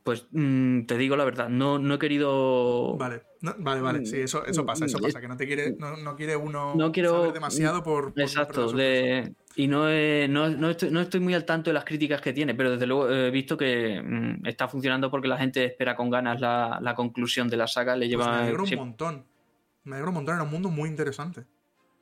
Pues 0.04 0.26
mm, 0.32 0.82
te 0.86 0.96
digo 0.98 1.14
la 1.16 1.24
verdad, 1.24 1.48
no, 1.48 1.78
no 1.78 1.94
he 1.94 1.98
querido. 1.98 2.96
Vale, 2.96 3.22
No, 3.40 3.54
vale, 3.58 3.80
vale. 3.80 4.04
Sí, 4.06 4.16
eso, 4.20 4.44
eso 4.44 4.64
pasa, 4.66 4.86
eso 4.86 4.98
Mm, 4.98 5.02
pasa. 5.02 5.20
Que 5.20 5.28
no 5.28 5.36
te 5.36 5.46
quiere, 5.46 5.76
no, 5.78 5.96
no 5.96 6.16
quiere 6.16 6.34
uno 6.36 6.74
No 6.74 6.90
quiero- 6.92 7.12
saber 7.12 7.32
demasiado 7.32 7.82
por. 7.84 8.12
Exacto, 8.16 8.72
de, 8.72 9.32
y 9.56 9.68
no, 9.68 9.88
he- 9.88 10.26
no, 10.28 10.48
no 10.48 10.70
estoy, 10.70 10.90
no 10.90 11.00
estoy 11.00 11.20
muy 11.20 11.34
al 11.34 11.44
tanto 11.44 11.70
de 11.70 11.74
las 11.74 11.84
críticas 11.84 12.20
que 12.20 12.32
tiene, 12.32 12.54
pero 12.54 12.72
desde 12.72 12.86
luego 12.86 13.08
he 13.10 13.30
visto 13.30 13.56
que 13.56 14.00
mm, 14.02 14.46
está 14.46 14.66
funcionando 14.68 15.10
porque 15.10 15.28
la 15.28 15.36
gente 15.38 15.64
espera 15.64 15.94
con 15.94 16.10
ganas 16.10 16.40
la, 16.40 16.78
la 16.82 16.94
conclusión 16.94 17.48
de 17.48 17.56
la 17.56 17.66
saga. 17.68 17.94
Le. 17.94 18.06
Pues 18.06 18.10
lleva. 18.10 18.30
me 18.32 18.42
alegro 18.42 18.64
un 18.64 18.74
montón. 18.76 19.24
Me 19.84 19.94
alegro 19.96 20.10
un 20.10 20.14
montón. 20.14 20.34
Era 20.34 20.44
un 20.44 20.50
mundo 20.50 20.68
muy 20.68 20.88
interesante. 20.88 21.44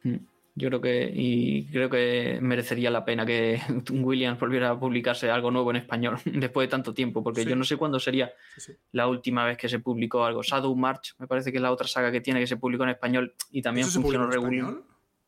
mm, 0.05 0.15
yo 0.55 0.69
creo 0.69 0.81
que. 0.81 1.11
Y 1.15 1.67
creo 1.71 1.89
que 1.91 2.39
merecería 2.43 2.91
la 2.91 3.05
pena 3.05 3.25
que 3.25 3.61
Williams 3.93 4.39
volviera 4.41 4.71
a 4.71 4.79
publicarse 4.81 5.31
algo 5.31 5.51
nuevo 5.51 5.71
en 5.71 5.77
español 5.77 6.19
después 6.25 6.67
de 6.67 6.71
tanto 6.71 6.93
tiempo, 6.95 7.23
porque 7.23 7.43
Sí. 7.45 7.49
yo 7.51 7.57
no 7.57 7.65
sé 7.65 7.77
cuándo 7.77 7.99
sería 8.01 8.33
Sí, 8.57 8.61
sí. 8.61 8.73
la 8.93 9.07
última 9.09 9.45
vez 9.45 9.57
que 9.59 9.69
se 9.69 9.79
publicó 9.79 10.25
algo. 10.25 10.43
Shadow 10.43 10.75
March, 10.77 11.15
me 11.19 11.27
parece 11.27 11.51
que 11.51 11.59
es 11.59 11.63
la 11.63 11.73
otra 11.73 11.87
saga 11.89 12.11
que 12.13 12.21
tiene 12.21 12.41
que 12.41 12.47
se 12.47 12.57
publicó 12.57 12.85
en 12.85 12.91
español 12.91 13.35
y 13.51 13.63
también 13.63 13.87
¿Eso 13.87 14.01
funcionó 14.01 14.25
en 14.27 14.33
regular. 14.33 14.53
español? 14.55 14.85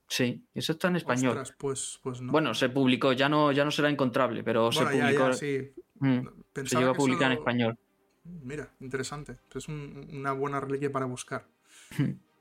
Sí, 0.09 0.45
eso 0.55 0.73
está 0.73 0.89
en 0.89 0.97
español. 0.97 1.31
Ostras, 1.39 1.55
pues, 1.59 1.99
pues 2.03 2.21
no. 2.21 2.33
Bueno, 2.33 2.53
se 2.53 2.69
publicó, 2.69 3.13
ya 3.15 3.29
no, 3.31 3.51
ya 3.53 3.65
no 3.65 3.71
será 3.71 3.89
encontrable, 3.89 4.43
pero 4.45 4.71
Bueno, 4.71 4.91
se 4.91 4.97
publicó. 4.99 5.27
ya, 5.29 5.33
sí. 5.33 5.73
Mm, 6.01 6.27
se 6.67 6.77
llegó 6.77 6.91
a 6.91 6.95
publicar 6.95 7.33
en 7.33 7.39
español. 7.39 7.79
Mira, 8.25 8.71
interesante. 8.81 9.39
Es 9.55 9.69
un- 9.69 10.09
una 10.13 10.33
buena 10.33 10.61
reliquia 10.61 10.93
para 10.93 11.07
buscar. 11.07 11.47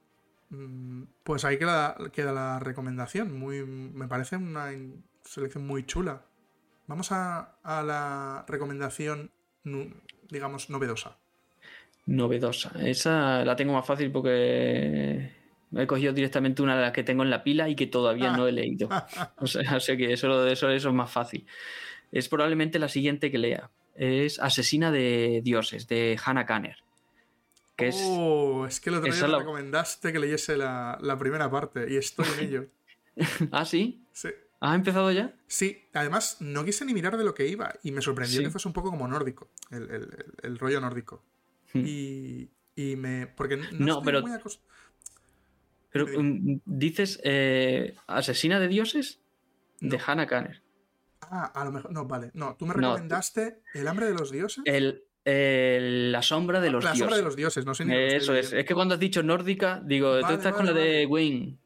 Mm, 0.51 1.03
Pues 1.23 1.45
ahí 1.45 1.57
queda, 1.57 1.95
queda 2.13 2.31
la 2.31 2.59
recomendación. 2.59 3.37
Muy, 3.37 3.65
me 3.65 4.07
parece 4.07 4.35
una 4.37 4.69
selección 5.23 5.65
muy 5.65 5.85
chula. 5.85 6.21
Vamos 6.87 7.11
a, 7.11 7.55
a 7.63 7.81
la 7.83 8.45
recomendación, 8.47 9.31
digamos, 10.29 10.69
novedosa. 10.69 11.17
Novedosa. 12.05 12.71
Esa 12.83 13.45
la 13.45 13.55
tengo 13.55 13.73
más 13.73 13.85
fácil 13.85 14.11
porque 14.11 15.31
he 15.73 15.87
cogido 15.87 16.11
directamente 16.13 16.61
una 16.61 16.75
de 16.75 16.81
las 16.81 16.91
que 16.91 17.03
tengo 17.03 17.23
en 17.23 17.29
la 17.29 17.43
pila 17.43 17.69
y 17.69 17.75
que 17.75 17.87
todavía 17.87 18.31
no 18.31 18.47
he 18.47 18.51
leído. 18.51 18.89
O 19.37 19.47
sea, 19.47 19.77
o 19.77 19.79
sea 19.79 19.95
que 19.95 20.11
eso, 20.13 20.47
eso, 20.47 20.69
eso 20.69 20.89
es 20.89 20.93
más 20.95 21.11
fácil. 21.11 21.45
Es 22.11 22.27
probablemente 22.27 22.79
la 22.79 22.89
siguiente 22.89 23.31
que 23.31 23.37
lea. 23.37 23.69
Es 23.95 24.39
Asesina 24.39 24.91
de 24.91 25.41
Dioses, 25.43 25.87
de 25.87 26.19
Hannah 26.23 26.45
Kanner. 26.45 26.77
Que 27.75 27.87
es. 27.89 27.97
Oh, 28.03 28.65
es 28.67 28.79
que 28.79 28.89
el 28.89 28.97
otro 28.97 29.11
día 29.11 29.21
me 29.23 29.27
la- 29.29 29.39
recomendaste 29.39 30.11
que 30.13 30.19
leyese 30.19 30.57
la, 30.57 30.97
la 31.01 31.17
primera 31.17 31.49
parte 31.49 31.91
y 31.91 31.97
estoy 31.97 32.25
en 32.37 32.45
ello. 32.47 32.65
Ah, 33.51 33.65
sí. 33.65 34.05
Sí. 34.13 34.29
¿Has 34.61 34.75
empezado 34.75 35.11
ya? 35.11 35.35
Sí, 35.47 35.89
además 35.93 36.37
no 36.39 36.63
quise 36.63 36.85
ni 36.85 36.93
mirar 36.93 37.17
de 37.17 37.23
lo 37.23 37.33
que 37.33 37.47
iba 37.47 37.73
y 37.83 37.91
me 37.91 38.01
sorprendió 38.01 38.37
Sí. 38.39 38.43
que 38.45 38.51
fuese 38.51 38.67
un 38.67 38.73
poco 38.73 38.89
como 38.91 39.07
nórdico, 39.07 39.49
el, 39.71 39.83
el- 39.83 39.91
el- 40.03 40.33
el 40.43 40.59
rollo 40.59 40.79
nórdico. 40.79 41.23
Hmm. 41.73 41.81
Y, 41.85 42.51
y 42.75 42.95
me... 42.95 43.27
Porque 43.27 43.57
no, 43.57 43.63
No, 43.73 43.87
estoy 43.99 44.05
pero- 44.05 44.21
muy 44.21 44.31
acos- 44.31 44.61
Pero 45.91 46.05
mm, 46.07 46.61
dices 46.65 47.19
eh, 47.23 47.95
Asesina 48.07 48.59
de 48.59 48.67
Dioses 48.67 49.19
de. 49.79 49.99
Hannah 50.05 50.27
Kanner. 50.27 50.61
Ah, 51.21 51.45
a 51.53 51.65
lo 51.65 51.71
mejor... 51.71 51.91
No, 51.91 52.05
vale. 52.05 52.31
No, 52.33 52.55
tú 52.55 52.65
me 52.65 52.73
No, 52.75 52.91
recomendaste 52.93 53.61
El 53.73 53.87
hambre 53.87 54.05
de 54.07 54.13
los 54.13 54.31
dioses. 54.31 54.63
El, 54.65 55.03
la 55.25 56.21
sombra 56.21 56.59
de 56.59 56.69
los 56.71 56.83
la 56.83 56.91
dioses. 56.91 56.99
sombra 56.99 57.17
de 57.17 57.23
los 57.23 57.35
dioses, 57.35 57.65
no 57.65 57.73
sé 57.73 57.85
ni 57.85 57.95
Eso 57.95 58.35
es. 58.35 58.53
Es 58.53 58.65
que 58.65 58.73
cuando 58.73 58.95
has 58.95 58.99
dicho 58.99 59.21
nórdica, 59.23 59.81
digo, 59.83 60.15
tú 60.17 60.21
Vale, 60.23 60.35
estás 60.35 60.53
con 60.53 60.65
vale, 60.65 60.79
la 60.79 60.85
de. 60.85 61.05
Wayne. 61.05 61.57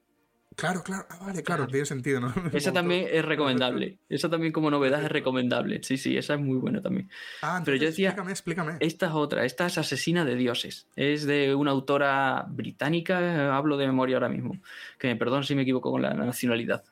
Claro, 0.58 0.84
claro. 0.84 1.06
Ah, 1.10 1.18
vale, 1.20 1.43
claro, 1.43 1.64
Claro. 1.64 1.68
tiene 1.72 1.86
sentido, 1.86 2.22
¿no? 2.22 2.34
Esa 2.53 2.72
también 2.72 3.08
es 3.12 3.26
recomendable. 3.26 3.97
Esa 4.08 4.30
también 4.30 4.53
como 4.53 4.72
novedad 4.72 5.03
es 5.03 5.12
recomendable. 5.12 5.84
Sí, 5.84 5.97
sí, 5.97 6.18
esa 6.18 6.36
es 6.36 6.39
muy 6.39 6.58
buena 6.58 6.82
también. 6.82 7.10
Ah, 7.41 7.62
Pero 7.66 7.76
yo 7.76 7.84
entonces, 7.84 7.95
decía- 7.97 8.10
explícame, 8.12 8.32
explícame. 8.32 8.78
Esta 8.80 9.08
es 9.08 9.12
otra, 9.12 9.43
esta 9.43 9.66
es 9.66 9.78
Asesina 9.78 10.24
de 10.24 10.36
Dioses. 10.38 10.88
Es 10.95 11.26
de 11.26 11.53
una 11.56 11.72
autora 11.72 12.45
británica, 12.47 13.53
hablo 13.58 13.76
de 13.76 13.86
memoria 13.88 14.16
ahora 14.16 14.30
mismo, 14.30 14.58
que 14.97 15.08
me 15.10 15.18
perdón 15.18 15.43
si 15.43 15.56
me 15.56 15.64
equivoco 15.64 15.91
con 15.91 16.01
la 16.01 16.14
nacionalidad. 16.14 16.86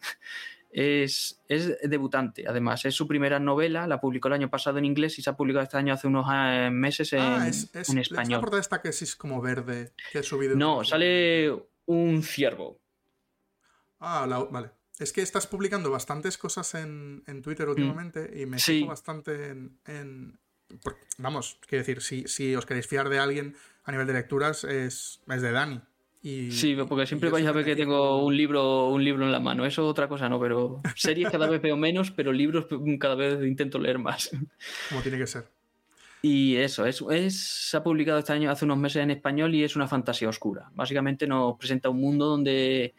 Es, 0.76 1.40
es 1.48 1.78
debutante, 1.88 2.46
además, 2.48 2.84
es 2.86 2.96
su 2.96 3.08
primera 3.08 3.38
novela, 3.40 3.86
la 3.86 4.02
publicó 4.02 4.28
el 4.30 4.34
año 4.34 4.50
pasado 4.50 4.80
en 4.80 4.86
inglés 4.86 5.20
y 5.20 5.22
se 5.22 5.30
ha 5.30 5.38
publicado 5.38 5.62
este 5.64 5.78
año 5.78 5.94
hace 5.94 6.08
unos 6.08 6.26
eh, 6.34 6.70
meses 6.72 7.14
en, 7.14 7.20
ah, 7.20 7.48
es, 7.48 7.70
es, 7.76 7.90
en 7.90 7.96
la 7.98 8.02
español. 8.02 8.42
esta 8.60 8.82
que 8.82 8.90
es 8.90 9.16
como 9.16 9.40
verde, 9.40 9.94
que 10.12 10.20
he 10.20 10.24
subido. 10.24 10.56
No, 10.56 10.84
sale 10.84 11.54
un 11.86 12.24
ciervo. 12.24 12.80
Ah, 14.00 14.26
la- 14.28 14.40
vale. 14.46 14.72
Es 15.00 15.14
que 15.14 15.22
estás 15.22 15.46
publicando 15.48 15.92
bastantes 15.92 16.38
cosas 16.40 16.74
en, 16.76 17.24
en 17.28 17.42
Twitter 17.44 17.68
últimamente 17.70 18.32
y 18.40 18.46
me 18.48 18.58
Mm. 18.58 18.60
Sí. 18.60 18.84
bastante 18.84 19.50
en. 19.50 19.78
en- 19.86 20.40
vamos, 21.20 21.60
quiero 21.68 21.84
decir, 21.84 22.02
si, 22.02 22.28
si 22.28 22.56
os 22.56 22.66
queréis 22.66 22.88
fiar 22.88 23.10
de 23.10 23.20
alguien 23.20 23.56
a 23.84 23.92
nivel 23.92 24.08
de 24.08 24.14
lecturas, 24.14 24.64
es, 24.64 25.22
es 25.28 25.42
de 25.44 25.52
Dani. 25.52 25.82
Y, 26.24 26.52
Sí, 26.52 26.76
porque 26.88 27.06
siempre 27.06 27.30
vais 27.30 27.46
a 27.46 27.52
ver 27.52 27.66
que 27.66 27.76
tengo 27.76 28.24
un 28.24 28.36
libro, 28.36 28.88
un 28.88 29.04
libro 29.04 29.26
en 29.26 29.32
la 29.34 29.42
mano. 29.42 29.66
Eso 29.66 29.86
otra 29.86 30.08
cosa 30.08 30.30
no, 30.30 30.40
pero 30.40 30.82
series 30.96 31.30
cada 31.30 31.48
vez 31.48 31.62
veo 31.62 31.76
menos, 31.76 32.12
pero 32.12 32.32
libros 32.32 32.66
cada 32.98 33.16
vez 33.16 33.44
intento 33.46 33.78
leer 33.78 34.00
más. 34.00 34.32
Como 34.90 35.02
tiene 35.02 35.18
que 35.18 35.28
ser. 35.28 35.46
Y 36.22 36.56
eso, 36.56 36.86
es, 36.86 37.04
es, 37.12 37.38
se 37.38 37.76
ha 37.76 37.84
publicado 37.84 38.20
este 38.20 38.32
año 38.32 38.50
hace 38.50 38.64
unos 38.64 38.78
meses 38.78 39.04
en 39.04 39.12
español 39.12 39.54
y 39.54 39.66
es 39.66 39.76
una 39.76 39.90
fantasía 39.90 40.30
oscura. 40.30 40.72
Básicamente 40.74 41.28
nos 41.28 41.58
presenta 41.58 41.90
un 41.90 42.00
mundo 42.00 42.28
donde 42.28 42.96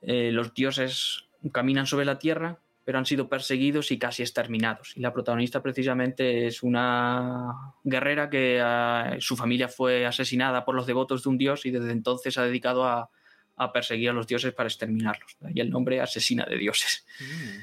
eh, 0.00 0.30
los 0.32 0.54
dioses 0.54 1.26
caminan 1.52 1.86
sobre 1.86 2.06
la 2.06 2.18
tierra, 2.18 2.58
pero 2.86 2.98
han 2.98 3.04
sido 3.04 3.28
perseguidos 3.28 3.90
y 3.90 3.98
casi 3.98 4.22
exterminados. 4.22 4.96
Y 4.96 5.00
la 5.00 5.12
protagonista 5.12 5.60
precisamente 5.60 6.46
es 6.46 6.62
una 6.62 7.74
guerrera 7.82 8.30
que 8.30 8.60
ah, 8.62 9.16
su 9.18 9.36
familia 9.36 9.66
fue 9.68 10.06
asesinada 10.06 10.64
por 10.64 10.76
los 10.76 10.86
devotos 10.86 11.24
de 11.24 11.28
un 11.28 11.36
dios 11.36 11.66
y 11.66 11.72
desde 11.72 11.90
entonces 11.90 12.32
se 12.32 12.40
ha 12.40 12.44
dedicado 12.44 12.84
a, 12.84 13.10
a 13.56 13.72
perseguir 13.72 14.10
a 14.10 14.12
los 14.12 14.28
dioses 14.28 14.54
para 14.54 14.68
exterminarlos. 14.68 15.36
Y 15.52 15.60
el 15.60 15.68
nombre 15.68 16.00
asesina 16.00 16.46
de 16.48 16.56
dioses 16.56 17.04
Mm. 17.20 17.58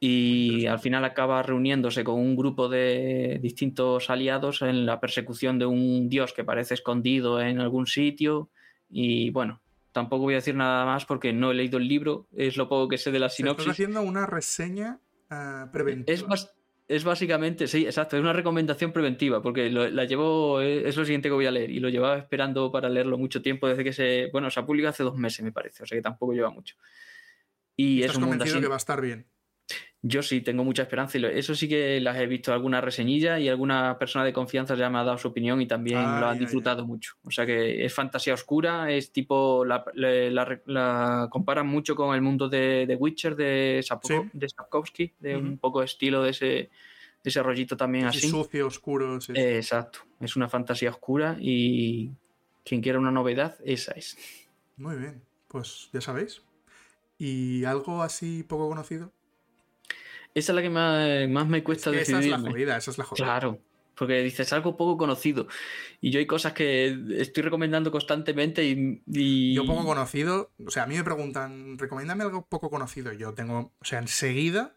y 0.00 0.66
al 0.66 0.78
final 0.78 1.04
acaba 1.04 1.42
reuniéndose 1.42 2.04
con 2.04 2.16
un 2.16 2.36
grupo 2.36 2.68
de 2.68 3.38
distintos 3.40 4.10
aliados 4.10 4.62
en 4.62 4.86
la 4.86 5.00
persecución 5.00 5.58
de 5.58 5.66
un 5.66 6.08
dios 6.08 6.32
que 6.32 6.44
parece 6.44 6.74
escondido 6.74 7.40
en 7.40 7.60
algún 7.60 7.86
sitio 7.86 8.50
y 8.90 9.30
bueno, 9.30 9.60
tampoco 9.94 10.24
voy 10.24 10.34
a 10.34 10.38
decir 10.38 10.54
nada 10.54 10.84
más 10.84 11.06
porque 11.06 11.32
no 11.32 11.52
he 11.52 11.54
leído 11.54 11.78
el 11.78 11.88
libro, 11.88 12.26
es 12.36 12.58
lo 12.58 12.68
poco 12.68 12.88
que 12.88 12.98
sé 12.98 13.10
de 13.12 13.18
la 13.20 13.28
sea, 13.30 13.46
estás 13.46 13.56
sinopsis. 13.56 13.70
haciendo 13.70 14.02
una 14.02 14.26
reseña 14.26 14.98
ah, 15.30 15.70
preventiva. 15.72 16.34
Es, 16.86 17.02
básicamente, 17.02 17.66
sí, 17.66 17.86
exacto, 17.86 18.16
es 18.16 18.22
una 18.22 18.34
recomendación 18.34 18.92
preventiva 18.92 19.40
porque 19.40 19.70
lo- 19.70 19.88
la 19.88 20.04
llevo, 20.04 20.60
es 20.60 20.94
lo 20.98 21.04
siguiente 21.06 21.30
que 21.30 21.34
voy 21.34 21.46
a 21.46 21.50
leer 21.50 21.70
y 21.70 21.80
lo 21.80 21.88
llevaba 21.88 22.18
esperando 22.18 22.70
para 22.70 22.90
leerlo 22.90 23.16
mucho 23.16 23.40
tiempo 23.40 23.66
desde 23.66 23.82
que 23.82 23.94
se, 23.94 24.28
bueno, 24.32 24.50
se 24.50 24.60
ha 24.60 24.66
publicado 24.66 24.90
hace 24.90 25.02
dos 25.02 25.16
meses 25.16 25.42
me 25.42 25.50
parece, 25.52 25.84
o 25.84 25.86
sea 25.86 25.96
que 25.96 26.02
tampoco 26.02 26.34
lleva 26.34 26.50
mucho. 26.50 26.76
Y 27.74 28.00
es 28.00 28.06
Estás 28.06 28.16
un 28.18 28.28
convencido 28.28 28.60
que 28.60 28.68
va 28.68 28.74
a 28.74 28.76
estar 28.76 29.00
bien. 29.00 29.26
Yo 30.06 30.22
sí 30.22 30.42
tengo 30.42 30.64
mucha 30.64 30.82
esperanza 30.82 31.16
y 31.16 31.24
eso 31.24 31.54
sí 31.54 31.66
que 31.66 31.98
las 31.98 32.18
he 32.18 32.26
visto 32.26 32.52
alguna 32.52 32.82
reseñilla 32.82 33.38
y 33.40 33.48
alguna 33.48 33.98
persona 33.98 34.22
de 34.22 34.34
confianza 34.34 34.74
ya 34.74 34.90
me 34.90 34.98
ha 34.98 35.02
dado 35.02 35.16
su 35.16 35.28
opinión 35.28 35.62
y 35.62 35.66
también 35.66 35.96
Ah, 35.98 36.20
lo 36.20 36.26
han 36.26 36.38
disfrutado 36.38 36.84
mucho. 36.84 37.14
O 37.24 37.30
sea 37.30 37.46
que 37.46 37.82
es 37.86 37.94
fantasía 37.94 38.34
oscura, 38.34 38.90
es 38.92 39.12
tipo, 39.12 39.64
la, 39.64 39.82
la- 39.94 40.30
la- 40.30 40.60
la 40.66 41.28
comparan 41.30 41.66
mucho 41.66 41.96
con 41.96 42.14
el 42.14 42.20
mundo 42.20 42.50
de, 42.50 42.84
de 42.86 42.96
Witcher 42.96 43.34
de, 43.34 43.80
Sapko- 43.82 44.08
Sí. 44.24 44.30
de 44.34 44.46
Sapkowski, 44.50 45.14
de 45.20 45.38
un 45.38 45.56
poco 45.56 45.82
estilo 45.82 46.22
de 46.22 46.30
ese, 46.32 46.44
de 46.46 46.70
ese 47.24 47.42
rollito 47.42 47.74
también 47.74 48.04
Así 48.04 48.18
así. 48.18 48.28
sucio, 48.28 48.66
oscuro. 48.66 49.22
sí, 49.22 49.32
sí. 49.34 49.40
Eh, 49.40 49.56
exacto, 49.56 50.00
es 50.20 50.36
una 50.36 50.50
fantasía 50.50 50.90
oscura 50.90 51.38
y 51.40 52.10
quien 52.62 52.82
quiera 52.82 52.98
una 52.98 53.10
novedad, 53.10 53.56
esa 53.64 53.92
es. 53.92 54.18
Muy 54.76 54.96
bien. 54.96 55.22
Pues 55.48 55.88
ya 55.94 56.02
sabéis. 56.02 56.42
¿Y 57.16 57.64
algo 57.64 58.02
así 58.02 58.42
poco 58.42 58.68
conocido? 58.68 59.13
Esa 60.34 60.52
es 60.52 60.56
la 60.56 60.62
que 60.62 60.70
más, 60.70 61.28
más 61.28 61.46
me 61.46 61.58
Es 61.58 61.64
cuesta 61.64 61.90
que 61.90 62.00
esa 62.00 62.18
es 62.18 62.26
la 62.26 62.38
jodida, 62.38 62.76
esa 62.76 62.90
es 62.90 62.98
la 62.98 63.04
jodida. 63.04 63.24
Claro, 63.24 63.60
porque 63.96 64.22
dices 64.22 64.52
algo 64.52 64.76
poco 64.76 64.96
conocido. 64.96 65.46
Y 66.00 66.10
yo 66.10 66.18
hay 66.18 66.26
cosas 66.26 66.52
que 66.52 66.98
estoy 67.18 67.44
recomendando 67.44 67.90
constantemente 67.92 68.64
y. 68.64 69.02
y- 69.06 69.54
Yo 69.54 69.64
poco 69.64 69.84
conocido, 69.84 70.50
o 70.66 70.70
sea, 70.70 70.82
a 70.82 70.86
mí 70.86 70.96
me 70.96 71.04
preguntan, 71.04 71.78
recomiéndame 71.78 72.24
algo 72.24 72.46
poco 72.46 72.68
conocido. 72.70 73.12
Yo 73.12 73.32
tengo, 73.34 73.72
o 73.78 73.84
sea, 73.84 74.00
enseguida 74.00 74.74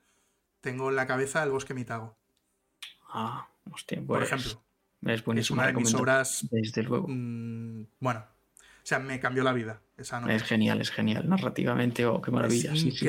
tengo 0.61 0.89
en 0.89 0.95
la 0.95 1.07
cabeza 1.07 1.43
el 1.43 1.51
bosque 1.51 1.73
mitago, 1.73 2.17
Ah, 3.09 3.47
hostia, 3.71 3.97
por 3.97 4.19
pues, 4.19 4.31
ejemplo. 4.31 4.61
Es 5.03 5.23
Es 5.37 5.51
una 5.51 5.67
de 5.67 5.73
mis 5.73 5.93
obras, 5.93 6.47
Desde 6.51 6.83
luego. 6.83 7.07
mm, 7.07 7.85
bueno, 7.99 8.19
o 8.19 8.83
sea, 8.83 8.99
me 8.99 9.19
cambió 9.19 9.43
la 9.43 9.53
vida 9.53 9.81
esa. 9.97 10.19
Es 10.29 10.43
genial, 10.43 10.81
es 10.81 10.91
genial. 10.91 11.27
Narrativamente, 11.29 12.05
oh, 12.05 12.21
qué 12.21 12.31
maravilla. 12.31 12.73
Es 12.73 12.81
sí, 12.81 12.91
sí. 12.91 13.05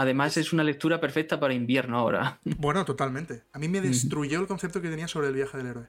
Además, 0.00 0.36
es 0.36 0.52
una 0.52 0.62
lectura 0.62 1.00
perfecta 1.00 1.40
para 1.40 1.54
invierno 1.54 1.98
ahora. 1.98 2.38
Bueno, 2.58 2.84
totalmente. 2.84 3.42
A 3.52 3.58
mí 3.58 3.66
me 3.68 3.80
destruyó 3.80 4.38
el 4.40 4.46
concepto 4.46 4.80
que 4.80 4.88
tenía 4.90 5.08
sobre 5.08 5.26
el 5.26 5.34
viaje 5.34 5.56
del 5.58 5.66
héroe. 5.66 5.88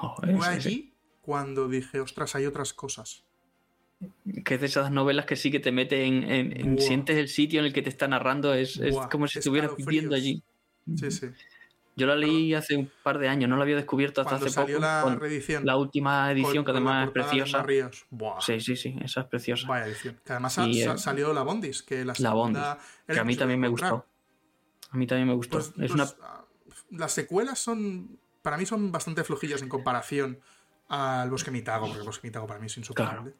Oh, 0.00 0.16
es- 0.26 0.36
Fue 0.38 0.56
es- 0.56 0.66
allí 0.66 0.94
cuando 1.20 1.68
dije, 1.68 2.00
ostras, 2.00 2.34
hay 2.34 2.46
otras 2.46 2.72
cosas. 2.72 3.22
que 4.44 4.54
es 4.54 4.60
de 4.60 4.66
esas 4.66 4.90
novelas 4.90 5.26
que 5.26 5.36
sí 5.36 5.50
que 5.50 5.60
te 5.60 5.72
mete 5.72 6.04
en, 6.04 6.78
sientes 6.80 7.16
el 7.18 7.28
sitio 7.28 7.60
en 7.60 7.66
el 7.66 7.72
que 7.74 7.82
te 7.82 7.88
está 7.90 8.08
narrando, 8.08 8.52
es, 8.54 8.78
es 8.78 8.96
como 9.10 9.26
si 9.28 9.38
estuvieras 9.40 9.76
viviendo 9.76 10.14
allí. 10.14 10.42
Sí, 10.96 11.10
sí. 11.10 11.26
Yo 11.96 12.06
la 12.06 12.16
leí 12.16 12.54
hace 12.54 12.76
un 12.76 12.90
par 13.02 13.18
de 13.18 13.28
años, 13.28 13.48
no 13.48 13.56
la 13.56 13.62
había 13.62 13.76
descubierto 13.76 14.20
hasta 14.20 14.30
Cuando 14.30 14.46
hace 14.46 14.54
salió 14.54 14.76
poco. 14.78 15.10
la 15.10 15.16
reedición. 15.16 15.64
La 15.64 15.76
última 15.76 16.30
edición, 16.32 16.56
con- 16.56 16.64
que 16.64 16.70
además 16.72 17.06
es 17.06 17.12
preciosa. 17.12 17.66
Buah, 18.10 18.40
Sí, 18.40 18.60
sí, 18.60 18.76
sí, 18.76 18.96
esa 19.02 19.20
es 19.22 19.26
preciosa. 19.26 19.68
Vaya 19.68 19.86
edición. 19.86 20.20
Que 20.24 20.32
además 20.32 20.58
Y, 20.66 20.82
sa- 20.82 20.94
eh, 20.94 20.98
salió 20.98 21.32
la 21.32 21.42
Bondis, 21.42 21.82
que 21.82 22.00
la 22.04 22.06
La 22.06 22.14
segunda 22.14 22.34
Bondis, 22.74 22.84
que 23.06 23.20
a 23.20 23.24
mí 23.24 23.36
también 23.36 23.60
me 23.60 23.68
gustó. 23.68 24.06
A 24.90 24.96
mí 24.96 25.06
también 25.06 25.28
me 25.28 25.34
gustó. 25.34 25.58
Pues, 25.58 25.68
es 25.68 25.74
pues, 25.74 25.90
una 25.92 26.04
ah, 26.22 26.44
Las 26.90 27.12
secuelas 27.12 27.58
son. 27.58 28.18
Para 28.42 28.56
mí 28.56 28.66
son 28.66 28.92
bastante 28.92 29.24
flojillas 29.24 29.62
en 29.62 29.68
comparación 29.68 30.38
al 30.88 31.30
Bosque 31.30 31.50
Mitago, 31.50 31.86
porque 31.86 32.00
el 32.00 32.06
Bosque 32.06 32.26
Mitago 32.28 32.46
para 32.46 32.60
mí 32.60 32.66
es 32.66 32.76
insuperable. 32.76 33.34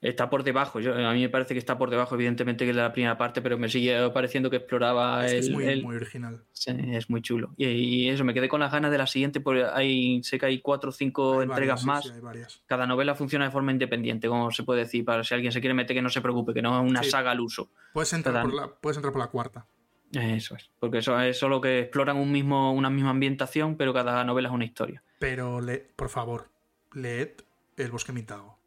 Está 0.00 0.30
por 0.30 0.44
debajo, 0.44 0.80
yo, 0.80 0.94
a 0.94 1.12
mí 1.12 1.20
me 1.20 1.28
parece 1.28 1.54
que 1.54 1.58
está 1.58 1.76
por 1.78 1.90
debajo, 1.90 2.14
evidentemente, 2.14 2.64
que 2.66 2.72
la 2.72 2.92
primera 2.92 3.16
parte, 3.18 3.42
pero 3.42 3.58
me 3.58 3.68
sigue 3.68 4.10
pareciendo 4.10 4.50
que 4.50 4.56
exploraba 4.56 5.24
Es, 5.26 5.32
que 5.32 5.38
es 5.38 5.50
muy, 5.50 5.64
el- 5.64 5.82
muy 5.82 5.96
original. 5.96 6.44
sí, 6.52 6.72
es 6.92 7.08
muy 7.10 7.22
chulo. 7.22 7.54
Y, 7.56 7.66
y 7.66 8.08
eso, 8.08 8.24
me 8.24 8.34
quedé 8.34 8.48
con 8.48 8.60
las 8.60 8.72
ganas 8.72 8.90
de 8.90 8.98
la 8.98 9.06
siguiente, 9.06 9.40
porque 9.40 9.64
hay, 9.64 10.22
sé 10.22 10.38
que 10.38 10.46
hay 10.46 10.60
cuatro 10.60 10.90
o 10.90 10.92
cinco 10.92 11.40
Hay 11.40 11.46
entregas 11.48 11.84
varias, 11.84 12.22
más. 12.22 12.50
sí. 12.52 12.60
Cada 12.66 12.86
novela 12.86 13.14
funciona 13.14 13.44
de 13.46 13.50
forma 13.50 13.72
independiente, 13.72 14.28
como 14.28 14.50
se 14.50 14.62
puede 14.62 14.80
decir, 14.80 15.04
para 15.04 15.24
si 15.24 15.34
alguien 15.34 15.52
se 15.52 15.60
quiere 15.60 15.74
meter 15.74 15.94
que 15.94 16.02
no 16.02 16.08
se 16.08 16.20
preocupe, 16.20 16.54
que 16.54 16.62
no 16.62 16.80
es 16.84 16.88
una 16.90 17.02
saga 17.02 17.30
al 17.32 17.40
uso. 17.40 17.70
Puedes 17.92 18.12
entrar, 18.12 18.42
por 18.42 18.54
la, 18.54 18.68
puedes 18.68 18.96
entrar 18.96 19.12
por 19.12 19.20
la 19.20 19.28
cuarta. 19.28 19.66
Eso 20.12 20.56
es, 20.56 20.70
porque 20.80 20.98
eso 20.98 21.20
es 21.20 21.38
solo 21.38 21.60
que 21.60 21.80
exploran 21.80 22.16
un 22.16 22.32
mismo, 22.32 22.72
una 22.72 22.88
misma 22.88 23.10
ambientación, 23.10 23.76
pero 23.76 23.92
cada 23.92 24.24
novela 24.24 24.48
es 24.48 24.54
una 24.54 24.64
historia. 24.64 25.02
Pero, 25.18 25.60
le, 25.60 25.78
por 25.96 26.08
favor, 26.08 26.48
leed 26.94 27.30
El 27.76 27.90
Bosque 27.90 28.12
Mitago. 28.12 28.58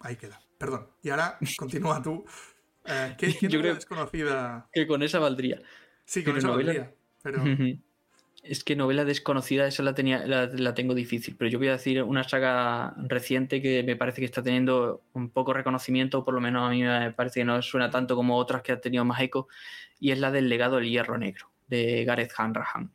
Ahí 0.00 0.16
queda. 0.16 0.40
Perdón. 0.58 0.88
Y 1.02 1.10
ahora 1.10 1.38
continúa 1.56 2.02
tú. 2.02 2.24
Eh, 2.84 3.14
¿Qué, 3.18 3.32
Yo 3.48 3.60
creo- 3.60 3.74
desconocida? 3.74 4.68
Que 4.72 4.86
con 4.86 5.02
esa 5.02 5.18
valdría. 5.18 5.60
Sí, 6.04 6.24
con 6.24 6.34
pero 6.34 6.38
esa 6.38 6.48
novela- 6.48 6.72
valdría, 6.72 6.94
Pero 7.22 7.42
Es 8.42 8.64
que 8.64 8.74
novela 8.74 9.04
desconocida, 9.04 9.66
esa 9.66 9.82
la, 9.82 9.94
tenía, 9.94 10.26
la, 10.26 10.46
la 10.46 10.72
tengo 10.74 10.94
difícil, 10.94 11.36
pero 11.36 11.50
yo 11.50 11.58
voy 11.58 11.68
a 11.68 11.72
decir 11.72 12.02
una 12.02 12.24
saga 12.26 12.94
reciente 12.96 13.60
que 13.60 13.82
me 13.82 13.96
parece 13.96 14.22
que 14.22 14.24
está 14.24 14.42
teniendo 14.42 15.02
un 15.12 15.28
poco 15.28 15.52
reconocimiento, 15.52 16.20
o 16.20 16.24
por 16.24 16.32
lo 16.32 16.40
menos 16.40 16.66
a 16.66 16.70
mí 16.70 16.82
me 16.82 17.12
parece 17.12 17.40
que 17.40 17.44
no 17.44 17.60
suena 17.60 17.90
tanto 17.90 18.16
como 18.16 18.38
otras 18.38 18.62
que 18.62 18.72
han 18.72 18.80
tenido 18.80 19.04
más 19.04 19.20
eco, 19.20 19.46
y 19.98 20.10
es 20.10 20.18
la 20.18 20.30
del 20.30 20.48
legado 20.48 20.76
del 20.76 20.88
hierro 20.88 21.18
negro, 21.18 21.50
de 21.68 22.02
Gareth 22.06 22.32
Hanrahan. 22.34 22.90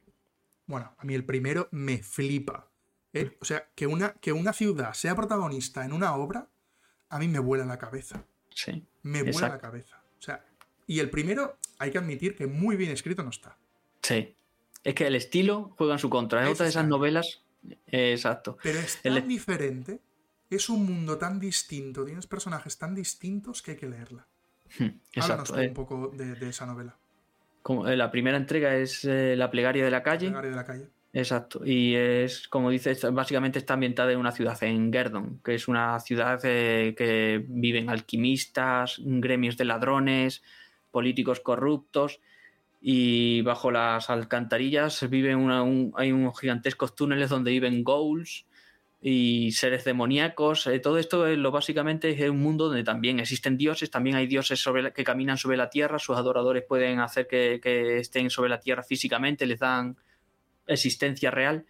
bueno, 0.65 0.95
a 0.97 1.05
mí 1.05 1.13
el 1.13 1.23
primero 1.23 1.67
me 1.69 1.99
flipa. 1.99 2.67
¿eh? 3.13 3.37
O 3.39 3.45
sea, 3.45 3.67
que 3.75 3.85
una, 3.85 4.13
que 4.13 4.33
una 4.33 4.51
ciudad 4.51 4.93
sea 4.93 5.15
protagonista 5.15 5.85
en 5.85 5.93
una 5.93 6.15
obra, 6.15 6.47
a 7.09 7.19
mí 7.19 7.27
me 7.27 7.39
vuela 7.39 7.65
la 7.65 7.77
cabeza. 7.77 8.23
Sí. 8.49 8.83
Me 9.03 9.21
vuela 9.23 9.31
la 9.39 9.45
Exacto. 9.47 9.61
cabeza. 9.61 10.01
O 10.19 10.21
sea, 10.21 10.45
y 10.87 10.99
el 10.99 11.09
primero, 11.09 11.57
hay 11.79 11.91
que 11.91 11.97
admitir 11.97 12.35
que 12.35 12.47
muy 12.47 12.75
bien 12.75 12.91
escrito 12.91 13.23
no 13.23 13.29
está. 13.29 13.57
Sí. 14.01 14.35
Es 14.83 14.93
que 14.95 15.07
el 15.07 15.15
estilo 15.15 15.73
juega 15.77 15.93
en 15.93 15.99
su 15.99 16.09
contra. 16.09 16.43
Es 16.43 16.49
otra 16.53 16.65
de 16.65 16.69
esas 16.69 16.87
novelas. 16.87 17.41
eh, 17.87 18.11
exacto. 18.13 18.57
Pero 18.61 18.79
es 18.79 18.99
El- 19.03 19.15
tan 19.15 19.27
diferente, 19.27 19.99
es 20.49 20.69
un 20.69 20.85
mundo 20.85 21.17
tan 21.17 21.39
distinto, 21.39 22.05
tienes 22.05 22.27
personajes 22.27 22.77
tan 22.77 22.93
distintos 22.93 23.61
que 23.63 23.71
hay 23.71 23.77
que 23.77 23.89
leerla. 23.89 24.27
Háblanos 24.79 24.99
Exacto. 25.13 25.59
eh, 25.59 25.67
un 25.69 25.73
poco 25.73 26.07
de, 26.15 26.35
de 26.35 26.49
esa 26.49 26.65
novela, 26.65 26.95
como, 27.63 27.87
eh, 27.87 27.95
la 27.97 28.11
primera 28.11 28.37
entrega 28.37 28.75
es 28.75 29.05
eh, 29.05 29.35
La 29.35 29.49
plegaria 29.49 29.83
de 29.83 29.89
la 29.91 30.03
calle. 30.03 30.27
Plegaria 30.27 30.49
de 30.51 30.55
la 30.55 30.65
calle. 30.65 30.89
Exacto, 31.17 31.61
y 31.65 31.95
es, 31.95 32.49
como 32.49 32.69
dices, 32.69 33.01
básicamente 33.13 33.57
está 33.57 33.75
ambientada 33.75 34.11
en 34.11 34.19
una 34.19 34.33
ciudad, 34.33 34.61
en 34.63 34.91
Gerdon, 34.91 35.39
que 35.45 35.55
es 35.55 35.69
una 35.69 35.97
ciudad 36.01 36.41
eh, 36.43 36.93
que 36.97 37.41
viven 37.47 37.89
alquimistas, 37.89 38.97
gremios 39.01 39.55
de 39.55 39.63
ladrones, 39.63 40.43
políticos 40.91 41.39
corruptos, 41.39 42.19
y 42.81 43.41
bajo 43.43 43.71
las 43.71 44.09
alcantarillas 44.09 45.09
viven 45.09 45.37
una- 45.37 45.63
un- 45.63 45.93
hay 45.95 46.11
unos 46.11 46.37
gigantescos 46.39 46.95
túneles 46.95 47.29
donde 47.29 47.51
viven 47.51 47.83
ghouls 47.85 48.45
y 49.01 49.51
seres 49.53 49.85
demoníacos. 49.85 50.67
Eh, 50.67 50.79
todo 50.79 50.97
esto 50.99 51.27
es 51.27 51.37
lo 51.37 51.51
básicamente 51.51 52.09
es 52.11 52.29
un 52.29 52.41
mundo 52.41 52.67
donde 52.67 52.83
también 52.83 53.19
existen 53.21 53.57
dioses, 53.57 53.91
también 53.91 54.17
hay 54.17 54.27
dioses 54.27 54.59
sobre 54.61 54.83
la- 54.83 54.91
que 54.93 55.03
caminan 55.05 55.37
sobre 55.37 55.57
la 55.57 55.69
tierra, 55.69 55.99
sus 55.99 56.17
adoradores 56.17 56.63
pueden 56.67 56.99
hacer 56.99 57.27
que 57.27 57.59
estén 57.99 58.29
sobre 58.29 58.49
la 58.49 58.59
tierra 58.59 58.83
físicamente, 58.83 59.45
les 59.45 59.59
dan 59.59 59.95
existencia 60.67 61.31
real 61.31 61.65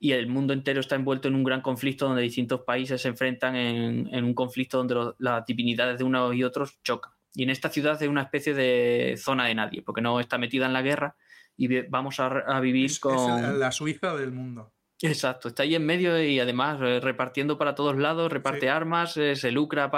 y 0.00 0.12
el 0.12 0.26
mundo 0.26 0.52
entero 0.52 0.80
está 0.80 0.96
envuelto 0.96 1.28
en 1.28 1.34
un 1.34 1.44
gran 1.44 1.60
conflicto 1.62 2.06
donde 2.06 2.22
distintos 2.22 2.60
países 2.62 3.00
se 3.00 3.08
enfrentan 3.08 3.56
en, 3.56 4.08
en 4.12 4.24
un 4.24 4.34
conflicto 4.34 4.78
donde 4.78 4.94
lo- 4.94 5.16
las 5.18 5.46
divinidades 5.46 5.98
de 5.98 6.04
unos 6.04 6.34
y 6.34 6.44
otros 6.44 6.78
chocan. 6.82 7.12
Y 7.34 7.42
en 7.44 7.50
esta 7.50 7.68
ciudad 7.70 8.00
es 8.02 8.08
una 8.08 8.22
especie 8.22 8.54
de 8.54 9.16
zona 9.16 9.46
de 9.46 9.54
nadie, 9.54 9.82
porque 9.82 10.00
no 10.02 10.20
está 10.20 10.36
metida 10.38 10.66
en 10.66 10.72
la 10.72 10.82
guerra 10.82 11.16
y 11.56 11.80
vamos 11.88 12.20
a, 12.20 12.26
a 12.26 12.60
vivir 12.60 12.86
Es, 12.86 12.92
es 12.92 12.98
con... 13.00 13.44
el- 13.44 13.58
la 13.60 13.72
Suiza 13.72 14.14
del 14.14 14.32
mundo. 14.32 14.72
Exacto, 15.02 15.48
está 15.48 15.64
ahí 15.64 15.74
en 15.74 15.84
medio 15.84 16.22
y 16.22 16.38
además 16.38 16.78
eh, 16.80 17.00
repartiendo 17.00 17.58
para 17.58 17.74
todos 17.74 17.96
lados, 17.96 18.32
reparte 18.32 18.60
Sí. 18.60 18.66
armas, 18.68 19.16
eh, 19.16 19.36
se 19.36 19.50
lucra 19.50 19.90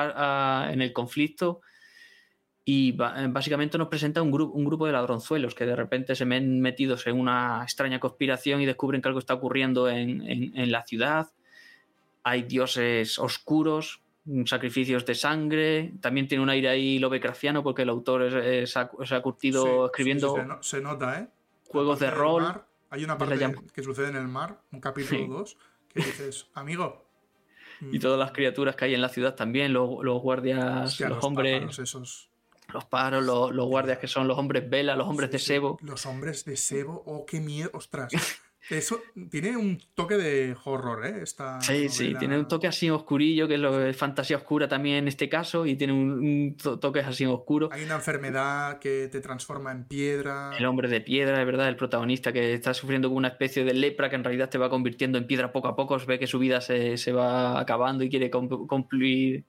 en 0.73 0.83
el 0.83 0.93
conflicto 0.93 1.61
y 2.69 2.91
eh, 2.91 3.27
básicamente 3.29 3.79
nos 3.79 3.87
presenta 3.87 4.21
un, 4.21 4.33
gru- 4.33 4.51
un 4.53 4.65
grupo 4.65 4.87
de 4.87 4.93
ladronzuelos 4.93 5.55
que 5.55 5.65
de 5.65 5.77
repente 5.77 6.17
se 6.17 6.25
ven 6.25 6.61
metidos 6.61 7.07
en 7.07 7.19
una 7.19 7.61
extraña 7.63 8.01
conspiración 8.01 8.61
y 8.61 8.67
descubren 8.67 9.01
que 9.01 9.07
algo 9.09 9.21
está 9.21 9.35
ocurriendo 9.35 9.89
en, 9.89 10.21
en- 10.29 10.59
en 10.59 10.73
la 10.73 10.83
ciudad. 10.85 11.29
Hay 12.25 12.43
dioses 12.43 13.21
oscuros, 13.21 14.03
sacrificios 14.47 15.07
de 15.07 15.15
sangre, 15.15 15.93
también 16.01 16.27
tiene 16.27 16.43
un 16.43 16.51
aire 16.51 16.69
ahí 16.69 16.99
lovecraftiano 16.99 17.63
porque 17.63 17.83
el 17.83 17.89
autor 17.89 18.23
es- 18.25 18.35
es- 18.35 18.71
se 18.73 18.79
ha, 18.81 18.91
se 19.05 19.15
ha 19.15 19.23
curtido 19.23 19.63
Sí, 19.65 19.71
escribiendo 19.87 20.29
sí, 20.31 20.35
sí, 20.35 20.41
se, 20.41 20.47
no- 20.49 20.63
se 20.63 20.81
nota, 20.81 21.21
¿eh? 21.21 21.29
Juegos 21.69 22.01
de 22.01 22.11
rol. 22.11 22.43
mar, 22.43 22.67
hay 22.91 23.05
una 23.05 23.13
la 23.15 23.19
parte 23.19 23.55
que 23.73 23.83
sucede 23.85 24.09
en 24.09 24.17
el 24.17 24.27
mar, 24.27 24.61
un 24.73 24.81
capítulo 24.81 25.21
Sí. 25.21 25.27
2, 25.29 25.57
que 25.89 26.01
dices, 26.01 26.49
amigo. 26.55 27.07
Y 27.93 28.01
todas 28.01 28.19
las 28.19 28.33
criaturas 28.33 28.75
que 28.75 28.87
hay 28.87 28.95
en 28.95 29.03
la 29.03 29.09
ciudad 29.11 29.37
también, 29.37 29.73
los, 29.73 30.03
los 30.03 30.21
guardias, 30.21 30.87
hostia, 30.87 31.09
los, 31.09 31.17
los 31.19 31.25
hombres, 31.25 31.79
esos. 31.79 32.29
Los 32.77 32.85
paros, 32.85 33.25
los, 33.25 33.53
los 33.55 33.67
guardias 33.67 33.99
que 33.99 34.07
son 34.07 34.29
los 34.29 34.39
hombres 34.39 34.69
vela, 34.69 34.95
los 34.97 35.09
hombres 35.09 35.29
Sí, 35.29 35.33
de 35.33 35.39
sí, 35.39 35.45
sebo. 35.47 35.79
Los 35.83 36.07
hombres 36.07 36.45
de 36.45 36.57
sebo, 36.57 37.03
oh, 37.07 37.25
qué 37.27 37.41
miedo, 37.41 37.71
ostras. 37.73 38.13
Eso 38.69 39.01
tiene 39.31 39.57
un 39.57 39.81
toque 39.95 40.17
de 40.17 40.57
horror, 40.65 41.07
¿eh? 41.07 41.21
Esta 41.23 41.61
Sí, 41.61 41.89
sí, 41.89 42.15
tiene 42.19 42.37
un 42.37 42.49
toque 42.49 42.67
así 42.67 42.91
oscurillo, 42.91 43.47
que 43.47 43.55
es 43.55 43.61
lo 43.61 43.81
es 43.87 43.97
fantasía 43.97 44.37
oscura 44.39 44.67
también 44.67 44.97
en 44.97 45.07
este 45.07 45.29
caso, 45.29 45.67
y 45.67 45.77
tiene 45.77 45.93
un, 45.93 46.11
un 46.11 46.57
to- 46.57 46.77
toque 46.81 46.99
así 46.99 47.25
oscuro. 47.27 47.69
Hay 47.71 47.85
una 47.85 47.95
enfermedad 47.95 48.81
que 48.81 49.07
te 49.07 49.21
transforma 49.21 49.71
en 49.71 49.85
piedra. 49.85 50.51
El 50.59 50.67
hombre 50.67 50.89
de 50.89 51.01
piedra, 51.01 51.39
de 51.39 51.45
verdad, 51.45 51.69
el 51.69 51.77
protagonista 51.77 52.33
que 52.33 52.55
está 52.55 52.75
sufriendo 52.75 53.09
una 53.11 53.29
especie 53.29 53.63
de 53.65 53.73
lepra 53.73 54.11
que 54.11 54.17
en 54.17 54.25
realidad 54.25 54.49
te 54.51 54.59
va 54.59 54.69
convirtiendo 54.69 55.17
en 55.17 55.29
piedra 55.29 55.53
poco 55.53 55.69
a 55.69 55.77
poco, 55.77 55.97
ve 56.05 56.19
que 56.19 56.27
su 56.27 56.41
vida 56.41 56.61
se, 56.61 56.97
se 56.97 57.13
va 57.13 57.61
acabando 57.61 58.03
y 58.03 58.11
quiere 58.11 58.33
cum- 58.33 58.67
cumplir, 58.67 59.45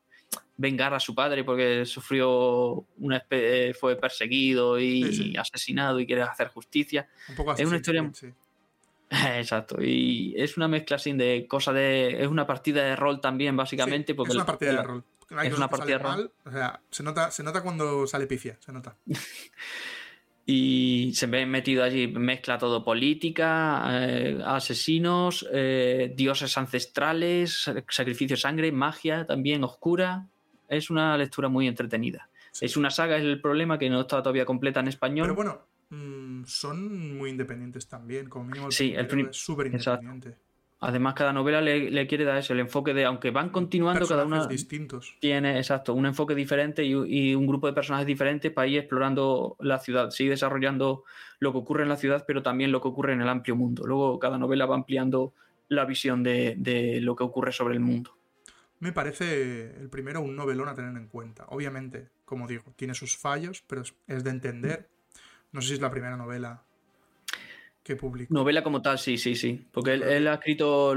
vengar 0.57 0.93
a 0.93 0.99
su 0.99 1.13
padre 1.13 1.43
porque 1.43 1.85
sufrió 1.85 2.85
una 2.97 3.23
espe- 3.23 3.75
fue 3.75 3.95
perseguido 3.95 4.79
y 4.79 5.03
Sí, 5.03 5.13
sí. 5.13 5.37
asesinado 5.37 5.99
y 5.99 6.07
quiere 6.07 6.23
hacer 6.23 6.47
justicia. 6.49 7.07
Un 7.29 7.35
poco 7.35 7.53
es 7.53 7.65
una 7.65 7.77
historia- 7.77 8.09
sí. 8.13 8.27
Exacto, 9.37 9.77
y 9.81 10.33
es 10.35 10.57
una 10.57 10.67
mezcla 10.67 10.97
así 10.97 11.13
de 11.13 11.45
cosa 11.47 11.71
de. 11.71 12.21
Es 12.23 12.27
una 12.27 12.45
partida 12.45 12.83
de 12.83 12.95
rol 12.95 13.21
también, 13.21 13.55
básicamente. 13.55 14.13
Porque 14.15 14.31
es 14.31 14.35
una 14.35 14.45
partida 14.45 14.71
de 14.73 14.83
rol. 14.83 15.03
Hay 15.29 15.47
es 15.47 15.53
cosas 15.53 15.57
una 15.57 15.69
partida 15.69 15.97
de 15.97 16.03
rol. 16.03 16.11
mal, 16.17 16.31
o 16.45 16.51
sea, 16.51 16.81
se 16.89 17.03
nota, 17.03 17.31
se 17.31 17.43
nota 17.43 17.61
cuando 17.61 18.05
sale 18.07 18.27
pifia, 18.27 18.57
se 18.59 18.71
nota. 18.73 18.95
Y 20.49 21.11
se 21.13 21.27
ve 21.27 21.45
metido 21.45 21.83
allí, 21.83 22.07
mezcla 22.07 22.57
todo: 22.57 22.81
política, 22.81 23.83
eh, 23.91 24.39
asesinos, 24.45 25.45
eh, 25.51 26.13
dioses 26.15 26.57
ancestrales, 26.57 27.69
sacrificio 27.89 28.37
de 28.37 28.41
sangre, 28.41 28.71
magia 28.71 29.25
también 29.25 29.65
oscura. 29.65 30.25
Es 30.69 30.89
una 30.89 31.17
lectura 31.17 31.49
muy 31.49 31.67
entretenida. 31.67 32.29
Sí. 32.53 32.63
Es 32.63 32.77
una 32.77 32.89
saga, 32.89 33.17
es 33.17 33.23
el 33.23 33.41
problema 33.41 33.77
que 33.77 33.89
no 33.89 33.99
está 33.99 34.23
todavía 34.23 34.45
completa 34.45 34.79
en 34.79 34.87
español. 34.87 35.25
Pero 35.27 35.35
bueno, 35.35 35.61
mm, 35.89 36.45
son 36.45 37.17
muy 37.17 37.29
independientes 37.29 37.89
también, 37.89 38.29
como 38.29 38.45
mínimo 38.45 38.67
el 38.67 38.71
Sí, 38.71 38.93
el 38.95 39.05
primero 39.05 39.09
prim- 39.09 39.29
es 39.31 39.37
súper 39.37 39.67
Exacto. 39.67 40.07
Además, 40.79 41.15
cada 41.15 41.33
novela 41.33 41.59
le, 41.59 41.89
le 41.89 42.05
quiere 42.05 42.23
dar 42.23 42.37
eso, 42.37 42.53
el 42.53 42.59
enfoque 42.59 42.93
de, 42.93 43.05
aunque 43.05 43.31
van 43.31 43.49
continuando 43.49 44.07
cada 44.07 44.25
una. 44.25 44.45
distintos. 44.45 45.15
tiene, 45.19 45.57
exacto, 45.57 45.95
un 45.95 46.05
enfoque 46.05 46.35
diferente 46.35 46.83
y, 46.83 46.91
y 46.91 47.33
un 47.33 47.47
grupo 47.47 47.65
de 47.65 47.73
personajes 47.73 48.05
diferentes 48.05 48.51
para 48.51 48.67
ir 48.67 48.77
explorando 48.77 49.55
la 49.59 49.79
ciudad. 49.79 50.11
Sigue 50.11 50.31
desarrollando 50.31 51.03
lo 51.39 51.51
que 51.51 51.57
ocurre 51.57 51.83
en 51.83 51.89
la 51.89 51.97
ciudad, 51.97 52.25
pero 52.27 52.43
también 52.43 52.71
lo 52.71 52.79
que 52.79 52.89
ocurre 52.89 53.13
en 53.13 53.21
el 53.21 53.29
amplio 53.29 53.55
mundo. 53.55 53.87
Luego 53.87 54.19
cada 54.19 54.37
novela 54.37 54.67
va 54.67 54.75
ampliando 54.75 55.33
la 55.67 55.85
visión 55.85 56.21
de, 56.21 56.53
de 56.57 57.01
lo 57.01 57.15
que 57.15 57.23
ocurre 57.23 57.51
sobre 57.51 57.73
el 57.73 57.79
mundo. 57.79 58.15
Me 58.79 58.91
parece 58.91 59.75
el 59.79 59.89
primero 59.89 60.21
un 60.21 60.35
novelón 60.35 60.69
a 60.69 60.75
tener 60.75 60.95
en 60.95 61.07
cuenta. 61.07 61.45
Obviamente, 61.49 62.09
como 62.23 62.47
digo, 62.47 62.73
tiene 62.75 62.93
sus 62.93 63.17
fallos, 63.17 63.63
pero 63.65 63.81
es 63.81 64.23
de 64.23 64.29
entender. 64.29 64.89
No 65.51 65.61
sé 65.61 65.69
si 65.69 65.73
es 65.73 65.81
la 65.81 65.89
primera 65.89 66.17
novela 66.17 66.66
que 67.87 67.95
publicó. 67.95 68.33
Novela 68.33 68.61
como 68.63 68.81
tal, 68.81 68.99
sí, 68.99 69.17
sí, 69.17 69.35
sí. 69.35 69.65
Porque 69.71 69.93
él, 69.93 70.03
él 70.03 70.27
ha 70.27 70.35
escrito, 70.35 70.93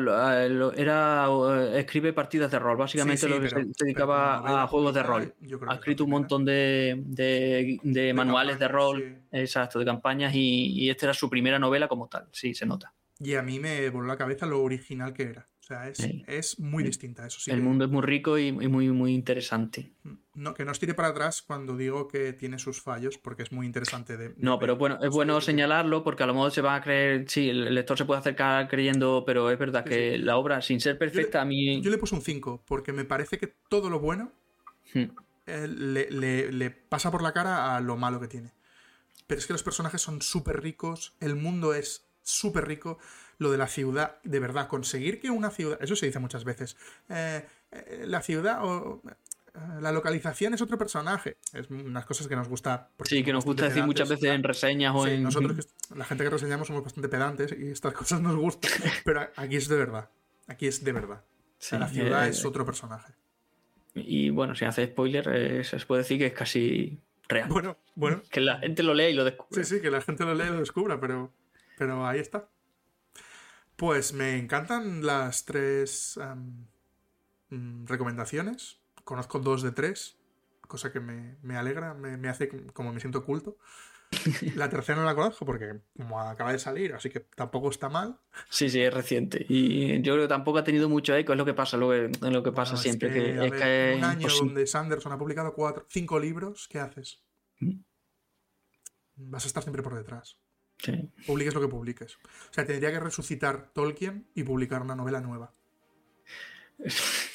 era 0.77 1.27
escribe 1.75 2.13
partidas 2.13 2.51
de 2.51 2.59
rol. 2.59 2.77
Básicamente 2.77 3.21
Sí, 3.21 3.27
sí, 3.27 3.33
lo 3.33 3.41
que 3.41 3.49
pero- 3.49 3.63
se 3.77 3.85
dedicaba 3.85 4.39
novela 4.39 4.63
a 4.63 4.67
juegos 4.67 4.95
de 4.95 5.03
rol. 5.03 5.35
yo 5.41 5.59
creo 5.59 5.71
Ha 5.71 5.75
escrito 5.77 6.05
un 6.05 6.11
montón 6.11 6.45
de, 6.45 7.01
de- 7.07 7.79
de 7.83 8.13
manuales 8.15 8.59
de 8.59 8.69
rol, 8.69 8.99
sí. 8.99 9.39
exacto, 9.39 9.79
de 9.79 9.85
campañas, 9.85 10.35
y, 10.35 10.73
y 10.85 10.91
esta 10.91 11.07
era 11.07 11.15
su 11.15 11.31
primera 11.31 11.59
novela 11.59 11.89
como 11.89 12.09
tal, 12.09 12.27
sí, 12.33 12.55
se 12.55 12.67
nota. 12.67 12.93
Y 13.19 13.35
a 13.35 13.43
mí 13.43 13.59
me 13.61 13.89
voló 13.91 14.07
la 14.09 14.17
cabeza 14.17 14.47
lo 14.47 14.63
original 14.63 15.13
que 15.13 15.25
era. 15.25 15.47
Sea, 15.71 15.89
es, 15.89 15.99
Sí. 15.99 16.25
es 16.27 16.59
muy 16.59 16.83
distinta, 16.83 17.25
eso 17.27 17.39
sí. 17.39 17.53
El 17.53 17.59
que- 17.59 17.63
mundo 17.63 17.85
es 17.85 17.91
muy 17.93 18.03
rico 18.03 18.37
y, 18.37 18.49
y 18.49 18.53
muy, 18.67 18.91
muy 18.91 19.15
interesante. 19.15 19.93
No, 20.35 20.53
que 20.53 20.65
no 20.65 20.73
os 20.73 20.81
tire 20.81 20.95
para 20.95 21.09
atrás 21.11 21.43
cuando 21.43 21.77
digo 21.77 22.09
que 22.09 22.33
tiene 22.33 22.59
sus 22.59 22.81
fallos, 22.83 23.19
porque 23.19 23.45
es 23.45 23.53
muy 23.53 23.67
interesante 23.67 24.17
de. 24.17 24.31
de 24.31 24.35
No, 24.39 24.59
pero 24.59 24.75
bueno, 24.77 24.99
es 25.01 25.11
bueno 25.11 25.41
señalarlo 25.41 26.03
porque 26.03 26.25
a 26.25 26.27
lo 26.27 26.35
mejor 26.35 26.51
se 26.51 26.61
va 26.61 26.75
a 26.75 26.81
creer, 26.83 27.25
sí, 27.29 27.51
el 27.51 27.73
lector 27.73 27.97
se 27.97 28.05
puede 28.05 28.19
acercar 28.19 28.67
creyendo, 28.69 29.23
pero 29.25 29.49
es 29.49 29.59
verdad 29.61 29.85
Sí, 29.85 29.91
que 29.91 30.19
la 30.19 30.37
obra, 30.39 30.61
sin 30.61 30.81
ser 30.81 30.99
perfecta, 30.99 31.41
a 31.41 31.45
mí... 31.45 31.81
Yo 31.83 31.91
le 31.93 31.99
puse 31.99 32.17
un 32.17 32.23
5, 32.23 32.65
porque 32.67 32.93
me 32.93 33.05
parece 33.05 33.39
que 33.39 33.55
todo 33.69 33.91
lo 33.91 34.01
bueno 34.01 34.33
Hmm. 34.93 35.05
eh, 35.47 35.69
le, 35.69 36.11
le- 36.11 36.51
le 36.51 36.71
pasa 36.73 37.13
por 37.13 37.23
la 37.23 37.33
cara 37.33 37.77
a 37.77 37.81
lo 37.81 37.97
malo 37.97 38.19
que 38.19 38.27
tiene. 38.27 38.51
Pero 39.29 39.39
es 39.39 39.47
que 39.47 39.53
los 39.53 39.63
personajes 39.63 40.03
son 40.03 40.21
súper 40.21 40.61
ricos, 40.61 41.15
el 41.21 41.37
mundo 41.37 41.75
es 41.75 42.09
súper 42.23 42.67
rico, 42.67 42.99
lo 43.41 43.51
de 43.51 43.59
la 43.59 43.67
ciudad, 43.67 44.21
de 44.23 44.39
verdad, 44.39 44.69
conseguir 44.69 45.19
que 45.19 45.31
una 45.31 45.51
ciudad, 45.51 45.79
eso 45.81 45.97
se 45.97 46.07
dice 46.07 46.19
muchas 46.19 46.45
veces, 46.45 46.77
eh, 47.09 47.45
eh, 47.73 48.05
la 48.07 48.21
ciudad 48.21 48.63
o 48.63 49.01
eh, 49.09 49.59
la 49.81 49.93
localización 49.93 50.53
es 50.53 50.61
otro 50.61 50.77
personaje, 50.77 51.39
es 51.55 51.71
unas 51.71 52.05
cosas 52.05 52.29
que 52.29 52.37
nos 52.37 52.49
gusta. 52.49 52.91
Sí, 53.03 53.25
que 53.25 53.33
nos 53.33 53.45
gusta 53.47 53.65
decir 53.65 53.83
muchas 53.85 54.11
veces 54.11 54.31
en 54.31 54.43
reseñas 54.43 54.95
o 54.95 55.07
Sí, 55.07 55.13
en... 55.13 55.23
nosotros, 55.23 55.69
la 55.97 56.05
gente 56.05 56.23
que 56.25 56.31
reseñamos, 56.31 56.67
somos 56.69 56.85
bastante 56.85 57.09
pedantes 57.09 57.57
y 57.59 57.71
estas 57.71 57.93
cosas 58.01 58.21
nos 58.21 58.37
gustan, 58.37 58.71
pero 59.05 59.27
aquí 59.35 59.57
es 59.57 59.69
de 59.69 59.77
verdad, 59.77 60.11
aquí 60.47 60.67
es 60.67 60.85
de 60.85 60.93
verdad. 60.93 61.25
Sí, 61.59 61.79
la 61.79 61.89
ciudad 61.89 62.27
eh, 62.27 62.31
es 62.31 62.45
otro 62.45 62.67
personaje. 62.67 63.15
Y 63.95 64.29
bueno, 64.29 64.55
si 64.55 64.67
hace 64.67 64.87
spoiler, 64.87 65.29
eh, 65.33 65.65
se 65.65 65.79
puede 65.87 66.03
decir 66.03 66.19
que 66.19 66.27
es 66.27 66.35
casi 66.35 66.99
real. 67.27 67.49
Bueno, 67.49 67.79
bueno, 67.95 68.23
Que 68.31 68.41
la 68.41 68.59
gente 68.59 68.83
lo 68.83 68.93
lea 68.93 69.09
y 69.09 69.15
lo 69.15 69.25
descubre. 69.25 69.65
Sí, 69.65 69.77
sí, 69.77 69.81
que 69.81 69.91
la 69.91 70.03
gente 70.03 70.25
lo 70.25 70.35
lea 70.35 70.49
y 70.49 70.51
lo 70.51 70.61
descubra, 70.61 71.01
pero, 71.01 71.33
pero 71.79 72.07
ahí 72.07 72.21
está. 72.21 72.49
Pues 73.81 74.13
me 74.13 74.37
encantan 74.37 75.07
las 75.07 75.47
tres 75.47 76.21
mm, 77.49 77.87
recomendaciones. 77.87 78.79
Conozco 79.05 79.39
dos 79.39 79.63
de 79.63 79.73
tres, 79.73 80.19
cosa 80.69 80.93
que 80.93 81.01
me, 81.01 81.39
me 81.41 81.57
alegra, 81.57 81.95
me, 81.95 82.19
me 82.19 82.29
hace 82.29 82.51
como 82.75 82.93
me 82.93 83.01
siento 83.01 83.25
culto. 83.25 83.57
La 84.55 84.69
tercera 84.69 84.99
no 85.01 85.07
la 85.07 85.15
conozco 85.15 85.47
porque 85.47 85.81
como 85.97 86.21
acaba 86.21 86.53
de 86.53 86.59
salir, 86.59 86.93
así 86.93 87.09
que 87.09 87.21
tampoco 87.21 87.71
está 87.71 87.89
mal. 87.89 88.21
Sí, 88.51 88.69
sí, 88.69 88.83
es 88.83 88.93
reciente. 88.93 89.47
Y 89.49 90.03
yo 90.03 90.13
creo 90.13 90.25
que 90.25 90.29
tampoco 90.29 90.59
ha 90.59 90.65
tenido 90.65 90.91
mucho 90.91 91.15
eco, 91.17 91.33
es 91.33 91.39
lo 91.39 91.47
que 91.47 91.55
pasa, 91.55 91.79
lo 91.79 91.89
que, 91.89 92.05
es 92.05 92.21
lo 92.21 92.43
que 92.43 92.53
pasa 92.53 92.73
Bueno, 92.73 92.77
es 92.77 92.83
siempre. 92.83 93.11
que, 93.15 93.31
es 93.31 93.51
ver, 93.51 93.63
que 93.63 93.95
un 93.97 94.05
año 94.05 94.29
donde 94.41 94.67
Sanderson 94.67 95.13
ha 95.13 95.19
publicado 95.19 95.55
cuatro, 95.55 95.87
cinco 95.89 96.21
libros, 96.21 96.69
¿qué 96.69 96.81
haces? 96.81 97.23
Mm. 97.61 97.81
Vas 99.15 99.45
a 99.45 99.47
estar 99.47 99.63
siempre 99.63 99.83
por 99.83 99.95
detrás. 99.95 100.37
Sí. 100.83 101.11
Publiques 101.27 101.55
lo 101.55 101.61
que 101.61 101.69
publiques. 101.69 102.17
O 102.17 102.53
sea, 102.53 102.65
tendría 102.65 102.91
que 102.91 103.01
resucitar 103.01 103.71
Tolkien 103.73 104.27
y 104.35 104.45
publicar 104.45 104.83
una 104.83 104.95
novela 104.95 105.21
nueva. 105.21 105.53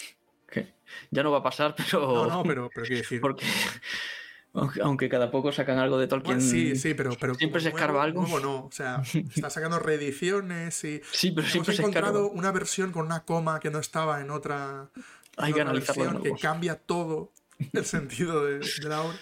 Ya 1.11 1.23
no 1.23 1.31
va 1.31 1.39
a 1.39 1.43
pasar, 1.43 1.75
pero. 1.75 1.99
No, 2.01 2.27
no, 2.27 2.43
pero, 2.43 2.69
pero 2.73 2.85
quiero 2.85 3.01
decir. 3.01 3.21
Porque. 3.21 3.45
Aunque, 4.81 5.09
cada 5.09 5.31
poco 5.31 5.51
sacan 5.51 5.79
algo 5.79 5.97
de 5.97 6.07
Tolkien. 6.07 6.37
Bueno, 6.37 6.49
sí, 6.49 6.77
sí, 6.77 6.93
pero, 6.93 7.11
pero 7.19 7.35
Siempre 7.35 7.59
se 7.59 7.69
escarba 7.69 8.01
algo. 8.01 8.21
Nuevo 8.21 8.39
no, 8.39 8.65
o 8.65 8.71
sea, 8.71 9.01
está 9.35 9.49
sacando 9.49 9.79
reediciones 9.79 10.81
y 10.85 11.01
Sí, 11.11 11.31
pero 11.31 11.41
hemos 11.41 11.51
siempre 11.51 11.75
se 11.75 11.81
encontrado 11.81 12.21
escarba. 12.21 12.39
una 12.39 12.51
versión 12.53 12.91
con 12.93 13.05
una 13.05 13.25
coma 13.25 13.59
que 13.59 13.69
no 13.69 13.79
estaba 13.79 14.21
en 14.21 14.31
otra, 14.31 14.89
en 14.95 15.03
Hay 15.37 15.51
que 15.51 15.59
otra 15.59 15.71
analizarlo 15.71 16.03
de 16.03 16.09
versión 16.09 16.35
que 16.35 16.41
cambia 16.41 16.75
todo 16.75 17.33
el 17.73 17.85
sentido 17.85 18.45
de, 18.45 18.59
de 18.59 18.89
la 18.89 19.01
obra. 19.01 19.17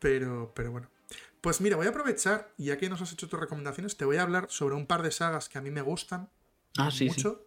Pero, 0.00 0.52
pero 0.56 0.72
bueno. 0.72 0.90
Pues 1.48 1.62
mira, 1.62 1.76
voy 1.76 1.86
a 1.86 1.88
aprovechar, 1.88 2.52
ya 2.58 2.76
que 2.76 2.90
nos 2.90 3.00
has 3.00 3.10
hecho 3.10 3.26
tus 3.26 3.40
recomendaciones, 3.40 3.96
te 3.96 4.04
voy 4.04 4.18
a 4.18 4.22
hablar 4.22 4.48
sobre 4.50 4.74
un 4.74 4.84
par 4.86 5.00
de 5.02 5.10
sagas 5.10 5.48
que 5.48 5.56
a 5.56 5.62
mí 5.62 5.70
me 5.70 5.80
gustan 5.80 6.28
Ah, 6.76 6.90
sí, 6.90 6.98
sí. 6.98 7.04
mucho. 7.06 7.46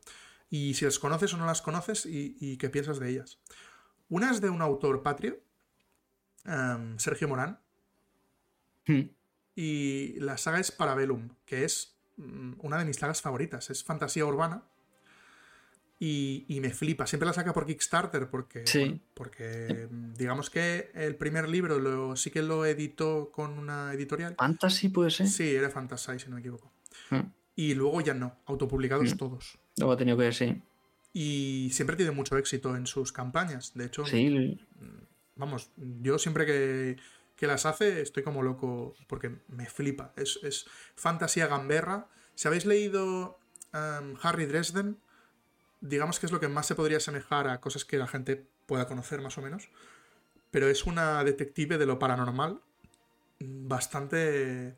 Y 0.50 0.74
si 0.74 0.86
las 0.86 0.98
conoces 0.98 1.32
o 1.36 1.38
no 1.38 1.46
las 1.46 1.62
conoces 1.62 2.08
y, 2.08 2.36
y 2.40 2.58
qué 2.58 2.72
piensas 2.72 2.98
de 2.98 3.10
ellas. 3.12 3.38
Una 4.10 4.32
es 4.32 4.42
de 4.42 4.50
un 4.50 4.64
autor 4.64 5.04
patrio, 5.04 5.40
em, 6.46 6.98
Sergio 6.98 7.28
Morán, 7.28 7.60
Hmm. 8.88 9.02
y 9.56 10.20
la 10.20 10.40
saga 10.40 10.60
es 10.60 10.72
Parabellum, 10.72 11.36
que 11.46 11.64
es 11.64 11.96
mm, 12.18 12.54
una 12.58 12.80
de 12.80 12.86
mis 12.86 12.98
sagas 12.98 13.22
favoritas. 13.22 13.70
Es 13.70 13.84
fantasía 13.84 14.26
urbana. 14.26 14.64
Y, 16.04 16.46
y 16.48 16.60
me 16.62 16.72
flipa. 16.72 17.06
Siempre 17.06 17.28
la 17.28 17.34
saca 17.34 17.54
por 17.54 17.68
Kickstarter 17.68 18.28
porque, 18.28 18.66
Sí. 18.66 18.80
bueno, 18.80 19.00
porque 19.14 19.88
mm, 19.92 20.14
digamos 20.16 20.50
que 20.50 20.90
el 20.96 21.16
primer 21.16 21.48
libro 21.48 21.78
lo, 21.78 22.16
sí 22.16 22.32
que 22.32 22.42
lo 22.42 22.66
editó 22.66 23.30
con 23.32 23.52
una 23.60 23.94
editorial. 23.94 24.34
Fantasy 24.36 24.90
puede 24.90 25.12
ser. 25.12 25.28
Sí, 25.28 25.54
era 25.54 25.70
Fantasy, 25.70 26.18
si 26.18 26.28
no 26.30 26.36
me 26.36 26.40
equivoco. 26.40 26.72
Hmm. 27.12 27.30
Y 27.56 27.76
luego 27.76 28.02
ya 28.02 28.16
no, 28.16 28.36
autopublicados 28.48 29.14
Mm. 29.14 29.18
todos. 29.18 29.60
Luego 29.78 29.94
ha 29.94 29.98
tenido 29.98 30.18
que 30.18 30.32
sí. 30.32 30.60
Y 31.14 31.70
siempre 31.72 31.96
tiene 31.96 32.12
mucho 32.12 32.36
éxito 32.36 32.76
en 32.76 32.88
sus 32.88 33.12
campañas. 33.12 33.74
De 33.76 33.86
hecho, 33.86 34.04
Sí, 34.06 34.60
vamos, 35.36 35.70
yo 35.78 36.18
siempre 36.18 36.48
que, 36.48 36.98
que 37.36 37.46
las 37.46 37.68
hace 37.68 38.02
estoy 38.02 38.24
como 38.24 38.42
loco 38.42 38.96
porque 39.08 39.36
me 39.50 39.68
flipa. 39.68 40.14
Es, 40.18 40.40
es 40.42 40.66
fantasía 40.96 41.46
gamberra. 41.46 42.08
Si 42.34 42.48
habéis 42.48 42.66
leído 42.66 43.38
um, 43.74 44.16
Harry 44.24 44.46
Dresden, 44.48 44.98
digamos 45.82 46.20
que 46.20 46.26
es 46.28 46.32
lo 46.32 46.40
que 46.40 46.48
más 46.48 46.66
se 46.68 46.76
podría 46.76 46.98
asemejar 46.98 47.48
a 47.48 47.60
cosas 47.60 47.86
que 47.86 47.98
la 47.98 48.08
gente 48.08 48.46
pueda 48.66 48.88
conocer 48.88 49.22
más 49.22 49.38
o 49.38 49.42
menos. 49.42 49.70
Pero 50.52 50.68
es 50.70 50.86
una 50.86 51.24
detective 51.24 51.78
de 51.78 51.86
lo 51.86 52.00
paranormal. 52.00 52.60
mm, 53.40 53.68
Bastante 53.68 54.76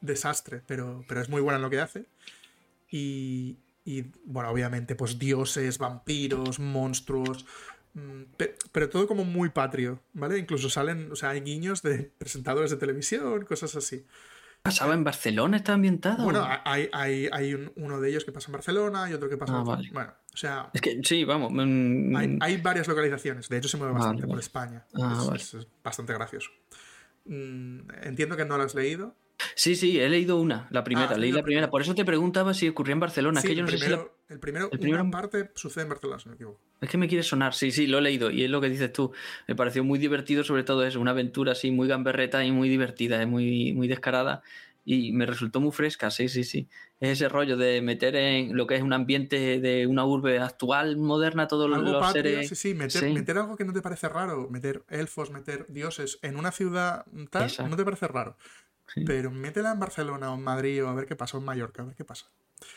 desastre, 0.00 0.62
pero, 0.66 1.04
pero 1.08 1.20
es 1.20 1.28
muy 1.28 1.40
buena 1.40 1.56
en 1.56 1.62
lo 1.62 1.70
que 1.70 1.80
hace. 1.80 2.06
Y, 2.90 3.56
y, 3.84 4.06
bueno, 4.24 4.50
obviamente, 4.50 4.94
pues 4.94 5.18
dioses, 5.18 5.78
vampiros, 5.78 6.58
monstruos. 6.58 7.46
mm, 7.94 8.22
pe- 8.36 8.56
Pero 8.72 8.88
todo 8.88 9.06
como 9.06 9.24
muy 9.24 9.50
patrio, 9.50 10.00
¿vale? 10.12 10.38
Incluso 10.38 10.68
salen, 10.70 11.10
o 11.12 11.16
sea, 11.16 11.30
hay 11.30 11.40
guiños 11.42 11.82
de 11.82 12.10
presentadores 12.18 12.70
de 12.70 12.76
televisión, 12.78 13.44
cosas 13.44 13.76
así. 13.76 14.04
Pasaba 14.62 14.94
en 14.94 15.04
Barcelona, 15.04 15.56
está 15.56 15.72
ambientado. 15.74 16.24
Bueno, 16.24 16.46
hay, 16.64 16.88
hay, 16.92 17.28
hay 17.32 17.54
un- 17.54 17.72
uno 17.76 18.00
de 18.00 18.10
ellos 18.10 18.24
que 18.24 18.32
pasa 18.32 18.48
en 18.48 18.52
Barcelona 18.52 19.08
y 19.10 19.14
otro 19.14 19.28
que 19.28 19.36
pasa 19.36 19.54
Ah, 19.56 19.60
en... 19.60 19.64
vale. 19.64 19.90
Bueno, 19.92 20.12
o 20.32 20.36
sea, 20.36 20.70
Es 20.74 20.80
que 20.80 21.00
sí, 21.02 21.24
vamos. 21.24 21.50
mm, 21.52 22.14
hay, 22.16 22.38
hay 22.40 22.56
varias 22.60 22.86
localizaciones. 22.88 23.48
De 23.48 23.58
hecho, 23.58 23.68
se 23.68 23.76
mueve 23.76 23.92
Vale, 23.94 24.04
bastante 24.04 24.26
por. 24.26 24.38
España. 24.38 24.84
Ah, 24.94 25.16
es, 25.20 25.26
vale. 25.26 25.40
es- 25.40 25.54
es 25.54 25.66
bastante 25.82 26.12
gracioso. 26.12 26.50
Mm, 27.24 27.80
entiendo 28.02 28.36
que 28.36 28.44
no 28.44 28.56
lo 28.56 28.64
has 28.64 28.74
leído. 28.74 29.14
Sí, 29.54 29.76
sí, 29.76 29.98
he 30.00 30.08
leído 30.08 30.36
una, 30.40 30.68
la 30.70 30.84
primera, 30.84 31.10
has 31.10 31.18
leí 31.18 31.30
la 31.30 31.38
la 31.38 31.42
primera. 31.42 31.70
Por 31.70 31.82
eso 31.82 31.94
te 31.94 32.04
preguntaba 32.04 32.54
si 32.54 32.68
ocurría 32.68 32.92
en 32.94 33.00
Barcelona. 33.00 33.40
Sí, 33.40 33.46
es 33.46 33.50
que 33.52 33.56
yo 33.56 33.62
no 33.62 33.68
el, 33.68 33.78
sé 33.78 33.84
si 33.84 33.90
la- 33.90 33.96
primero, 33.98 34.16
el 34.28 34.40
primero, 34.40 34.68
el 34.72 34.78
primero- 34.78 35.02
una 35.02 35.10
parte 35.10 35.50
sucede 35.54 35.82
en 35.84 35.88
Barcelona, 35.90 36.18
si 36.20 36.26
no 36.26 36.30
me 36.32 36.34
equivoco. 36.36 36.60
Es 36.80 36.88
que 36.88 36.98
me 36.98 37.08
quiere 37.08 37.22
sonar, 37.22 37.54
sí, 37.54 37.70
sí, 37.72 37.86
lo 37.86 37.98
he 37.98 38.02
leído 38.02 38.30
y 38.30 38.44
es 38.44 38.50
lo 38.50 38.60
que 38.60 38.68
dices 38.70 38.92
tú. 38.92 39.12
Me 39.48 39.54
pareció 39.54 39.84
muy 39.84 39.98
divertido, 39.98 40.44
sobre 40.44 40.62
todo 40.64 40.84
eso, 40.84 41.00
una 41.00 41.10
aventura 41.10 41.52
así 41.52 41.70
muy 41.70 41.88
gamberreta 41.88 42.44
y 42.44 42.52
muy 42.52 42.68
divertida, 42.68 43.20
eh, 43.22 43.26
muy, 43.26 43.72
muy 43.74 43.86
descarada 43.88 44.42
y 44.82 45.12
me 45.12 45.26
resultó 45.26 45.60
muy 45.60 45.72
fresca, 45.72 46.10
sí, 46.10 46.28
sí, 46.30 46.42
sí. 46.42 46.66
Es 47.00 47.10
ese 47.10 47.28
rollo 47.28 47.56
de 47.58 47.82
meter 47.82 48.16
en 48.16 48.56
lo 48.56 48.66
que 48.66 48.76
es 48.76 48.82
un 48.82 48.94
ambiente 48.94 49.60
de 49.60 49.86
una 49.86 50.06
urbe 50.06 50.38
actual, 50.38 50.96
moderna, 50.96 51.46
todos 51.48 51.70
Algo 51.70 51.92
los 51.92 52.12
seres. 52.12 52.48
sí, 52.48 52.54
sí, 52.56 52.74
meter, 52.74 53.02
sí. 53.02 53.12
meter 53.12 53.36
algo 53.36 53.56
que 53.56 53.64
no 53.66 53.74
te 53.74 53.82
parece 53.82 54.08
raro, 54.08 54.48
meter 54.50 54.82
elfos, 54.88 55.30
meter 55.30 55.66
dioses 55.68 56.18
en 56.22 56.36
una 56.36 56.50
ciudad 56.50 57.04
tal, 57.30 57.42
Exacto. 57.44 57.68
no 57.68 57.76
te 57.76 57.84
parece 57.84 58.08
raro. 58.08 58.36
Sí. 58.94 59.04
Pero 59.04 59.30
métela 59.30 59.72
en 59.72 59.78
Barcelona 59.80 60.32
o 60.32 60.36
en 60.36 60.42
Madrid 60.42 60.84
o 60.84 60.88
a 60.88 60.94
ver 60.94 61.06
qué 61.06 61.16
pasa, 61.16 61.36
o 61.36 61.40
en 61.40 61.46
Mallorca, 61.46 61.82
a 61.82 61.86
ver 61.86 61.94
qué 61.96 62.04
pasa. 62.04 62.26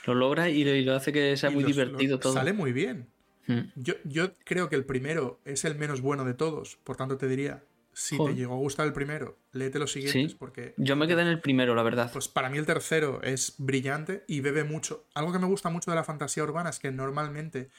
Lo 0.05 0.13
logra 0.15 0.49
y 0.49 0.63
lo, 0.63 0.71
y 0.75 0.83
lo 0.85 0.95
hace 0.95 1.11
que 1.11 1.35
sea 1.37 1.49
Y 1.49 1.53
muy 1.55 1.63
los- 1.63 1.75
divertido 1.75 2.19
todo. 2.19 2.33
Sale 2.33 2.53
muy 2.53 2.71
bien. 2.71 3.07
Mm. 3.47 3.59
Yo, 3.75 3.95
yo 4.05 4.31
creo 4.45 4.69
que 4.69 4.75
el 4.75 4.85
primero 4.85 5.39
es 5.43 5.65
el 5.65 5.75
menos 5.75 6.01
bueno 6.01 6.23
de 6.23 6.33
todos, 6.33 6.77
por 6.83 6.95
tanto 6.95 7.17
te 7.17 7.27
diría, 7.27 7.63
si 7.91 8.15
Joder. 8.17 8.33
te 8.35 8.39
llegó 8.39 8.53
a 8.55 8.57
gustar 8.57 8.87
el 8.87 8.93
primero, 8.93 9.37
léete 9.51 9.79
los 9.79 9.91
siguientes, 9.91 10.31
Sí. 10.31 10.37
porque 10.39 10.73
Yo 10.77 10.95
me 10.95 11.07
quedé 11.07 11.21
en 11.23 11.27
el 11.27 11.41
primero, 11.41 11.75
la 11.75 11.83
verdad. 11.83 12.09
pues 12.13 12.27
para 12.29 12.49
mí 12.49 12.57
el 12.57 12.65
tercero 12.65 13.21
es 13.21 13.55
brillante 13.57 14.23
y 14.27 14.39
bebe 14.39 14.63
mucho. 14.63 15.03
Algo 15.13 15.31
que 15.33 15.39
me 15.39 15.45
gusta 15.47 15.69
mucho 15.69 15.91
de 15.91 15.95
la 15.95 16.03
fantasía 16.03 16.43
urbana 16.43 16.69
es 16.69 16.79
que 16.79 16.91
normalmente 16.91 17.69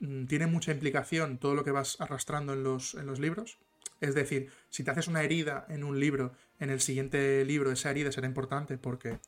mm, 0.00 0.26
tiene 0.26 0.46
mucha 0.46 0.70
implicación 0.72 1.38
todo 1.38 1.54
lo 1.54 1.64
que 1.64 1.70
vas 1.70 2.00
arrastrando 2.00 2.52
en 2.52 2.62
los, 2.62 2.94
en 2.94 3.06
los 3.06 3.18
libros. 3.18 3.58
Es 4.00 4.14
decir, 4.14 4.50
si 4.70 4.82
te 4.82 4.90
haces 4.90 5.08
una 5.08 5.22
herida 5.22 5.66
en 5.68 5.84
un 5.84 6.00
libro, 6.00 6.32
en 6.58 6.70
el 6.70 6.80
siguiente 6.80 7.44
libro 7.44 7.70
esa 7.70 7.90
herida 7.90 8.10
será 8.12 8.26
importante 8.26 8.78
porque 8.78 9.18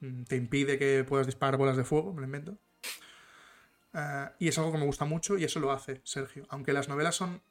mm, 0.00 0.22
te 0.24 0.36
impide 0.36 0.78
que 0.78 1.04
puedas 1.04 1.26
disparar 1.26 1.56
bolas 1.58 1.76
de 1.76 1.84
fuego, 1.84 2.12
me 2.14 2.20
lo 2.20 2.26
invento. 2.26 2.56
Ah, 3.94 4.32
y 4.38 4.48
es 4.48 4.56
algo 4.58 4.72
que 4.72 4.78
me 4.78 4.86
gusta 4.86 5.04
mucho 5.04 5.36
y 5.36 5.44
eso 5.44 5.60
lo 5.60 5.70
hace 5.70 6.00
Sergio. 6.04 6.46
Aunque 6.48 6.72
las 6.72 6.88
novelas 6.88 7.14
son, 7.14 7.42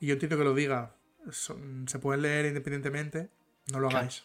y 0.00 0.06
yo 0.06 0.14
entiendo 0.14 0.36
que 0.36 0.44
lo 0.44 0.54
diga, 0.54 0.96
son- 1.30 1.86
se 1.88 1.98
pueden 2.00 2.22
leer 2.22 2.46
independientemente, 2.46 3.28
no 3.72 3.78
lo 3.78 3.88
Claro. 3.88 3.98
hagáis. 4.06 4.24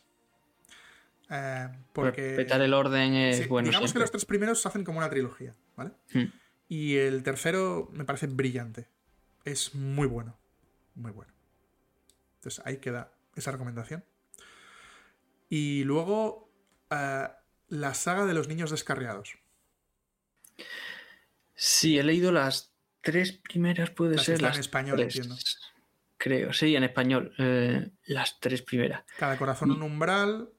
Eh, 1.30 1.68
porque. 1.94 2.22
Respetar 2.30 2.62
el 2.62 2.74
orden 2.74 3.14
es 3.14 3.38
Sí, 3.38 3.46
bueno. 3.46 3.68
digamos 3.70 3.94
que 3.94 4.00
los 4.00 4.12
tres 4.12 4.26
primeros 4.26 4.66
hacen 4.66 4.84
como 4.84 4.98
una 5.00 5.10
trilogía, 5.10 5.54
¿vale? 5.76 5.92
Hmm. 6.14 6.26
Y 6.70 6.96
el 6.98 7.22
tercero 7.24 7.90
me 7.94 8.04
parece 8.06 8.26
brillante. 8.28 8.88
Es 9.44 9.76
muy 9.76 10.08
bueno. 10.08 10.36
Muy 10.96 11.12
bueno. 11.12 11.32
Entonces 12.46 12.64
ahí 12.64 12.78
queda 12.78 13.12
esa 13.36 13.52
recomendación. 13.52 14.06
Y 15.50 15.84
luego 15.84 16.52
eh, 16.92 17.28
la 17.70 17.94
saga 17.96 18.28
de 18.28 18.36
los 18.36 18.48
niños 18.48 18.70
descarriados. 18.70 19.40
Sí, 21.56 21.98
he 21.98 22.04
leído 22.04 22.32
las 22.32 22.72
tres 23.02 23.32
primeras, 23.34 23.90
puede 23.90 24.18
Las 24.18 24.26
ser. 24.26 24.36
están 24.36 24.46
en 24.52 24.58
las 24.58 24.60
español, 24.60 24.98
tres, 24.98 25.16
entiendo. 25.16 25.36
Creo, 26.18 26.54
sí, 26.54 26.76
en 26.76 26.84
español. 26.84 27.34
eh, 27.40 27.90
las 28.06 28.40
tres 28.40 28.62
primeras. 28.62 29.04
Cada 29.18 29.38
corazón 29.40 29.72
un 29.72 29.82
umbral. 29.82 30.50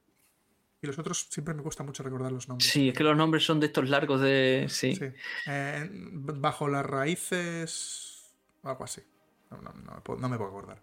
Y 0.82 0.86
los 0.88 0.98
otros 0.98 1.28
siempre 1.30 1.54
me 1.54 1.62
cuesta 1.62 1.84
mucho 1.84 2.02
recordar 2.02 2.32
los 2.32 2.48
nombres. 2.48 2.68
Sí, 2.68 2.88
es 2.88 2.96
que 2.96 3.04
los 3.04 3.16
nombres 3.16 3.44
son 3.46 3.60
de 3.60 3.66
estos 3.66 3.88
largos 3.88 4.20
de. 4.20 4.66
Sí. 4.68 4.96
Sí. 4.96 5.06
Eh, 5.46 5.88
bajo 5.92 6.66
las 6.68 6.84
raíces. 6.84 8.34
Algo 8.64 8.82
así. 8.82 9.02
No, 9.52 9.62
no- 9.62 9.72
no 9.72 10.16
no 10.18 10.28
me 10.28 10.36
puedo 10.36 10.50
acordar. 10.50 10.82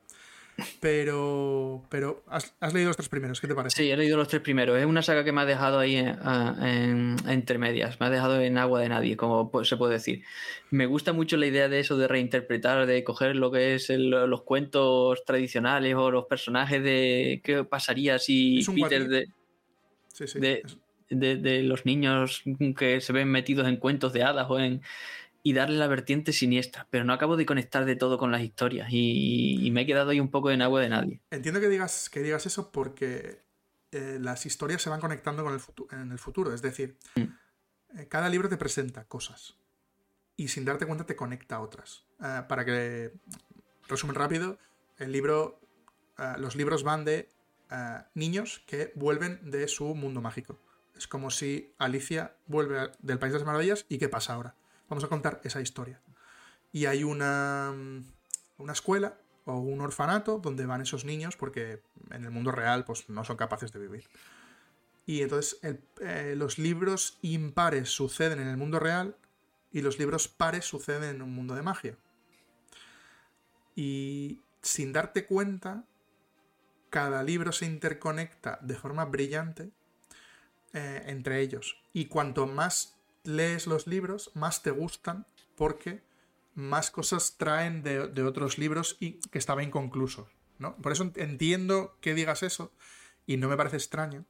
Pero. 0.79 1.83
Pero. 1.89 2.23
Has, 2.27 2.53
has 2.59 2.73
leído 2.73 2.89
los 2.89 2.97
tres 2.97 3.09
primeros, 3.09 3.41
¿qué 3.41 3.47
te 3.47 3.55
parece? 3.55 3.75
Sí, 3.83 3.89
he 3.89 3.97
leído 3.97 4.17
los 4.17 4.27
tres 4.27 4.41
primeros. 4.41 4.77
Es 4.77 4.85
una 4.85 5.01
saga 5.01 5.23
que 5.23 5.31
me 5.31 5.41
ha 5.41 5.45
dejado 5.45 5.79
ahí 5.79 5.95
en, 5.95 6.09
a- 6.21 6.55
en- 6.61 7.15
entre 7.27 7.57
medias. 7.57 7.99
Me 7.99 8.05
ha 8.05 8.09
dejado 8.09 8.39
en 8.41 8.57
agua 8.57 8.79
de 8.81 8.89
nadie, 8.89 9.17
como 9.17 9.49
se 9.63 9.77
puede 9.77 9.93
decir. 9.93 10.23
Me 10.69 10.85
gusta 10.85 11.13
mucho 11.13 11.37
la 11.37 11.47
idea 11.47 11.69
de 11.69 11.79
eso, 11.79 11.97
de 11.97 12.07
reinterpretar, 12.07 12.85
de 12.85 13.03
coger 13.03 13.35
lo 13.35 13.51
que 13.51 13.75
es 13.75 13.89
el- 13.89 14.09
los 14.09 14.43
cuentos 14.43 15.23
tradicionales 15.25 15.95
o 15.95 16.11
los 16.11 16.25
personajes 16.25 16.83
de 16.83 17.41
qué 17.43 17.63
pasaría 17.63 18.19
si 18.19 18.63
Peter 18.75 19.07
de, 19.07 19.27
Sí, 20.09 20.27
sí. 20.27 20.39
de- 20.39 20.63
de- 21.09 21.35
de 21.37 21.63
los 21.63 21.85
niños 21.85 22.43
que 22.77 23.01
se 23.01 23.13
ven 23.13 23.27
metidos 23.29 23.67
en 23.67 23.77
cuentos 23.77 24.13
de 24.13 24.23
hadas 24.23 24.47
o 24.49 24.59
en 24.59 24.81
y 25.45 25.53
darle 25.53 25.77
la 25.77 25.87
vertiente 25.87 26.31
siniestra, 26.31 26.87
pero 26.89 27.03
no 27.03 27.11
acabo 27.13 27.35
de 27.35 27.45
conectar 27.45 27.83
de 27.85 27.95
todo 27.97 28.17
con 28.17 28.31
las 28.31 28.41
historias 28.41 28.87
y, 28.91 29.59
y 29.65 29.71
me 29.71 29.81
he 29.81 29.85
quedado 29.85 30.11
ahí 30.11 30.19
un 30.21 30.31
poco 30.31 30.49
en 30.51 30.61
agua 30.61 30.79
de 30.81 30.87
nadie. 30.89 31.21
Entiendo 31.31 31.59
que 31.59 31.67
digas, 31.67 32.09
que 32.09 32.21
digas 32.21 32.45
eso 32.45 32.71
porque 32.71 33.41
eh, 33.91 34.17
las 34.21 34.45
historias 34.45 34.81
se 34.81 34.89
van 34.89 35.01
conectando 35.01 35.43
con 35.43 35.53
el 35.53 35.59
futu- 35.59 35.91
en 35.91 36.11
el 36.11 36.17
futuro. 36.17 36.53
Es 36.53 36.61
decir, 36.61 36.97
Mm. 37.15 37.21
eh, 37.99 38.07
cada 38.07 38.29
libro 38.29 38.47
te 38.49 38.55
presenta 38.57 39.03
cosas 39.05 39.55
y 40.37 40.47
sin 40.47 40.63
darte 40.65 40.85
cuenta 40.85 41.05
te 41.05 41.15
conecta 41.15 41.57
a 41.57 41.59
otras. 41.61 42.05
Eh, 42.23 42.41
para 42.47 42.63
que, 42.65 43.11
resumen 43.89 44.15
rápido, 44.15 44.57
el 44.97 45.11
libro, 45.11 45.59
los 46.37 46.55
libros 46.55 46.83
van 46.83 47.03
de 47.05 47.29
niños 48.13 48.63
que 48.67 48.91
vuelven 48.95 49.49
de 49.51 49.67
su 49.67 49.93
mundo 49.95 50.21
mágico. 50.21 50.57
Es 50.95 51.07
como 51.07 51.31
si 51.31 51.73
Alicia 51.79 52.35
vuelve 52.45 52.91
del 52.99 53.17
País 53.19 53.33
de 53.33 53.39
las 53.39 53.45
Maravillas 53.47 53.85
y 53.89 53.97
¿qué 53.97 54.07
pasa 54.09 54.33
ahora? 54.35 54.55
Vamos 54.93 55.05
a 55.05 55.07
contar 55.07 55.41
esa 55.43 55.59
historia. 55.59 55.99
Y 56.71 56.85
hay 56.85 57.03
una, 57.03 57.73
una 58.59 58.73
escuela 58.73 59.17
o 59.45 59.57
un 59.57 59.81
orfanato 59.81 60.37
donde 60.37 60.67
van 60.67 60.81
esos 60.81 61.03
niños 61.03 61.35
porque 61.35 61.81
en 62.11 62.25
el 62.25 62.29
mundo 62.29 62.51
real 62.51 62.85
pues 62.85 63.09
no 63.09 63.23
son 63.23 63.35
capaces 63.35 63.71
de 63.71 63.79
vivir. 63.79 64.07
Y 65.07 65.23
entonces 65.23 65.59
eh, 65.99 66.35
los 66.37 66.59
libros 66.59 67.17
impares 67.23 67.89
suceden 67.89 68.39
en 68.39 68.47
el 68.47 68.55
mundo 68.55 68.79
real 68.79 69.17
y 69.71 69.81
los 69.81 69.97
libros 69.97 70.27
pares 70.27 70.65
suceden 70.65 71.15
en 71.15 71.21
un 71.23 71.33
mundo 71.33 71.55
de 71.55 71.63
magia. 71.63 71.97
Y 73.75 74.41
sin 74.61 74.93
darte 74.93 75.25
cuenta, 75.25 75.85
cada 76.91 77.23
libro 77.23 77.51
se 77.51 77.65
interconecta 77.65 78.59
de 78.61 78.75
forma 78.75 79.05
brillante 79.05 79.71
eh, 80.73 81.01
entre 81.07 81.41
ellos. 81.41 81.81
Y 81.93 82.05
cuanto 82.05 82.45
más 82.45 82.93
lees 83.23 83.67
los 83.67 83.87
libros, 83.87 84.31
más 84.33 84.63
te 84.63 84.71
gustan 84.71 85.25
porque 85.55 86.01
más 86.55 86.91
cosas 86.91 87.35
traen 87.37 87.83
de, 87.83 88.07
de 88.07 88.23
otros 88.23 88.57
libros 88.57 88.97
y 88.99 89.13
que 89.29 89.37
estaba 89.39 89.63
inconcluso. 89.63 90.29
¿no? 90.59 90.75
Por 90.77 90.91
eso 90.91 91.11
entiendo 91.15 91.97
que 92.01 92.13
digas 92.13 92.43
eso 92.43 92.71
y 93.25 93.37
no 93.37 93.49
me 93.49 93.57
parece 93.57 93.77
extraño, 93.77 94.25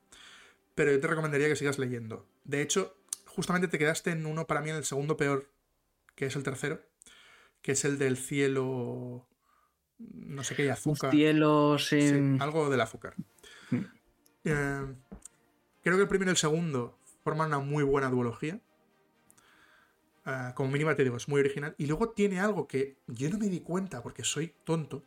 pero 0.75 0.91
yo 0.91 0.99
te 0.99 1.07
recomendaría 1.07 1.47
que 1.47 1.55
sigas 1.55 1.79
leyendo. 1.79 2.25
De 2.43 2.61
hecho, 2.61 2.95
justamente 3.25 3.67
te 3.67 3.79
quedaste 3.79 4.11
en 4.11 4.25
uno 4.25 4.47
para 4.47 4.61
mí 4.61 4.69
en 4.69 4.75
el 4.75 4.85
segundo 4.85 5.17
peor, 5.17 5.49
que 6.15 6.27
es 6.27 6.35
el 6.35 6.43
tercero, 6.43 6.81
que 7.61 7.73
es 7.73 7.85
el 7.85 7.97
del 7.97 8.17
cielo, 8.17 9.27
no 9.97 10.43
sé 10.43 10.55
qué, 10.55 10.65
y 10.65 10.69
azúcar. 10.69 11.11
Cielos 11.11 11.87
Sí, 11.87 11.99
en... 11.99 12.41
algo 12.41 12.69
del 12.69 12.81
azúcar. 12.81 13.15
Mm. 13.71 13.85
Eh, 14.45 14.95
creo 15.83 15.95
que 15.95 16.03
el 16.03 16.07
primero 16.07 16.31
y 16.31 16.33
el 16.33 16.37
segundo 16.37 16.99
forman 17.23 17.47
una 17.47 17.59
muy 17.59 17.83
buena 17.83 18.09
duología. 18.09 18.59
Eh, 20.25 20.51
como 20.55 20.71
mínima 20.71 20.95
te 20.95 21.03
digo, 21.03 21.17
es 21.17 21.27
muy 21.27 21.39
original. 21.41 21.75
Y 21.77 21.85
luego 21.87 22.09
tiene 22.09 22.39
algo 22.39 22.67
que 22.67 22.97
yo 23.07 23.29
no 23.29 23.37
me 23.37 23.47
di 23.49 23.59
cuenta 23.61 24.01
porque 24.01 24.23
soy 24.23 24.53
tonto. 24.63 25.03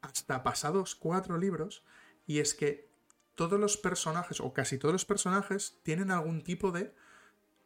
Hasta 0.00 0.42
pasados 0.42 0.94
cuatro 0.94 1.38
libros. 1.38 1.84
Y 2.26 2.38
es 2.38 2.54
que 2.54 2.88
todos 3.34 3.58
los 3.58 3.76
personajes, 3.76 4.40
o 4.40 4.52
casi 4.52 4.78
todos 4.78 4.92
los 4.92 5.04
personajes, 5.04 5.78
tienen 5.82 6.10
algún 6.10 6.42
tipo 6.42 6.72
de 6.72 6.94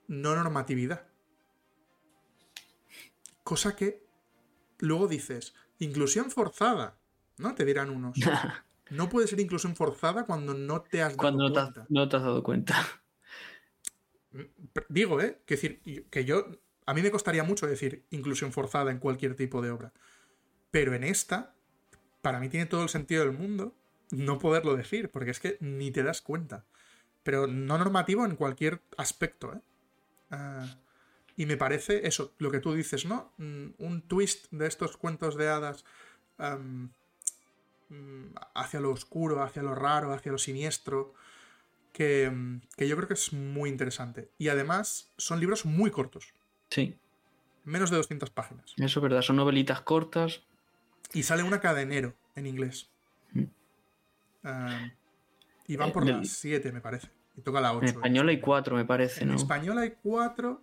no 0.08 0.34
normatividad. 0.34 1.06
Cosa 3.42 3.76
que 3.76 4.04
luego 4.78 5.08
dices, 5.08 5.54
inclusión 5.78 6.30
forzada. 6.30 6.98
¿No? 7.38 7.54
Te 7.54 7.64
dirán 7.64 7.90
unos. 7.90 8.16
No 8.88 9.08
puede 9.08 9.26
ser 9.26 9.40
inclusión 9.40 9.74
forzada 9.74 10.26
cuando 10.26 10.54
no 10.54 10.80
te 10.82 11.02
has 11.02 11.08
dado 11.08 11.16
Cuando 11.16 11.52
cuenta. 11.52 11.86
no 11.88 12.08
te 12.08 12.16
has 12.16 12.22
dado 12.22 12.44
cuenta. 12.44 12.76
Digo, 14.88 15.20
¿eh? 15.20 15.38
Que 15.46 15.54
decir, 15.54 16.06
que 16.10 16.24
yo. 16.24 16.46
A 16.86 16.94
mí 16.94 17.02
me 17.02 17.10
costaría 17.10 17.42
mucho 17.42 17.66
decir 17.66 18.04
inclusión 18.10 18.52
forzada 18.52 18.90
en 18.90 18.98
cualquier 18.98 19.34
tipo 19.34 19.60
de 19.60 19.70
obra. 19.70 19.92
Pero 20.70 20.94
en 20.94 21.04
esta, 21.04 21.54
para 22.22 22.38
mí 22.38 22.48
tiene 22.48 22.66
todo 22.66 22.82
el 22.82 22.88
sentido 22.88 23.24
del 23.24 23.36
mundo 23.36 23.74
no 24.10 24.38
poderlo 24.38 24.76
decir, 24.76 25.10
porque 25.10 25.30
es 25.30 25.40
que 25.40 25.56
ni 25.60 25.90
te 25.90 26.02
das 26.02 26.22
cuenta. 26.22 26.64
Pero 27.22 27.46
no 27.46 27.76
normativo 27.78 28.24
en 28.24 28.36
cualquier 28.36 28.80
aspecto, 28.96 29.52
¿eh? 29.52 29.60
Ah, 30.30 30.66
y 31.36 31.46
me 31.46 31.56
parece 31.56 32.06
eso, 32.06 32.32
lo 32.38 32.50
que 32.50 32.60
tú 32.60 32.72
dices, 32.72 33.04
¿no? 33.04 33.32
Mm, 33.36 33.68
Un 33.78 34.02
twist 34.02 34.46
de 34.50 34.66
estos 34.66 34.96
cuentos 34.96 35.36
de 35.36 35.48
hadas 35.48 35.84
mm, 36.38 36.86
hacia 38.54 38.80
lo 38.80 38.90
oscuro, 38.90 39.42
hacia 39.42 39.62
lo 39.62 39.74
raro, 39.74 40.12
hacia 40.12 40.32
lo 40.32 40.38
siniestro, 40.38 41.14
que, 41.96 42.30
mm, 42.30 42.60
que 42.76 42.86
yo 42.88 42.94
creo 42.96 43.08
que 43.08 43.14
es 43.14 43.32
muy 43.32 43.70
interesante. 43.70 44.28
Y 44.36 44.48
además 44.48 45.10
son 45.16 45.40
libros 45.40 45.64
muy 45.64 45.90
cortos, 45.90 46.34
Sí, 46.68 46.98
menos 47.64 47.90
de 47.90 47.96
200 47.96 48.28
páginas. 48.30 48.74
eso 48.76 49.00
es 49.00 49.02
verdad. 49.02 49.22
Son 49.22 49.36
novelitas 49.36 49.80
cortas. 49.80 50.42
Y 51.14 51.22
sale 51.22 51.42
una 51.42 51.58
cada 51.60 51.80
enero 51.80 52.14
en 52.34 52.46
inglés. 52.46 52.90
Mm. 53.32 53.44
Y 55.68 55.76
van 55.76 55.88
Eh, 55.88 55.92
por 55.92 56.06
las 56.06 56.28
7, 56.28 56.70
me 56.72 56.80
parece. 56.80 57.08
Y 57.36 57.40
toca 57.40 57.60
la 57.60 57.72
8. 57.72 57.80
En 57.80 57.88
español 57.88 58.28
hay 58.28 58.40
cuatro, 58.40 58.76
me 58.76 58.84
parece, 58.84 59.22
En 59.22 59.28
¿no? 59.30 59.34
español 59.36 59.78
hay 59.78 59.94
cuatro 60.02 60.62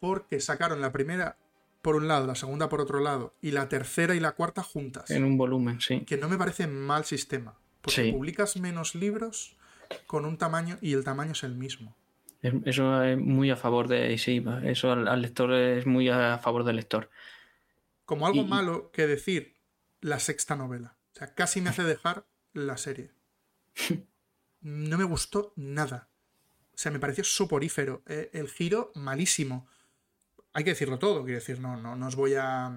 porque 0.00 0.40
sacaron 0.40 0.80
la 0.80 0.92
primera 0.92 1.36
por 1.82 1.94
un 1.96 2.08
lado, 2.08 2.26
la 2.26 2.34
segunda 2.34 2.68
por 2.68 2.80
otro 2.80 2.98
lado 3.00 3.34
y 3.40 3.52
la 3.52 3.68
tercera 3.68 4.14
y 4.14 4.20
la 4.20 4.32
cuarta 4.32 4.62
juntas. 4.62 5.10
En 5.10 5.24
un 5.24 5.36
volumen, 5.38 5.80
sí. 5.80 6.00
Que 6.04 6.16
no 6.16 6.28
me 6.28 6.36
parece 6.36 6.66
mal 6.66 7.04
sistema. 7.04 7.54
Porque 7.80 8.04
Sí. 8.06 8.12
publicas 8.12 8.56
menos 8.56 8.94
libros 8.96 9.56
con 10.06 10.24
un 10.24 10.38
tamaño 10.38 10.78
y 10.80 10.92
el 10.94 11.04
tamaño 11.04 11.32
es 11.32 11.42
el 11.44 11.54
mismo. 11.54 11.96
Es- 12.42 12.54
Eso 12.64 13.02
es 13.02 13.18
muy 13.18 13.50
a 13.50 13.56
favor 13.56 13.88
de. 13.88 14.16
Sí, 14.18 14.44
eso 14.64 14.92
al, 14.92 15.08
al 15.08 15.22
lector 15.22 15.52
es 15.52 15.86
muy 15.86 16.08
a 16.08 16.38
favor 16.38 16.64
del 16.64 16.76
lector. 16.76 17.10
Como 18.04 18.26
algo 18.26 18.42
Y- 18.42 18.46
malo 18.46 18.90
que 18.92 19.06
decir 19.06 19.56
la 20.00 20.18
sexta 20.20 20.54
novela. 20.56 20.94
O 21.14 21.18
sea, 21.18 21.34
casi 21.34 21.60
me 21.60 21.70
hace 21.70 21.82
dejar 21.84 22.24
la 22.52 22.76
serie. 22.76 23.10
No 24.60 24.98
me 24.98 25.04
gustó 25.04 25.52
nada. 25.56 26.08
O 26.74 26.78
sea, 26.78 26.92
me 26.92 26.98
pareció 26.98 27.24
soporífero. 27.24 28.02
Eh, 28.06 28.30
el 28.32 28.48
giro, 28.48 28.92
malísimo. 28.94 29.66
Hay 30.52 30.64
que 30.64 30.70
decirlo 30.70 30.98
todo, 30.98 31.22
quiero 31.24 31.38
decir, 31.38 31.60
no, 31.60 31.76
no, 31.76 31.96
no 31.96 32.06
os 32.06 32.16
voy 32.16 32.34
a. 32.38 32.74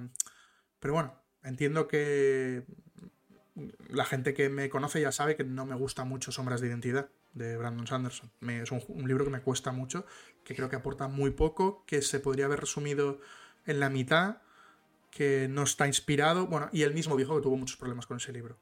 Pero 0.80 0.94
bueno, 0.94 1.14
entiendo 1.44 1.88
que 1.88 2.64
la 3.90 4.06
gente 4.06 4.34
que 4.34 4.50
me 4.50 4.70
conoce 4.70 5.02
ya 5.02 5.12
sabe 5.12 5.36
que 5.36 5.44
no 5.44 5.66
me 5.66 5.76
gusta 5.76 6.04
mucho 6.06 6.32
Sombras 6.32 6.62
de 6.62 6.68
Identidad 6.68 7.10
de 7.34 7.58
Brandon 7.58 7.88
Sanderson. 7.88 8.32
Me- 8.40 8.62
es 8.62 8.72
un, 8.72 9.08
libro 9.08 9.26
que 9.26 9.32
me 9.32 9.42
cuesta 9.42 9.72
mucho, 9.72 10.06
que 10.44 10.56
creo 10.56 10.70
que 10.70 10.76
aporta 10.76 11.08
muy 11.08 11.32
poco, 11.32 11.84
que 11.86 12.02
se 12.02 12.20
podría 12.20 12.46
haber 12.46 12.62
resumido 12.62 13.20
en 13.66 13.80
la 13.80 13.90
mitad, 13.90 14.42
que 15.12 15.48
no 15.50 15.64
está 15.64 15.88
inspirado. 15.88 16.48
Bueno, 16.48 16.70
y 16.72 16.84
él 16.84 16.94
mismo 16.94 17.18
dijo 17.18 17.36
que 17.36 17.42
tuvo 17.42 17.58
muchos 17.58 17.78
problemas 17.78 18.06
con 18.06 18.18
ese 18.18 18.34
libro. 18.34 18.58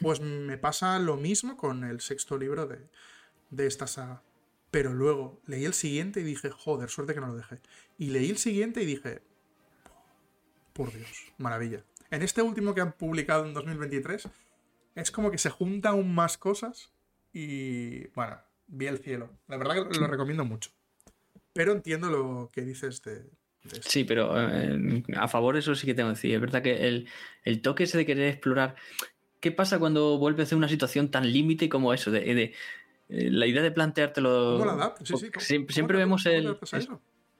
Pues 0.00 0.20
me 0.20 0.58
pasa 0.58 0.98
lo 0.98 1.16
mismo 1.16 1.56
con 1.56 1.84
el 1.84 2.00
sexto 2.00 2.38
libro 2.38 2.66
de, 2.66 2.88
de 3.50 3.66
esta 3.66 3.86
saga. 3.86 4.22
Pero 4.70 4.92
luego 4.92 5.40
leí 5.46 5.64
el 5.64 5.74
siguiente 5.74 6.20
y 6.20 6.24
dije, 6.24 6.50
joder, 6.50 6.90
suerte 6.90 7.14
que 7.14 7.20
no 7.20 7.28
lo 7.28 7.36
dejé. 7.36 7.60
Y 7.96 8.08
leí 8.08 8.30
el 8.30 8.38
siguiente 8.38 8.82
y 8.82 8.86
dije, 8.86 9.22
por 10.72 10.92
Dios, 10.92 11.32
maravilla. 11.38 11.82
En 12.10 12.22
este 12.22 12.42
último 12.42 12.74
que 12.74 12.80
han 12.80 12.92
publicado 12.92 13.44
en 13.44 13.54
2023, 13.54 14.28
es 14.94 15.10
como 15.10 15.30
que 15.30 15.38
se 15.38 15.50
juntan 15.50 15.92
aún 15.92 16.14
más 16.14 16.38
cosas 16.38 16.92
Y 17.32 18.08
bueno, 18.08 18.38
vi 18.66 18.86
el 18.86 18.98
cielo. 18.98 19.30
La 19.46 19.56
verdad 19.56 19.88
que 19.88 19.98
lo 19.98 20.06
recomiendo 20.06 20.44
mucho. 20.44 20.70
Pero 21.52 21.72
entiendo 21.72 22.08
lo 22.10 22.50
que 22.52 22.62
dices 22.62 23.02
de, 23.02 23.26
Sí, 23.80 24.04
pero 24.04 24.32
eh, 24.36 25.02
a 25.16 25.28
favor 25.28 25.56
eso 25.56 25.74
sí 25.74 25.86
que 25.86 25.94
tengo 25.94 26.08
que 26.10 26.14
decir. 26.14 26.34
Es 26.34 26.40
verdad 26.40 26.62
que 26.62 27.06
el, 27.44 27.62
toque 27.62 27.84
ese 27.84 27.98
de 27.98 28.06
querer 28.06 28.28
explorar. 28.28 28.76
¿Qué 29.40 29.52
pasa 29.52 29.78
cuando 29.78 30.18
vuelves 30.18 30.52
a 30.52 30.56
una 30.56 30.68
situación 30.68 31.10
tan 31.10 31.30
límite 31.30 31.68
como 31.68 31.92
eso? 31.92 32.10
De, 32.10 32.20
de, 32.34 32.54
eh, 33.08 33.30
la 33.30 33.46
idea 33.46 33.62
de 33.62 33.70
planteártelo. 33.70 34.58
¿Cómo 34.58 34.76
la 34.76 34.94
Sí, 35.02 35.14
sí, 35.38 35.66
siempre, 35.68 35.98
vemos 35.98 36.26
el. 36.26 36.56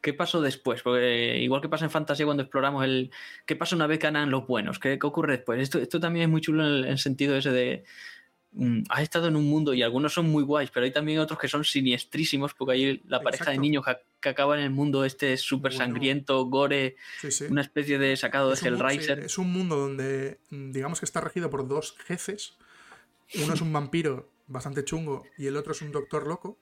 ¿Qué 0.01 0.15
pasó 0.15 0.41
después? 0.41 0.83
Porque 0.83 1.39
igual 1.39 1.61
que 1.61 1.69
pasa 1.69 1.85
en 1.85 1.91
fantasía 1.91 2.25
cuando 2.25 2.43
exploramos 2.43 2.85
el. 2.85 3.11
¿Qué 3.47 3.57
pasa 3.57 3.77
una 3.77 3.87
vez 3.87 3.99
que 3.99 4.07
ganan 4.07 4.31
los 4.31 4.47
buenos? 4.47 4.79
¿Qué, 4.79 4.99
ocurre 5.03 5.37
después? 5.37 5.61
Esto, 5.61 5.79
esto 5.79 5.99
también 5.99 6.25
es 6.25 6.31
muy 6.31 6.41
chulo 6.41 6.65
en 6.67 6.85
el 6.85 6.99
sentido 6.99 7.37
ese 7.37 7.51
de 7.51 7.85
Mm, 8.53 8.85
has 8.89 9.03
estado 9.03 9.29
en 9.29 9.37
un 9.37 9.45
mundo 9.45 9.75
y 9.75 9.83
algunos 9.83 10.15
son 10.15 10.31
muy 10.31 10.43
guays, 10.43 10.71
pero 10.71 10.85
hay 10.85 10.93
también 10.93 11.19
otros 11.19 11.39
que 11.39 11.49
son 11.49 11.65
siniestrísimos 11.65 12.55
porque 12.55 12.73
hay 12.73 13.03
la 13.07 13.21
pareja 13.21 13.51
de 13.51 13.59
niños 13.59 13.85
que, 14.21 14.29
acaba 14.29 14.57
en 14.59 14.65
el 14.65 14.71
mundo 14.71 15.05
este 15.05 15.37
súper 15.37 15.73
sangriento, 15.73 16.45
gore, 16.47 16.97
una 17.51 17.61
especie 17.61 17.99
de 17.99 18.17
sacado 18.17 18.51
de 18.51 18.57
Hellraiser. 18.57 19.21
es 19.21 19.39
un 19.39 19.53
mundo 19.53 19.77
donde 19.77 20.41
mm, 20.51 20.73
digamos 20.73 20.99
que 20.99 21.05
está 21.05 21.21
regido 21.21 21.51
por 21.51 21.69
dos 21.69 21.95
jefes. 22.07 22.57
Uno 23.35 23.53
es 23.53 23.61
un 23.61 23.73
vampiro 23.73 24.31
bastante 24.47 24.83
chungo 24.83 25.25
y 25.37 25.47
el 25.47 25.57
otro 25.57 25.73
es 25.73 25.83
un 25.83 25.93
doctor 25.93 26.27
loco. 26.27 26.59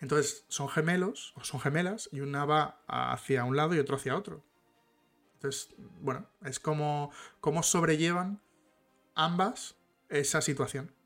Entonces 0.00 0.44
son 0.48 0.68
gemelos 0.68 1.32
o 1.36 1.44
son 1.44 1.60
gemelas 1.60 2.08
y 2.12 2.20
una 2.20 2.44
va 2.44 2.82
hacia 2.86 3.44
un 3.44 3.56
lado 3.56 3.74
y 3.74 3.78
otro 3.78 3.96
hacia 3.96 4.16
otro. 4.16 4.44
Entonces, 5.34 5.74
bueno, 6.00 6.28
es 6.44 6.60
como, 6.60 7.10
como 7.40 7.62
sobrellevan 7.62 8.40
ambas 9.14 9.76
esa 10.08 10.40
situación. 10.40 10.96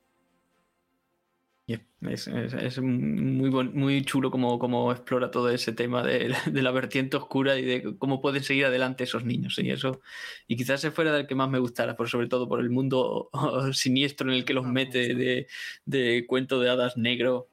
Es, 2.00 2.80
muy, 2.80 3.50
muy 3.50 4.02
chulo 4.04 4.30
como, 4.30 4.58
como, 4.58 4.90
explora 4.90 5.30
todo 5.30 5.50
ese 5.50 5.72
tema 5.72 6.02
de, 6.02 6.34
la 6.52 6.70
vertiente 6.70 7.18
oscura 7.18 7.58
y 7.58 7.64
de 7.64 7.96
cómo 7.98 8.20
pueden 8.20 8.42
seguir 8.42 8.64
adelante 8.64 9.04
esos 9.04 9.24
niños. 9.24 9.58
Y 9.58 9.70
eso 9.70 10.00
y 10.48 10.56
quizás 10.56 10.80
se 10.80 10.90
fuera 10.90 11.12
del 11.12 11.26
que 11.26 11.34
más 11.34 11.50
me 11.50 11.58
gustara, 11.58 11.96
por, 11.96 12.08
sobre 12.08 12.26
todo 12.26 12.48
por 12.48 12.60
el 12.60 12.70
mundo 12.70 13.30
siniestro 13.72 14.30
en 14.30 14.38
el 14.38 14.44
que 14.44 14.54
los 14.54 14.64
ah, 14.64 14.72
mete 14.72 15.14
de, 15.14 15.46
de 15.84 16.24
cuento 16.26 16.58
de 16.58 16.70
hadas 16.70 16.96
negro. 16.96 17.48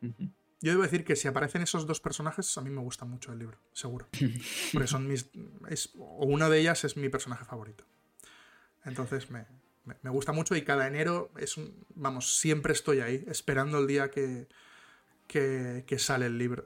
Yo 0.62 0.72
debo 0.72 0.84
decir 0.84 1.04
que 1.04 1.16
si 1.16 1.28
aparecen 1.28 1.62
esos 1.62 1.86
dos 1.86 2.02
personajes, 2.02 2.58
a 2.58 2.62
mí 2.62 2.70
me 2.70 2.82
gusta 2.82 3.06
mucho 3.06 3.32
el 3.32 3.40
libro, 3.40 3.60
seguro. 3.74 4.08
Porque 4.74 4.88
son 4.88 5.08
mis. 5.08 5.30
Es, 5.70 5.92
o 5.98 6.26
una 6.26 6.50
de 6.50 6.60
ellas 6.60 6.84
es 6.84 6.98
mi 6.98 7.10
personaje 7.10 7.46
favorito. 7.46 7.86
Entonces 8.84 9.30
me, 9.30 9.46
me, 10.02 10.10
gusta 10.10 10.32
mucho 10.32 10.56
y 10.56 10.64
cada 10.64 10.88
enero 10.88 11.32
es 11.38 11.58
un, 11.58 11.86
vamos, 11.96 12.40
siempre 12.40 12.74
estoy 12.74 13.02
ahí, 13.02 13.24
esperando 13.28 13.80
el 13.80 13.88
día 13.88 14.10
que, 14.10 14.48
que, 15.28 16.00
sale 16.00 16.26
el 16.26 16.38
libro. 16.38 16.64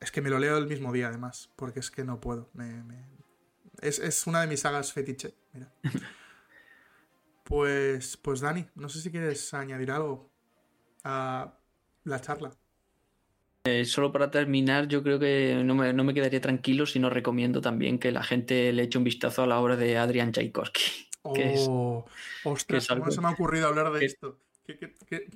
es 0.00 0.12
que 0.12 0.20
me 0.20 0.30
lo 0.30 0.38
leo 0.38 0.58
el 0.58 0.66
mismo 0.66 0.92
día 0.92 1.08
además, 1.08 1.50
porque 1.56 1.80
es 1.80 1.90
que 1.90 2.04
no 2.04 2.20
puedo. 2.20 2.50
Es, 3.80 4.26
una 4.26 4.42
de 4.42 4.46
mis 4.46 4.60
sagas 4.60 4.92
fetiche, 4.92 5.34
mira. 5.52 5.72
Pues, 7.44 8.18
pues 8.18 8.40
Dani, 8.40 8.68
no 8.74 8.90
sé 8.90 9.00
si 9.00 9.10
quieres 9.10 9.54
añadir 9.54 9.90
algo 9.90 10.30
a 11.02 11.54
la 12.04 12.20
charla. 12.20 12.52
Eh, 13.64 13.84
solo 13.84 14.12
para 14.12 14.30
terminar, 14.30 14.88
yo 14.88 15.02
creo 15.02 15.18
que 15.18 15.60
no 15.64 15.74
me, 15.74 15.92
no 15.92 16.04
me, 16.04 16.14
quedaría 16.14 16.40
tranquilo 16.40 16.86
si 16.86 16.98
no 16.98 17.10
recomiendo 17.10 17.60
también 17.60 17.98
que 17.98 18.12
la 18.12 18.22
gente 18.22 18.72
le 18.72 18.84
eche 18.84 18.98
un 18.98 19.04
vistazo 19.04 19.42
a 19.42 19.46
la 19.46 19.60
obra 19.60 19.76
de 19.76 19.98
Adrian 19.98 20.32
Tchaikovsky. 20.32 20.82
Oh, 21.30 22.06
ostras, 22.44 22.88
¿cómo 22.88 23.10
se 23.10 23.20
me 23.20 23.28
ha 23.28 23.32
ocurrido 23.32 23.66
hablar 23.66 23.92
de 23.92 24.06
esto? 24.06 24.38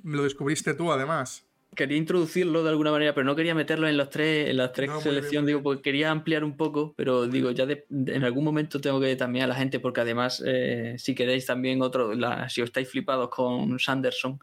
me 0.01 0.17
lo 0.17 0.23
descubriste 0.23 0.73
tú, 0.73 0.91
además. 0.91 1.45
Quería 1.75 1.97
introducirlo 1.97 2.63
de 2.63 2.69
alguna 2.69 2.91
manera, 2.91 3.13
pero 3.13 3.25
no 3.25 3.35
quería 3.35 3.53
meterlo 3.55 3.87
en 3.87 3.97
los 3.97 4.09
tres, 4.09 4.49
en 4.49 4.57
las 4.57 4.73
tres 4.73 4.91
selecciones, 5.01 5.47
digo, 5.47 5.63
porque 5.63 5.81
quería 5.81 6.11
ampliar 6.11 6.43
un 6.43 6.55
poco, 6.55 6.93
pero 6.95 7.27
digo, 7.27 7.51
ya 7.51 7.65
en 7.65 8.23
algún 8.23 8.43
momento 8.43 8.79
tengo 8.79 8.99
que 8.99 9.15
también 9.15 9.45
a 9.45 9.47
la 9.47 9.55
gente, 9.55 9.79
porque 9.79 10.01
además, 10.01 10.41
eh, 10.45 10.95
si 10.97 11.15
queréis 11.15 11.45
también 11.45 11.81
otro, 11.81 12.13
si 12.47 12.61
os 12.61 12.69
estáis 12.69 12.89
flipados 12.89 13.29
con 13.29 13.79
Sanderson, 13.79 14.39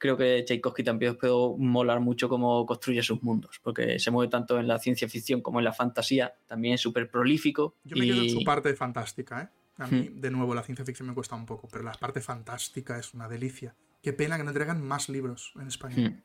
creo 0.00 0.16
que 0.16 0.42
Tchaikovsky 0.44 0.82
también 0.82 1.12
os 1.12 1.18
puede 1.18 1.32
molar 1.58 2.00
mucho 2.00 2.28
cómo 2.28 2.66
construye 2.66 3.02
sus 3.02 3.22
mundos, 3.22 3.60
porque 3.62 4.00
se 4.00 4.10
mueve 4.10 4.30
tanto 4.30 4.58
en 4.58 4.66
la 4.66 4.78
ciencia 4.78 5.08
ficción 5.08 5.42
como 5.42 5.60
en 5.60 5.64
la 5.66 5.72
fantasía, 5.72 6.34
también 6.46 6.74
es 6.74 6.80
súper 6.80 7.08
prolífico. 7.08 7.76
Yo 7.84 7.96
me 7.96 8.06
quedo 8.06 8.22
en 8.22 8.30
su 8.30 8.42
parte 8.42 8.74
fantástica, 8.74 9.42
¿eh? 9.42 9.48
A 9.78 9.86
mí, 9.86 10.10
hmm. 10.10 10.20
de 10.20 10.30
nuevo, 10.30 10.54
la 10.54 10.62
ciencia 10.62 10.84
ficción 10.84 11.08
me 11.08 11.14
cuesta 11.14 11.36
un 11.36 11.46
poco, 11.46 11.68
pero 11.70 11.84
la 11.84 11.92
parte 11.92 12.20
fantástica 12.20 12.98
es 12.98 13.14
una 13.14 13.28
delicia. 13.28 13.74
Qué 14.02 14.12
pena 14.12 14.36
que 14.36 14.44
no 14.44 14.52
traigan 14.52 14.82
más 14.82 15.08
libros 15.08 15.52
en 15.60 15.68
español. 15.68 16.10
Hmm. 16.10 16.22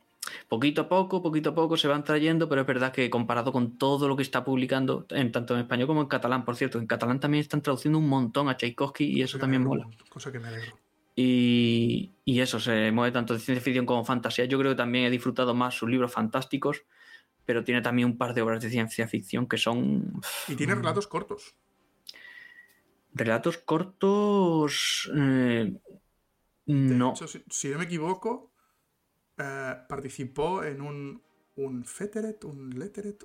Poquito 0.49 0.82
a 0.82 0.89
poco, 0.89 1.21
poquito 1.21 1.51
a 1.51 1.55
poco 1.55 1.78
se 1.78 1.88
van 1.88 2.03
trayendo, 2.03 2.49
pero 2.49 2.61
es 2.61 2.67
verdad 2.67 2.91
que 2.91 3.09
comparado 3.09 3.51
con 3.51 3.78
todo 3.78 4.07
lo 4.07 4.15
que 4.15 4.23
está 4.23 4.43
publicando, 4.43 5.05
en, 5.09 5.32
tanto 5.32 5.53
en 5.53 5.61
español 5.61 5.88
como 5.88 6.01
en 6.01 6.07
catalán, 6.07 6.43
por 6.45 6.55
cierto, 6.55 6.80
en 6.80 6.88
catalán 6.88 7.19
también 7.19 7.41
están 7.41 7.61
traduciendo 7.61 7.99
un 7.99 8.09
montón 8.09 8.49
a 8.49 8.57
Tchaikovsky 8.57 9.05
y 9.05 9.21
eso 9.21 9.38
también 9.38 9.63
mola. 9.63 9.88
Cosa 10.09 10.32
que 10.32 10.39
me 10.39 10.47
alegro. 10.47 10.78
Y, 11.15 11.55
y, 12.25 12.39
eso, 12.39 12.59
se 12.59 12.91
mueve 12.91 13.11
tanto 13.11 13.33
de 13.33 13.39
ciencia 13.39 13.63
ficción 13.63 13.86
como 13.86 14.05
fantasía. 14.05 14.45
Yo 14.45 14.57
creo 14.59 14.71
que 14.71 14.77
también 14.77 15.05
he 15.05 15.09
disfrutado 15.09 15.53
más 15.53 15.75
sus 15.75 15.89
libros 15.89 16.11
fantásticos, 16.11 16.83
pero 17.45 17.63
tiene 17.63 17.81
también 17.81 18.07
un 18.09 18.17
par 18.17 18.33
de 18.33 18.41
obras 18.41 18.61
de 18.61 18.69
ciencia 18.69 19.07
ficción 19.07 19.47
que 19.47 19.57
son... 19.57 20.21
Y 20.47 20.55
tiene 20.55 20.75
relatos 20.75 21.07
cortos. 21.07 21.55
Relatos 23.13 23.57
cortos. 23.59 25.11
Eh, 25.15 25.77
no. 26.65 27.13
si, 27.49 27.69
no 27.69 27.77
me 27.77 27.86
equivoco, 27.86 28.51
eh, 29.38 29.75
participó 29.88 30.63
en 30.63 30.81
un, 30.81 31.21
un 31.55 31.86
Feteret, 31.86 32.43
un 32.43 32.71
Letteret, 32.71 33.23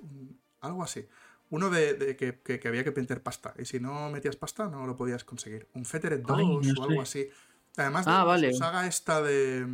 algo 0.61 0.83
así. 0.83 1.07
Uno 1.49 1.69
de, 1.69 2.15
que, 2.15 2.67
había 2.67 2.83
que 2.83 2.91
meter 2.91 3.21
pasta. 3.21 3.53
Y 3.59 3.65
si 3.65 3.79
no 3.81 4.09
metías 4.09 4.37
pasta, 4.37 4.69
no 4.69 4.87
lo 4.87 4.95
podías 4.95 5.25
conseguir. 5.25 5.67
Un 5.73 5.83
Feteret 5.83 6.21
2 6.21 6.39
o 6.77 6.83
algo 6.83 7.01
así. 7.01 7.27
Además 7.77 8.05
de 8.05 8.11
ah, 8.11 8.23
vale. 8.23 8.53
saga 8.53 8.87
esta 8.87 9.21
de. 9.21 9.65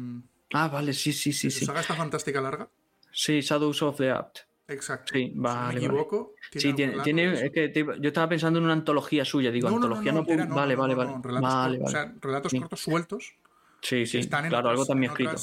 Ah, 0.54 0.68
vale, 0.68 0.94
sí, 0.94 1.14
sí, 1.14 1.34
sí. 1.34 1.50
sí. 1.52 1.66
saga 1.66 1.82
esta 1.82 1.96
fantástica 1.96 2.42
larga. 2.42 2.70
Sí, 3.12 3.42
Shadows 3.42 3.82
of 3.82 3.98
the 3.98 4.12
Apt. 4.12 4.40
Exacto. 4.68 5.14
Sí, 5.14 5.32
vale, 5.34 5.80
si 5.80 5.88
me 5.88 5.94
equivoco. 5.94 6.36
Sí, 6.52 6.74
tiene, 6.74 7.46
es 7.46 7.52
que 7.52 7.72
yo 7.74 8.08
estaba 8.08 8.30
pensando 8.30 8.60
en 8.60 8.66
una 8.66 8.74
antología 8.74 9.24
suya, 9.24 9.50
digo, 9.50 9.70
antología 9.70 10.12
no, 10.12 10.24
vale, 10.24 10.76
vale, 10.76 10.94
vale. 10.94 11.14
Relatos, 11.22 11.88
O 11.88 11.90
sea, 11.90 12.14
relatos 12.22 12.54
cortos 12.54 12.80
sueltos. 12.82 13.36
Sí, 13.82 14.06
sí, 14.06 14.28
claro, 14.28 14.70
algo 14.70 14.86
también 14.86 15.12
escrito. 15.12 15.36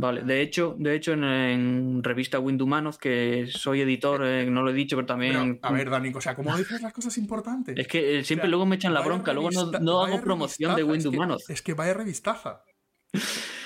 Vale, 0.00 0.22
de 0.22 0.40
hecho, 0.40 0.76
de 0.78 0.94
hecho 0.94 1.12
en, 1.12 2.04
revista 2.04 2.38
Windumanos, 2.38 2.98
que 2.98 3.48
soy 3.50 3.80
editor, 3.80 4.24
eh, 4.24 4.46
no 4.48 4.62
lo 4.62 4.70
he 4.70 4.72
dicho, 4.72 4.94
pero 4.94 5.06
también. 5.06 5.58
a 5.60 5.72
ver, 5.72 5.90
Dani, 5.90 6.12
o 6.14 6.20
sea, 6.20 6.36
¿cómo 6.36 6.56
dices 6.56 6.80
las 6.80 6.92
cosas 6.92 7.18
importantes? 7.18 7.76
Es 7.76 7.88
que 7.88 8.20
eh, 8.20 8.24
siempre 8.24 8.48
luego 8.48 8.64
me 8.64 8.76
echan 8.76 8.94
la 8.94 9.00
bronca, 9.00 9.32
luego 9.32 9.50
no, 9.50 10.04
hago 10.04 10.20
promoción 10.20 10.76
de 10.76 10.84
Windumanos. 10.84 11.40
Es 11.40 11.46
que, 11.48 11.52
es 11.54 11.62
que 11.62 11.74
vaya 11.74 11.94
revistaza. 11.94 12.62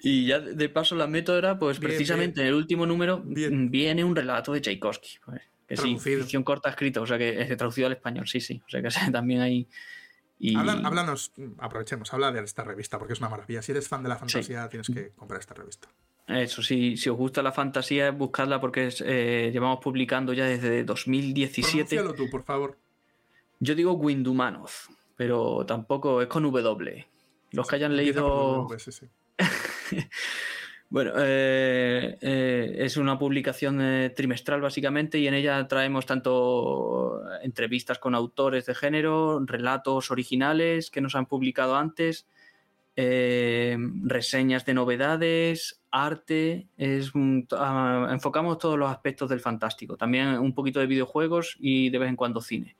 Y 0.00 0.26
ya 0.26 0.38
de 0.38 0.68
paso 0.68 0.94
la 0.94 1.08
método 1.08 1.58
pues 1.58 1.80
precisamente 1.80 2.40
en 2.40 2.46
el 2.46 2.54
último 2.54 2.86
número 2.86 3.20
viene 3.24 4.04
un 4.04 4.14
relato 4.14 4.52
de 4.52 4.60
Tchaikovsky. 4.60 5.18
Pues, 5.24 5.40
que 5.66 5.76
sí, 5.76 5.98
ficción 5.98 6.44
corta 6.44 6.70
escrita, 6.70 7.00
o 7.00 7.06
sea 7.06 7.18
que 7.18 7.42
es 7.42 7.56
traducido 7.56 7.88
al 7.88 7.94
español, 7.94 8.28
sí, 8.28 8.40
sí. 8.40 8.62
O 8.64 8.70
sea 8.70 8.80
que 8.80 8.88
también 9.12 9.40
hay... 9.40 9.66
Y... 10.38 10.56
háblanos, 10.56 11.32
aprovechemos, 11.58 12.12
habla 12.14 12.30
de 12.30 12.42
esta 12.42 12.62
revista 12.64 12.98
porque 12.98 13.14
es 13.14 13.20
una 13.20 13.28
maravilla. 13.28 13.60
Si 13.62 13.72
eres 13.72 13.88
fan 13.88 14.02
de 14.02 14.08
la 14.08 14.16
fantasía, 14.16 14.68
tienes 14.68 14.88
que 14.88 15.10
comprar 15.10 15.40
esta 15.40 15.54
revista. 15.54 15.88
Eso, 16.28 16.62
sí, 16.62 16.96
si 16.96 17.08
os 17.08 17.16
gusta 17.16 17.42
la 17.42 17.52
fantasía, 17.52 18.10
buscadla 18.10 18.60
porque 18.60 18.90
eh, 19.00 19.50
llevamos 19.52 19.80
publicando 19.82 20.34
ya 20.34 20.44
desde 20.44 20.84
2017. 20.84 21.96
Pronúncialo 21.96 22.14
tú, 22.14 22.30
por 22.30 22.44
favor. 22.44 22.76
Yo 23.60 23.74
digo 23.74 23.92
Windumanov, 23.92 24.70
pero 25.16 25.64
tampoco 25.66 26.20
es 26.22 26.28
con 26.28 26.42
W. 26.42 27.06
Los 27.52 27.66
que 27.66 27.76
hayan 27.76 27.96
leído. 27.96 28.68
Bueno, 30.90 31.12
eh, 31.18 32.16
eh, 32.22 32.76
es 32.78 32.96
una 32.96 33.18
publicación 33.18 33.78
eh, 33.82 34.08
trimestral 34.08 34.62
básicamente 34.62 35.18
y 35.18 35.26
en 35.28 35.34
ella 35.34 35.68
traemos 35.68 36.06
tanto 36.06 37.20
entrevistas 37.42 37.98
con 37.98 38.14
autores 38.14 38.64
de 38.64 38.74
género, 38.74 39.38
relatos 39.44 40.10
originales 40.10 40.90
que 40.90 41.02
nos 41.02 41.14
han 41.14 41.26
publicado 41.26 41.76
antes, 41.76 42.26
reseñas 42.96 44.64
de 44.64 44.74
novedades, 44.74 45.82
arte, 45.90 46.68
es, 46.78 47.12
ah, 47.52 48.08
enfocamos 48.10 48.58
todos 48.58 48.78
los 48.78 48.90
aspectos 48.90 49.28
del 49.28 49.40
fantástico, 49.40 49.96
también 49.96 50.38
un 50.38 50.54
poquito 50.54 50.80
de 50.80 50.86
videojuegos 50.86 51.56
y 51.60 51.90
de 51.90 51.98
vez 51.98 52.08
en 52.08 52.16
cuando 52.16 52.40
cine. 52.40 52.76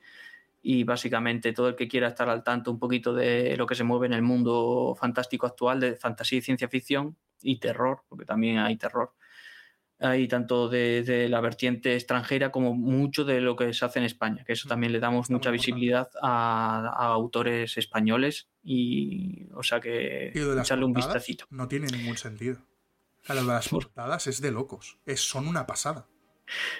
Y 0.62 0.84
básicamente 0.84 1.52
todo 1.52 1.68
el 1.68 1.76
que 1.76 1.88
quiera 1.88 2.08
estar 2.08 2.28
al 2.30 2.42
tanto 2.42 2.70
un 2.72 2.78
poquito 2.78 3.14
de 3.14 3.56
lo 3.56 3.66
que 3.66 3.74
se 3.74 3.84
mueve 3.84 4.06
en 4.06 4.14
el 4.14 4.22
mundo 4.22 4.96
fantástico 4.98 5.46
actual 5.46 5.78
de 5.80 5.96
fantasía 5.96 6.38
y 6.38 6.42
ciencia 6.42 6.68
ficción 6.68 7.16
y 7.42 7.58
terror, 7.58 8.02
porque 8.08 8.24
también 8.24 8.58
hay 8.58 8.76
terror. 8.76 9.14
Hay 10.00 10.28
tanto 10.28 10.68
de, 10.68 11.26
la 11.28 11.40
vertiente 11.40 11.94
extranjera 11.94 12.52
como 12.52 12.72
mucho 12.74 13.24
de 13.24 13.40
lo 13.40 13.56
que 13.56 13.72
se 13.72 13.84
hace 13.84 13.98
en 13.98 14.04
España, 14.04 14.44
que 14.44 14.52
eso 14.52 14.68
también 14.68 14.92
le 14.92 15.00
damos 15.00 15.28
mucha 15.28 15.50
visibilidad 15.50 16.08
a, 16.22 17.12
autores 17.12 17.76
españoles 17.76 18.48
y, 18.62 19.48
o 19.54 19.64
sea 19.64 19.80
que 19.80 20.28
echarle 20.28 20.84
un 20.84 20.92
vistacito. 20.92 21.46
No 21.50 21.66
tiene 21.66 21.88
ningún 21.88 22.16
sentido. 22.16 22.58
A 23.26 23.34
las 23.34 23.68
portadas 23.68 24.26
es 24.28 24.40
de 24.40 24.52
locos. 24.52 24.98
Es, 25.04 25.20
son 25.20 25.48
una 25.48 25.66
pasada. 25.66 26.06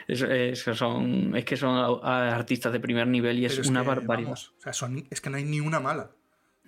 Es, 0.07 0.23
es, 0.23 0.61
son, 0.61 1.37
es 1.37 1.45
que 1.45 1.57
son 1.57 2.01
artistas 2.05 2.73
de 2.73 2.81
primer 2.81 3.07
nivel 3.07 3.39
y 3.39 3.45
es, 3.45 3.59
una 3.69 3.83
barbaridad. 3.83 4.33
o 4.33 4.61
sea, 4.61 4.73
son, 4.73 5.07
es 5.11 5.21
que 5.21 5.29
no 5.29 5.37
hay 5.37 5.45
ni 5.45 5.61
una 5.61 5.81
mala. 5.81 6.13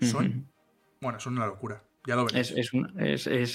Son. 0.01 0.51
Bueno, 1.01 1.21
son 1.21 1.37
una 1.37 1.47
locura. 1.47 1.83
Ya 2.11 2.17
lo 2.17 2.25
veréis. 2.25 2.53
Es, 2.99 3.53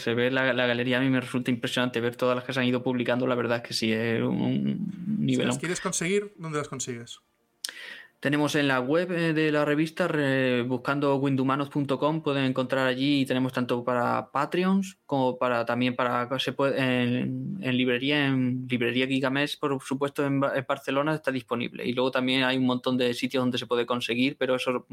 se 0.00 0.14
ve 0.14 0.30
la, 0.30 0.54
la, 0.54 0.66
galería, 0.66 0.96
a 0.96 1.00
mí 1.02 1.10
me 1.10 1.20
resulta 1.20 1.50
impresionante 1.50 2.00
ver 2.00 2.16
todas 2.16 2.34
las 2.34 2.42
que 2.42 2.54
se 2.54 2.60
han 2.60 2.64
ido 2.64 2.82
publicando. 2.82 3.26
La 3.26 3.34
verdad 3.34 3.58
es 3.58 3.62
que 3.64 3.74
sí, 3.74 3.92
es 3.92 4.22
un, 4.22 5.18
nivel. 5.18 5.42
Si 5.42 5.46
las 5.46 5.58
quieres 5.58 5.80
conseguir, 5.82 6.32
¿dónde 6.38 6.56
las 6.56 6.68
consigues? 6.68 7.20
Tenemos 8.20 8.56
en 8.56 8.66
la 8.66 8.80
web 8.80 9.12
eh, 9.12 9.32
de 9.32 9.52
la 9.52 9.64
revista, 9.64 10.08
buscando 10.66 11.14
windumanos.com, 11.16 12.20
pueden 12.20 12.46
encontrar 12.46 12.88
allí, 12.88 13.24
tenemos 13.26 13.52
tanto 13.52 13.84
para 13.84 14.32
Patreons 14.32 14.98
como 15.06 15.38
para 15.38 15.64
también 15.64 15.94
para 15.94 16.36
se 16.40 16.52
puede, 16.52 16.80
en, 16.80 17.60
librería, 17.60 18.26
en 18.26 18.66
librería 18.68 19.06
Gigamés, 19.06 19.56
por 19.56 19.80
supuesto, 19.82 20.26
en, 20.26 20.40
Barcelona 20.40 21.14
está 21.14 21.30
disponible. 21.30 21.86
Y 21.86 21.92
luego 21.92 22.10
también 22.10 22.42
hay 22.42 22.58
un 22.58 22.66
montón 22.66 22.96
de 22.96 23.14
sitios 23.14 23.40
donde 23.40 23.56
se 23.56 23.66
puede 23.68 23.86
conseguir, 23.86 24.36
pero 24.36 24.56
eso 24.56 24.86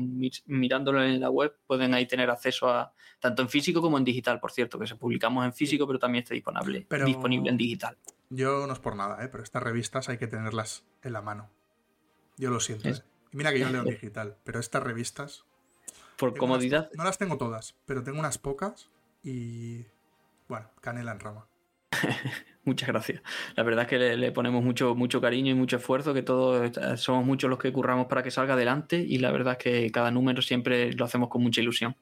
mirándolo 0.45 1.03
en 1.03 1.19
la 1.19 1.31
web 1.31 1.55
pueden 1.65 1.95
ahí 1.95 2.05
tener 2.05 2.29
acceso 2.29 2.69
a 2.69 2.93
tanto 3.19 3.41
en 3.41 3.49
físico 3.49 3.81
como 3.81 3.97
en 3.97 4.03
digital, 4.03 4.39
por 4.39 4.51
cierto, 4.51 4.77
que 4.77 4.85
se 4.85 4.97
publicamos 4.97 5.43
en 5.45 5.53
físico, 5.53 5.87
pero 5.87 5.97
también 5.97 6.21
está 6.21 6.35
disponible, 6.35 6.85
disponible 7.05 7.49
en 7.49 7.57
digital. 7.57 7.97
Yo 8.29 8.67
no 8.67 8.73
es 8.73 8.79
por 8.79 8.95
nada, 8.95 9.23
¿eh? 9.25 9.29
pero 9.29 9.43
estas 9.43 9.63
revistas 9.63 10.09
hay 10.09 10.19
que 10.19 10.27
tenerlas 10.27 10.85
en 11.01 11.13
la 11.13 11.23
mano. 11.23 11.49
Yo 12.37 12.51
lo 12.51 12.59
siento. 12.59 12.89
¿eh? 12.89 13.14
Mira 13.35 13.51
que 13.51 13.59
yo 13.59 13.69
leo 13.69 13.83
digital, 13.83 14.37
pero 14.45 14.61
estas 14.61 14.81
revistas. 14.81 15.43
Por 16.17 16.37
comodidad. 16.37 16.89
no 16.93 17.03
las 17.03 17.17
tengo 17.17 17.37
todas, 17.37 17.75
pero 17.85 18.01
tengo 18.01 18.17
unas 18.19 18.37
pocas 18.37 18.89
y. 19.23 19.83
Bueno, 20.47 20.69
canela 20.79 21.11
en 21.11 21.19
rama. 21.19 21.45
Muchas 22.63 22.87
gracias. 22.87 23.21
La 23.55 23.63
verdad 23.63 23.83
es 23.83 23.89
que 23.89 23.97
le, 23.97 24.31
ponemos 24.31 24.63
mucho, 24.63 24.95
mucho 24.95 25.19
cariño 25.19 25.51
y 25.51 25.53
mucho 25.53 25.75
esfuerzo, 25.75 26.13
que 26.13 26.21
todos 26.21 26.71
somos 26.95 27.25
muchos 27.25 27.49
los 27.49 27.59
que 27.59 27.73
curramos 27.73 28.07
para 28.07 28.23
que 28.23 28.31
salga 28.31 28.53
adelante 28.53 28.97
y 28.97 29.17
la 29.17 29.31
verdad 29.31 29.57
es 29.59 29.59
que 29.59 29.91
cada 29.91 30.11
número 30.11 30.41
siempre 30.41 30.93
lo 30.93 31.03
hacemos 31.03 31.27
con 31.27 31.43
mucha 31.43 31.59
ilusión. 31.59 31.93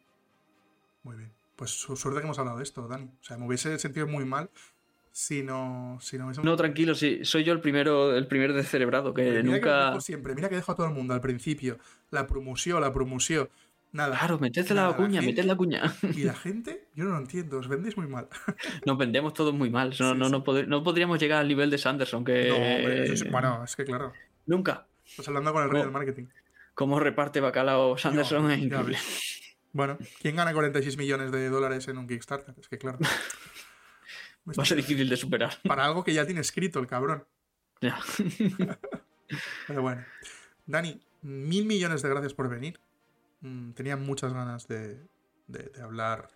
Muy 1.01 1.17
bien. 1.17 1.31
Pues 1.55 1.71
suerte 1.71 2.19
que 2.19 2.25
hemos 2.25 2.37
hablado 2.37 2.57
de 2.57 2.63
esto, 2.63 2.87
Dani. 2.87 3.05
O 3.05 3.23
sea, 3.23 3.37
me 3.37 3.47
hubiese 3.47 3.79
sentido 3.79 4.05
muy 4.05 4.25
mal 4.25 4.51
si 5.15 5.43
no, 5.43 5.99
si 6.01 6.17
no, 6.17 6.31
no 6.31 6.55
tranquilo, 6.55 6.95
sí, 6.95 7.19
soy 7.21 7.43
yo 7.43 7.53
el 7.53 7.61
primero, 7.61 8.17
el 8.17 8.25
primer 8.25 8.51
descerebrado, 8.51 9.13
que 9.13 9.43
nunca. 9.43 10.01
siempre, 10.01 10.33
mira 10.33 10.49
que 10.49 10.55
dejo 10.55 10.71
a 10.71 10.75
todo 10.75 10.87
el 10.87 10.93
mundo 10.93 11.13
al 11.13 11.21
principio. 11.21 11.77
La 12.09 12.25
promoción, 12.25 12.81
la 12.81 12.91
promoción. 12.91 13.47
Nada. 13.91 14.17
Claro, 14.17 14.39
meted 14.39 14.67
la 14.71 14.91
cuña, 14.95 15.21
meted 15.21 15.45
la 15.45 15.55
cuña. 15.55 15.95
Y 16.15 16.23
la 16.23 16.33
gente, 16.33 16.87
yo 16.95 17.03
no 17.03 17.11
lo 17.11 17.19
entiendo, 17.19 17.59
os 17.59 17.67
vendéis 17.67 17.95
muy 17.95 18.07
mal. 18.07 18.27
Nos 18.87 18.97
vendemos 18.97 19.35
todos 19.35 19.53
muy 19.53 19.69
mal. 19.69 19.93
No, 19.99 20.15
no, 20.15 20.29
no, 20.29 20.43
podríamos 20.83 21.19
llegar 21.19 21.41
al 21.41 21.47
nivel 21.47 21.69
de 21.69 21.77
Sanderson, 21.77 22.25
que. 22.25 23.21
bueno, 23.29 23.63
es 23.63 23.75
que 23.75 23.85
claro. 23.85 24.13
Nunca. 24.47 24.87
Estás 25.05 25.27
hablando 25.27 25.53
con 25.53 25.61
el 25.61 25.69
rey 25.69 25.83
del 25.83 25.91
marketing. 25.91 26.25
Cómo 26.73 26.99
reparte 26.99 27.39
bacalao 27.39 27.99
Sanderson 27.99 28.49
es 28.49 28.59
increíble. 28.63 28.97
Bueno, 29.73 29.97
¿quién 30.21 30.35
gana 30.35 30.53
46 30.53 30.97
millones 30.97 31.31
de 31.31 31.49
dólares 31.49 31.87
en 31.87 31.99
un 31.99 32.07
Kickstarter? 32.07 32.55
Es 32.59 32.67
que 32.67 32.79
claro. 32.79 32.97
Va 34.47 34.63
a 34.63 34.65
ser 34.65 34.77
difícil 34.77 35.09
de 35.09 35.17
superar. 35.17 35.53
Para 35.63 35.85
algo 35.85 36.03
que 36.03 36.13
ya 36.13 36.25
tiene 36.25 36.41
escrito 36.41 36.79
el 36.79 36.87
cabrón. 36.87 37.25
Ya. 37.81 37.99
Pero 39.67 39.81
bueno. 39.81 40.03
Dani, 40.65 41.01
mil 41.21 41.65
millones 41.65 42.01
de 42.01 42.09
gracias 42.09 42.33
por 42.33 42.49
venir. 42.49 42.79
Mm, 43.41 43.71
tenía 43.71 43.97
muchas 43.97 44.33
ganas 44.33 44.67
de, 44.67 44.99
hablar 45.81 46.29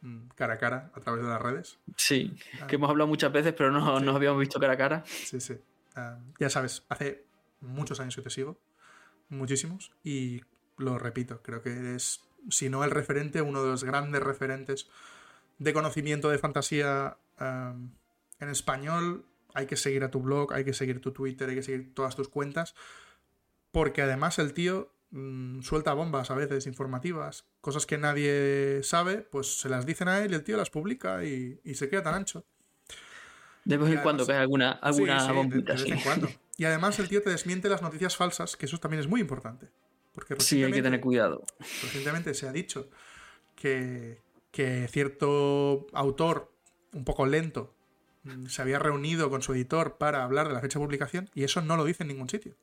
mm, 0.00 0.28
cara 0.34 0.54
a 0.54 0.58
cara 0.58 0.90
a 0.94 1.00
través 1.00 1.22
de 1.22 1.28
las 1.28 1.40
redes. 1.40 1.78
Sí, 1.96 2.36
ah. 2.60 2.66
que 2.66 2.76
hemos 2.76 2.90
hablado 2.90 3.08
muchas 3.08 3.32
veces, 3.32 3.54
pero 3.56 3.70
no 3.70 4.00
nos 4.00 4.14
habíamos 4.14 4.40
visto 4.40 4.58
cara 4.60 4.74
a 4.74 4.76
cara. 4.76 5.04
Sí, 5.06 5.40
sí. 5.40 5.58
Ah, 5.94 6.18
ya 6.38 6.50
sabes, 6.50 6.84
hace 6.88 7.24
muchos 7.60 8.00
años 8.00 8.16
que 8.16 8.22
te 8.22 8.30
sigo, 8.30 8.58
muchísimos, 9.28 9.92
y 10.02 10.40
lo 10.76 10.98
repito, 10.98 11.42
creo 11.42 11.62
que 11.62 11.72
eres, 11.72 12.22
si 12.48 12.68
no 12.68 12.84
el 12.84 12.90
referente, 12.90 13.42
uno 13.42 13.62
de 13.62 13.70
los 13.70 13.84
grandes 13.84 14.22
referentes 14.22 14.88
de 15.58 15.72
conocimiento 15.72 16.30
de 16.30 16.38
fantasía 16.38 17.18
en 17.40 18.48
español, 18.48 19.26
hay 19.54 19.66
que 19.66 19.76
seguir 19.76 20.04
a 20.04 20.10
tu 20.10 20.20
blog, 20.20 20.52
hay 20.52 20.64
que 20.64 20.72
seguir 20.72 21.00
tu 21.00 21.12
Twitter, 21.12 21.48
hay 21.48 21.56
que 21.56 21.62
seguir 21.62 21.94
todas 21.94 22.16
tus 22.16 22.28
cuentas, 22.28 22.74
porque 23.70 24.02
además 24.02 24.38
el 24.38 24.52
tío 24.52 24.92
mm, 25.10 25.60
suelta 25.62 25.94
bombas 25.94 26.30
a 26.30 26.34
veces 26.34 26.66
informativas, 26.66 27.46
cosas 27.60 27.86
que 27.86 27.98
nadie 27.98 28.80
sabe, 28.82 29.18
pues 29.18 29.58
se 29.58 29.68
las 29.68 29.86
dicen 29.86 30.08
a 30.08 30.20
él 30.20 30.32
y 30.32 30.34
el 30.34 30.44
tío 30.44 30.56
las 30.56 30.70
publica 30.70 31.24
y, 31.24 31.60
se 31.74 31.88
queda 31.88 32.02
tan 32.02 32.14
ancho. 32.14 32.44
De 33.64 33.76
vez 33.76 33.90
en 33.90 33.98
cuando 33.98 34.26
cae 34.26 34.38
alguna, 34.38 34.72
alguna 34.72 35.32
bombita. 35.32 35.74
De, 35.74 35.82
vez 35.82 35.92
en 35.92 36.00
cuando. 36.00 36.28
Y 36.56 36.66
además 36.66 36.98
el 36.98 37.08
tío 37.08 37.22
te 37.22 37.30
desmiente 37.30 37.70
las 37.70 37.80
noticias 37.80 38.18
falsas, 38.18 38.54
que 38.54 38.66
eso 38.66 38.76
también 38.76 39.00
es 39.00 39.06
muy 39.06 39.18
importante. 39.22 39.70
Porque 40.12 40.36
sí, 40.40 40.62
hay 40.62 40.72
que 40.72 40.82
tener 40.82 41.00
cuidado. 41.00 41.42
Recientemente 41.58 42.34
se 42.34 42.46
ha 42.46 42.52
dicho 42.52 42.90
que, 43.54 44.20
que 44.50 44.86
cierto 44.88 45.86
autor 45.94 46.52
un 46.92 47.04
poco 47.04 47.26
lento, 47.26 47.74
mm, 48.24 48.46
se 48.46 48.62
había 48.62 48.78
reunido 48.78 49.30
con 49.30 49.42
su 49.42 49.54
editor 49.54 49.96
para 49.98 50.24
hablar 50.24 50.48
de 50.48 50.54
la 50.54 50.60
fecha 50.60 50.78
de 50.78 50.84
publicación 50.84 51.30
y 51.34 51.44
eso 51.44 51.60
no 51.60 51.76
lo 51.76 51.84
dice 51.84 52.02
en 52.02 52.08
ningún 52.08 52.28
sitio. 52.28 52.54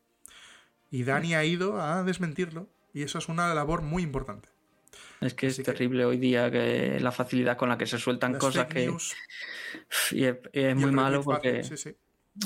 Y 0.90 1.04
Dani 1.04 1.36
ha 1.36 1.44
ido 1.44 1.82
a 1.82 2.04
desmentirlo 2.04 2.68
y 2.94 3.04
eso 3.04 3.18
es 3.18 3.28
una 3.30 3.54
labor 3.54 3.82
muy 3.82 4.04
importante. 4.04 4.50
Es 5.20 5.34
que 5.34 5.48
es 5.48 5.62
terrible 5.64 6.06
hoy 6.06 6.18
día 6.18 6.52
que 6.52 7.00
la 7.00 7.12
facilidad 7.12 7.58
con 7.58 7.70
la 7.70 7.78
que 7.78 7.86
se 7.88 7.98
sueltan 7.98 8.38
cosas 8.38 8.68
que... 8.68 8.92
y 10.12 10.24
es, 10.24 10.76
muy 10.76 10.92
malo 10.92 11.24
porque... 11.24 11.64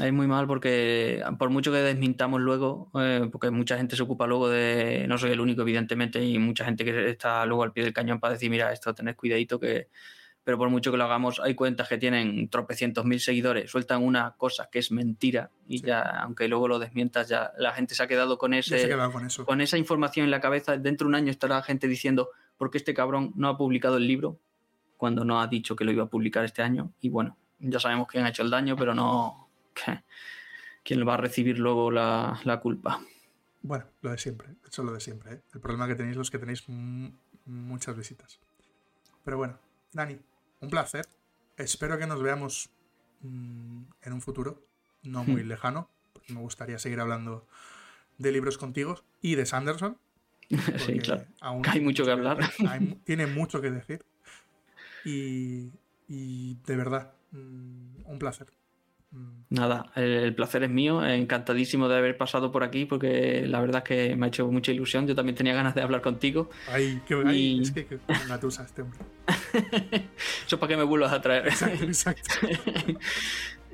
Es 0.02 0.14
muy 0.14 0.26
mal 0.26 0.48
porque 0.48 1.22
por 1.38 1.50
mucho 1.50 1.70
que 1.72 1.80
desmintamos 1.80 2.40
luego, 2.40 2.90
eh, 2.98 3.28
porque 3.30 3.52
mucha 3.52 3.76
gente 3.76 3.98
se 3.98 4.04
ocupa 4.04 4.26
luego 4.26 4.48
de, 4.48 5.06
no 5.10 5.18
soy 5.18 5.32
el 5.32 5.42
único 5.42 5.64
evidentemente, 5.64 6.24
y 6.24 6.40
mucha 6.40 6.64
gente 6.64 6.86
que 6.86 7.10
está 7.10 7.46
luego 7.46 7.64
al 7.64 7.74
pie 7.74 7.84
del 7.84 7.94
cañón 7.94 8.22
para 8.22 8.34
decir, 8.34 8.50
mira, 8.50 8.72
esto 8.72 8.96
tenés 8.96 9.16
cuidadito 9.16 9.60
que 9.60 9.90
pero 10.44 10.58
por 10.58 10.70
mucho 10.70 10.92
que 10.92 10.98
lo 10.98 11.04
hagamos, 11.04 11.39
hay 11.39 11.54
cuentas 11.54 11.88
que 11.88 11.98
tienen 11.98 12.50
tropecientos 12.50 13.06
mil 13.06 13.20
seguidores, 13.20 13.70
sueltan 13.70 14.04
una 14.04 14.32
cosa 14.38 14.70
que 14.72 14.80
es 14.80 14.92
mentira 14.92 15.52
y 15.68 15.82
ya, 15.82 16.02
aunque 16.02 16.48
luego 16.48 16.68
lo 16.68 16.80
desmientas, 16.80 17.30
ya 17.30 17.52
la 17.58 17.74
gente 17.74 17.94
se 17.94 18.04
ha 18.04 18.08
quedado 18.08 18.38
con 18.38 18.54
ese 18.54 18.89
con, 19.46 19.62
esa 19.62 19.78
información 19.78 20.26
en 20.26 20.32
la 20.32 20.42
cabeza. 20.42 20.78
Dentro 20.78 21.06
de 21.06 21.10
un 21.10 21.16
año 21.16 21.32
estará 21.32 21.56
la 21.56 21.64
gente 21.64 21.88
diciendo, 21.88 22.30
¿por 22.58 22.72
qué 22.72 22.80
este 22.80 22.94
cabrón 22.94 23.34
no 23.36 23.50
ha 23.50 23.58
publicado 23.58 23.98
el 23.98 24.08
libro? 24.08 24.39
Cuando 24.98 25.26
no 25.26 25.42
ha 25.42 25.48
dicho 25.48 25.76
que 25.76 25.84
lo 25.84 25.92
iba 25.92 26.04
a 26.04 26.10
publicar 26.10 26.44
este 26.44 26.62
año. 26.62 26.92
Y 27.02 27.10
bueno, 27.10 27.38
ya 27.60 27.80
sabemos 27.80 28.08
quién 28.08 28.26
ha 28.26 28.30
hecho 28.30 28.44
el 28.44 28.50
daño, 28.50 28.76
pero 28.76 28.96
no 28.96 29.48
quién 30.84 31.08
va 31.08 31.16
a 31.16 31.18
recibir 31.18 31.60
luego 31.60 31.92
la, 31.92 32.60
culpa. 32.62 33.00
Bueno, 33.62 33.86
lo 34.02 34.12
de 34.12 34.18
siempre, 34.18 34.50
eso 34.68 34.82
es 34.82 34.86
lo 34.86 34.94
de 34.94 35.00
siempre. 35.00 35.34
¿eh? 35.34 35.42
El 35.54 35.62
problema 35.62 35.88
que 35.88 35.96
tenéis 35.96 36.18
los 36.18 36.32
que 36.32 36.39
tenéis 36.39 36.68
muchas 37.46 37.96
visitas. 37.96 38.39
Pero 39.24 39.38
bueno, 39.38 39.60
Dani, 39.94 40.18
un 40.62 40.70
placer. 40.70 41.07
Espero 41.57 41.97
que 41.97 42.07
nos 42.07 42.22
veamos 42.22 42.70
mm, 43.22 43.82
en 44.03 44.14
un 44.14 44.22
futuro, 44.22 44.64
no 45.03 45.24
muy 45.24 45.43
hmm. 45.43 45.47
lejano, 45.47 45.89
porque 46.14 46.34
me 46.34 46.39
gustaría 46.39 46.80
seguir 46.80 46.99
hablando 46.99 47.45
de 48.18 48.32
libros 48.32 48.57
contigo 48.57 49.03
y 49.22 49.36
de 49.36 49.45
Sanderson. 49.45 49.97
Sí, 50.86 50.99
claro. 50.99 51.26
hay 51.39 51.80
mucho 51.80 52.03
que 52.03 52.12
hablar. 52.12 52.38
tiene 53.05 53.26
mucho 53.28 53.62
que 53.62 53.72
decir. 53.72 54.05
Y, 55.05 55.72
de 56.07 56.76
verdad, 56.76 57.14
mm, 57.32 58.05
un 58.05 58.20
placer. 58.20 58.47
Mm. 59.12 59.41
Nada, 59.49 59.91
el 59.95 60.34
placer 60.34 60.64
es 60.64 60.70
mío, 60.70 61.05
encantadísimo 61.05 61.89
de 61.89 61.97
haber 61.97 62.18
pasado 62.18 62.51
por 62.53 62.64
aquí 62.64 62.86
porque 62.86 63.45
la 63.45 63.59
verdad 63.59 63.84
es 63.84 63.84
que 63.84 64.16
me 64.16 64.26
ha 64.26 64.30
hecho 64.30 64.47
mucha 64.47 64.72
ilusión, 64.72 65.07
yo 65.07 65.16
también 65.16 65.36
tenía 65.36 65.53
ganas 65.53 65.76
de 65.76 65.82
hablar 65.82 66.01
contigo. 66.01 66.49
Ay, 66.70 67.01
qué 67.05 67.22
y... 67.34 67.62
es 67.62 67.72
que, 67.72 67.86
que 67.86 67.95
este 67.95 68.82
hombre. 68.82 68.99
Eso 70.45 70.55
es 70.55 70.59
para 70.59 70.68
que 70.70 70.78
me 70.78 70.84
vuelvas 70.84 71.12
a 71.12 71.22
traer. 71.22 71.47
Exacto, 71.47 71.84
exacto. 71.84 72.47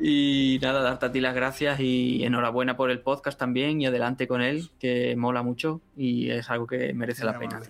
y 0.01 0.57
nada, 0.63 0.81
darte 0.81 1.05
a 1.05 1.11
ti 1.11 1.21
las 1.21 1.35
gracias 1.35 1.79
y 1.79 2.23
enhorabuena 2.23 2.75
por 2.75 2.89
el 2.89 2.99
podcast 2.99 3.37
también 3.37 3.79
y 3.79 3.85
adelante 3.85 4.27
con 4.27 4.41
él, 4.41 4.71
que 4.79 5.15
mola 5.15 5.43
mucho 5.43 5.81
y 5.95 6.31
es 6.31 6.49
algo 6.49 6.65
que 6.65 6.91
merece 6.95 7.23
la 7.23 7.37
pena. 7.37 7.61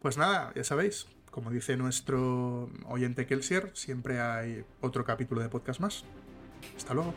Pues 0.00 0.18
nada, 0.18 0.52
ya 0.54 0.62
sabéis, 0.62 1.06
como 1.30 1.50
dice 1.50 1.78
nuestro 1.78 2.68
oyente 2.86 3.26
Kelsier, 3.26 3.70
siempre 3.72 4.20
hay 4.20 4.64
otro 4.82 5.04
capítulo 5.04 5.40
de 5.40 5.48
podcast 5.48 5.80
más. 5.80 6.04
Hasta 6.76 6.94
luego. 6.94 7.14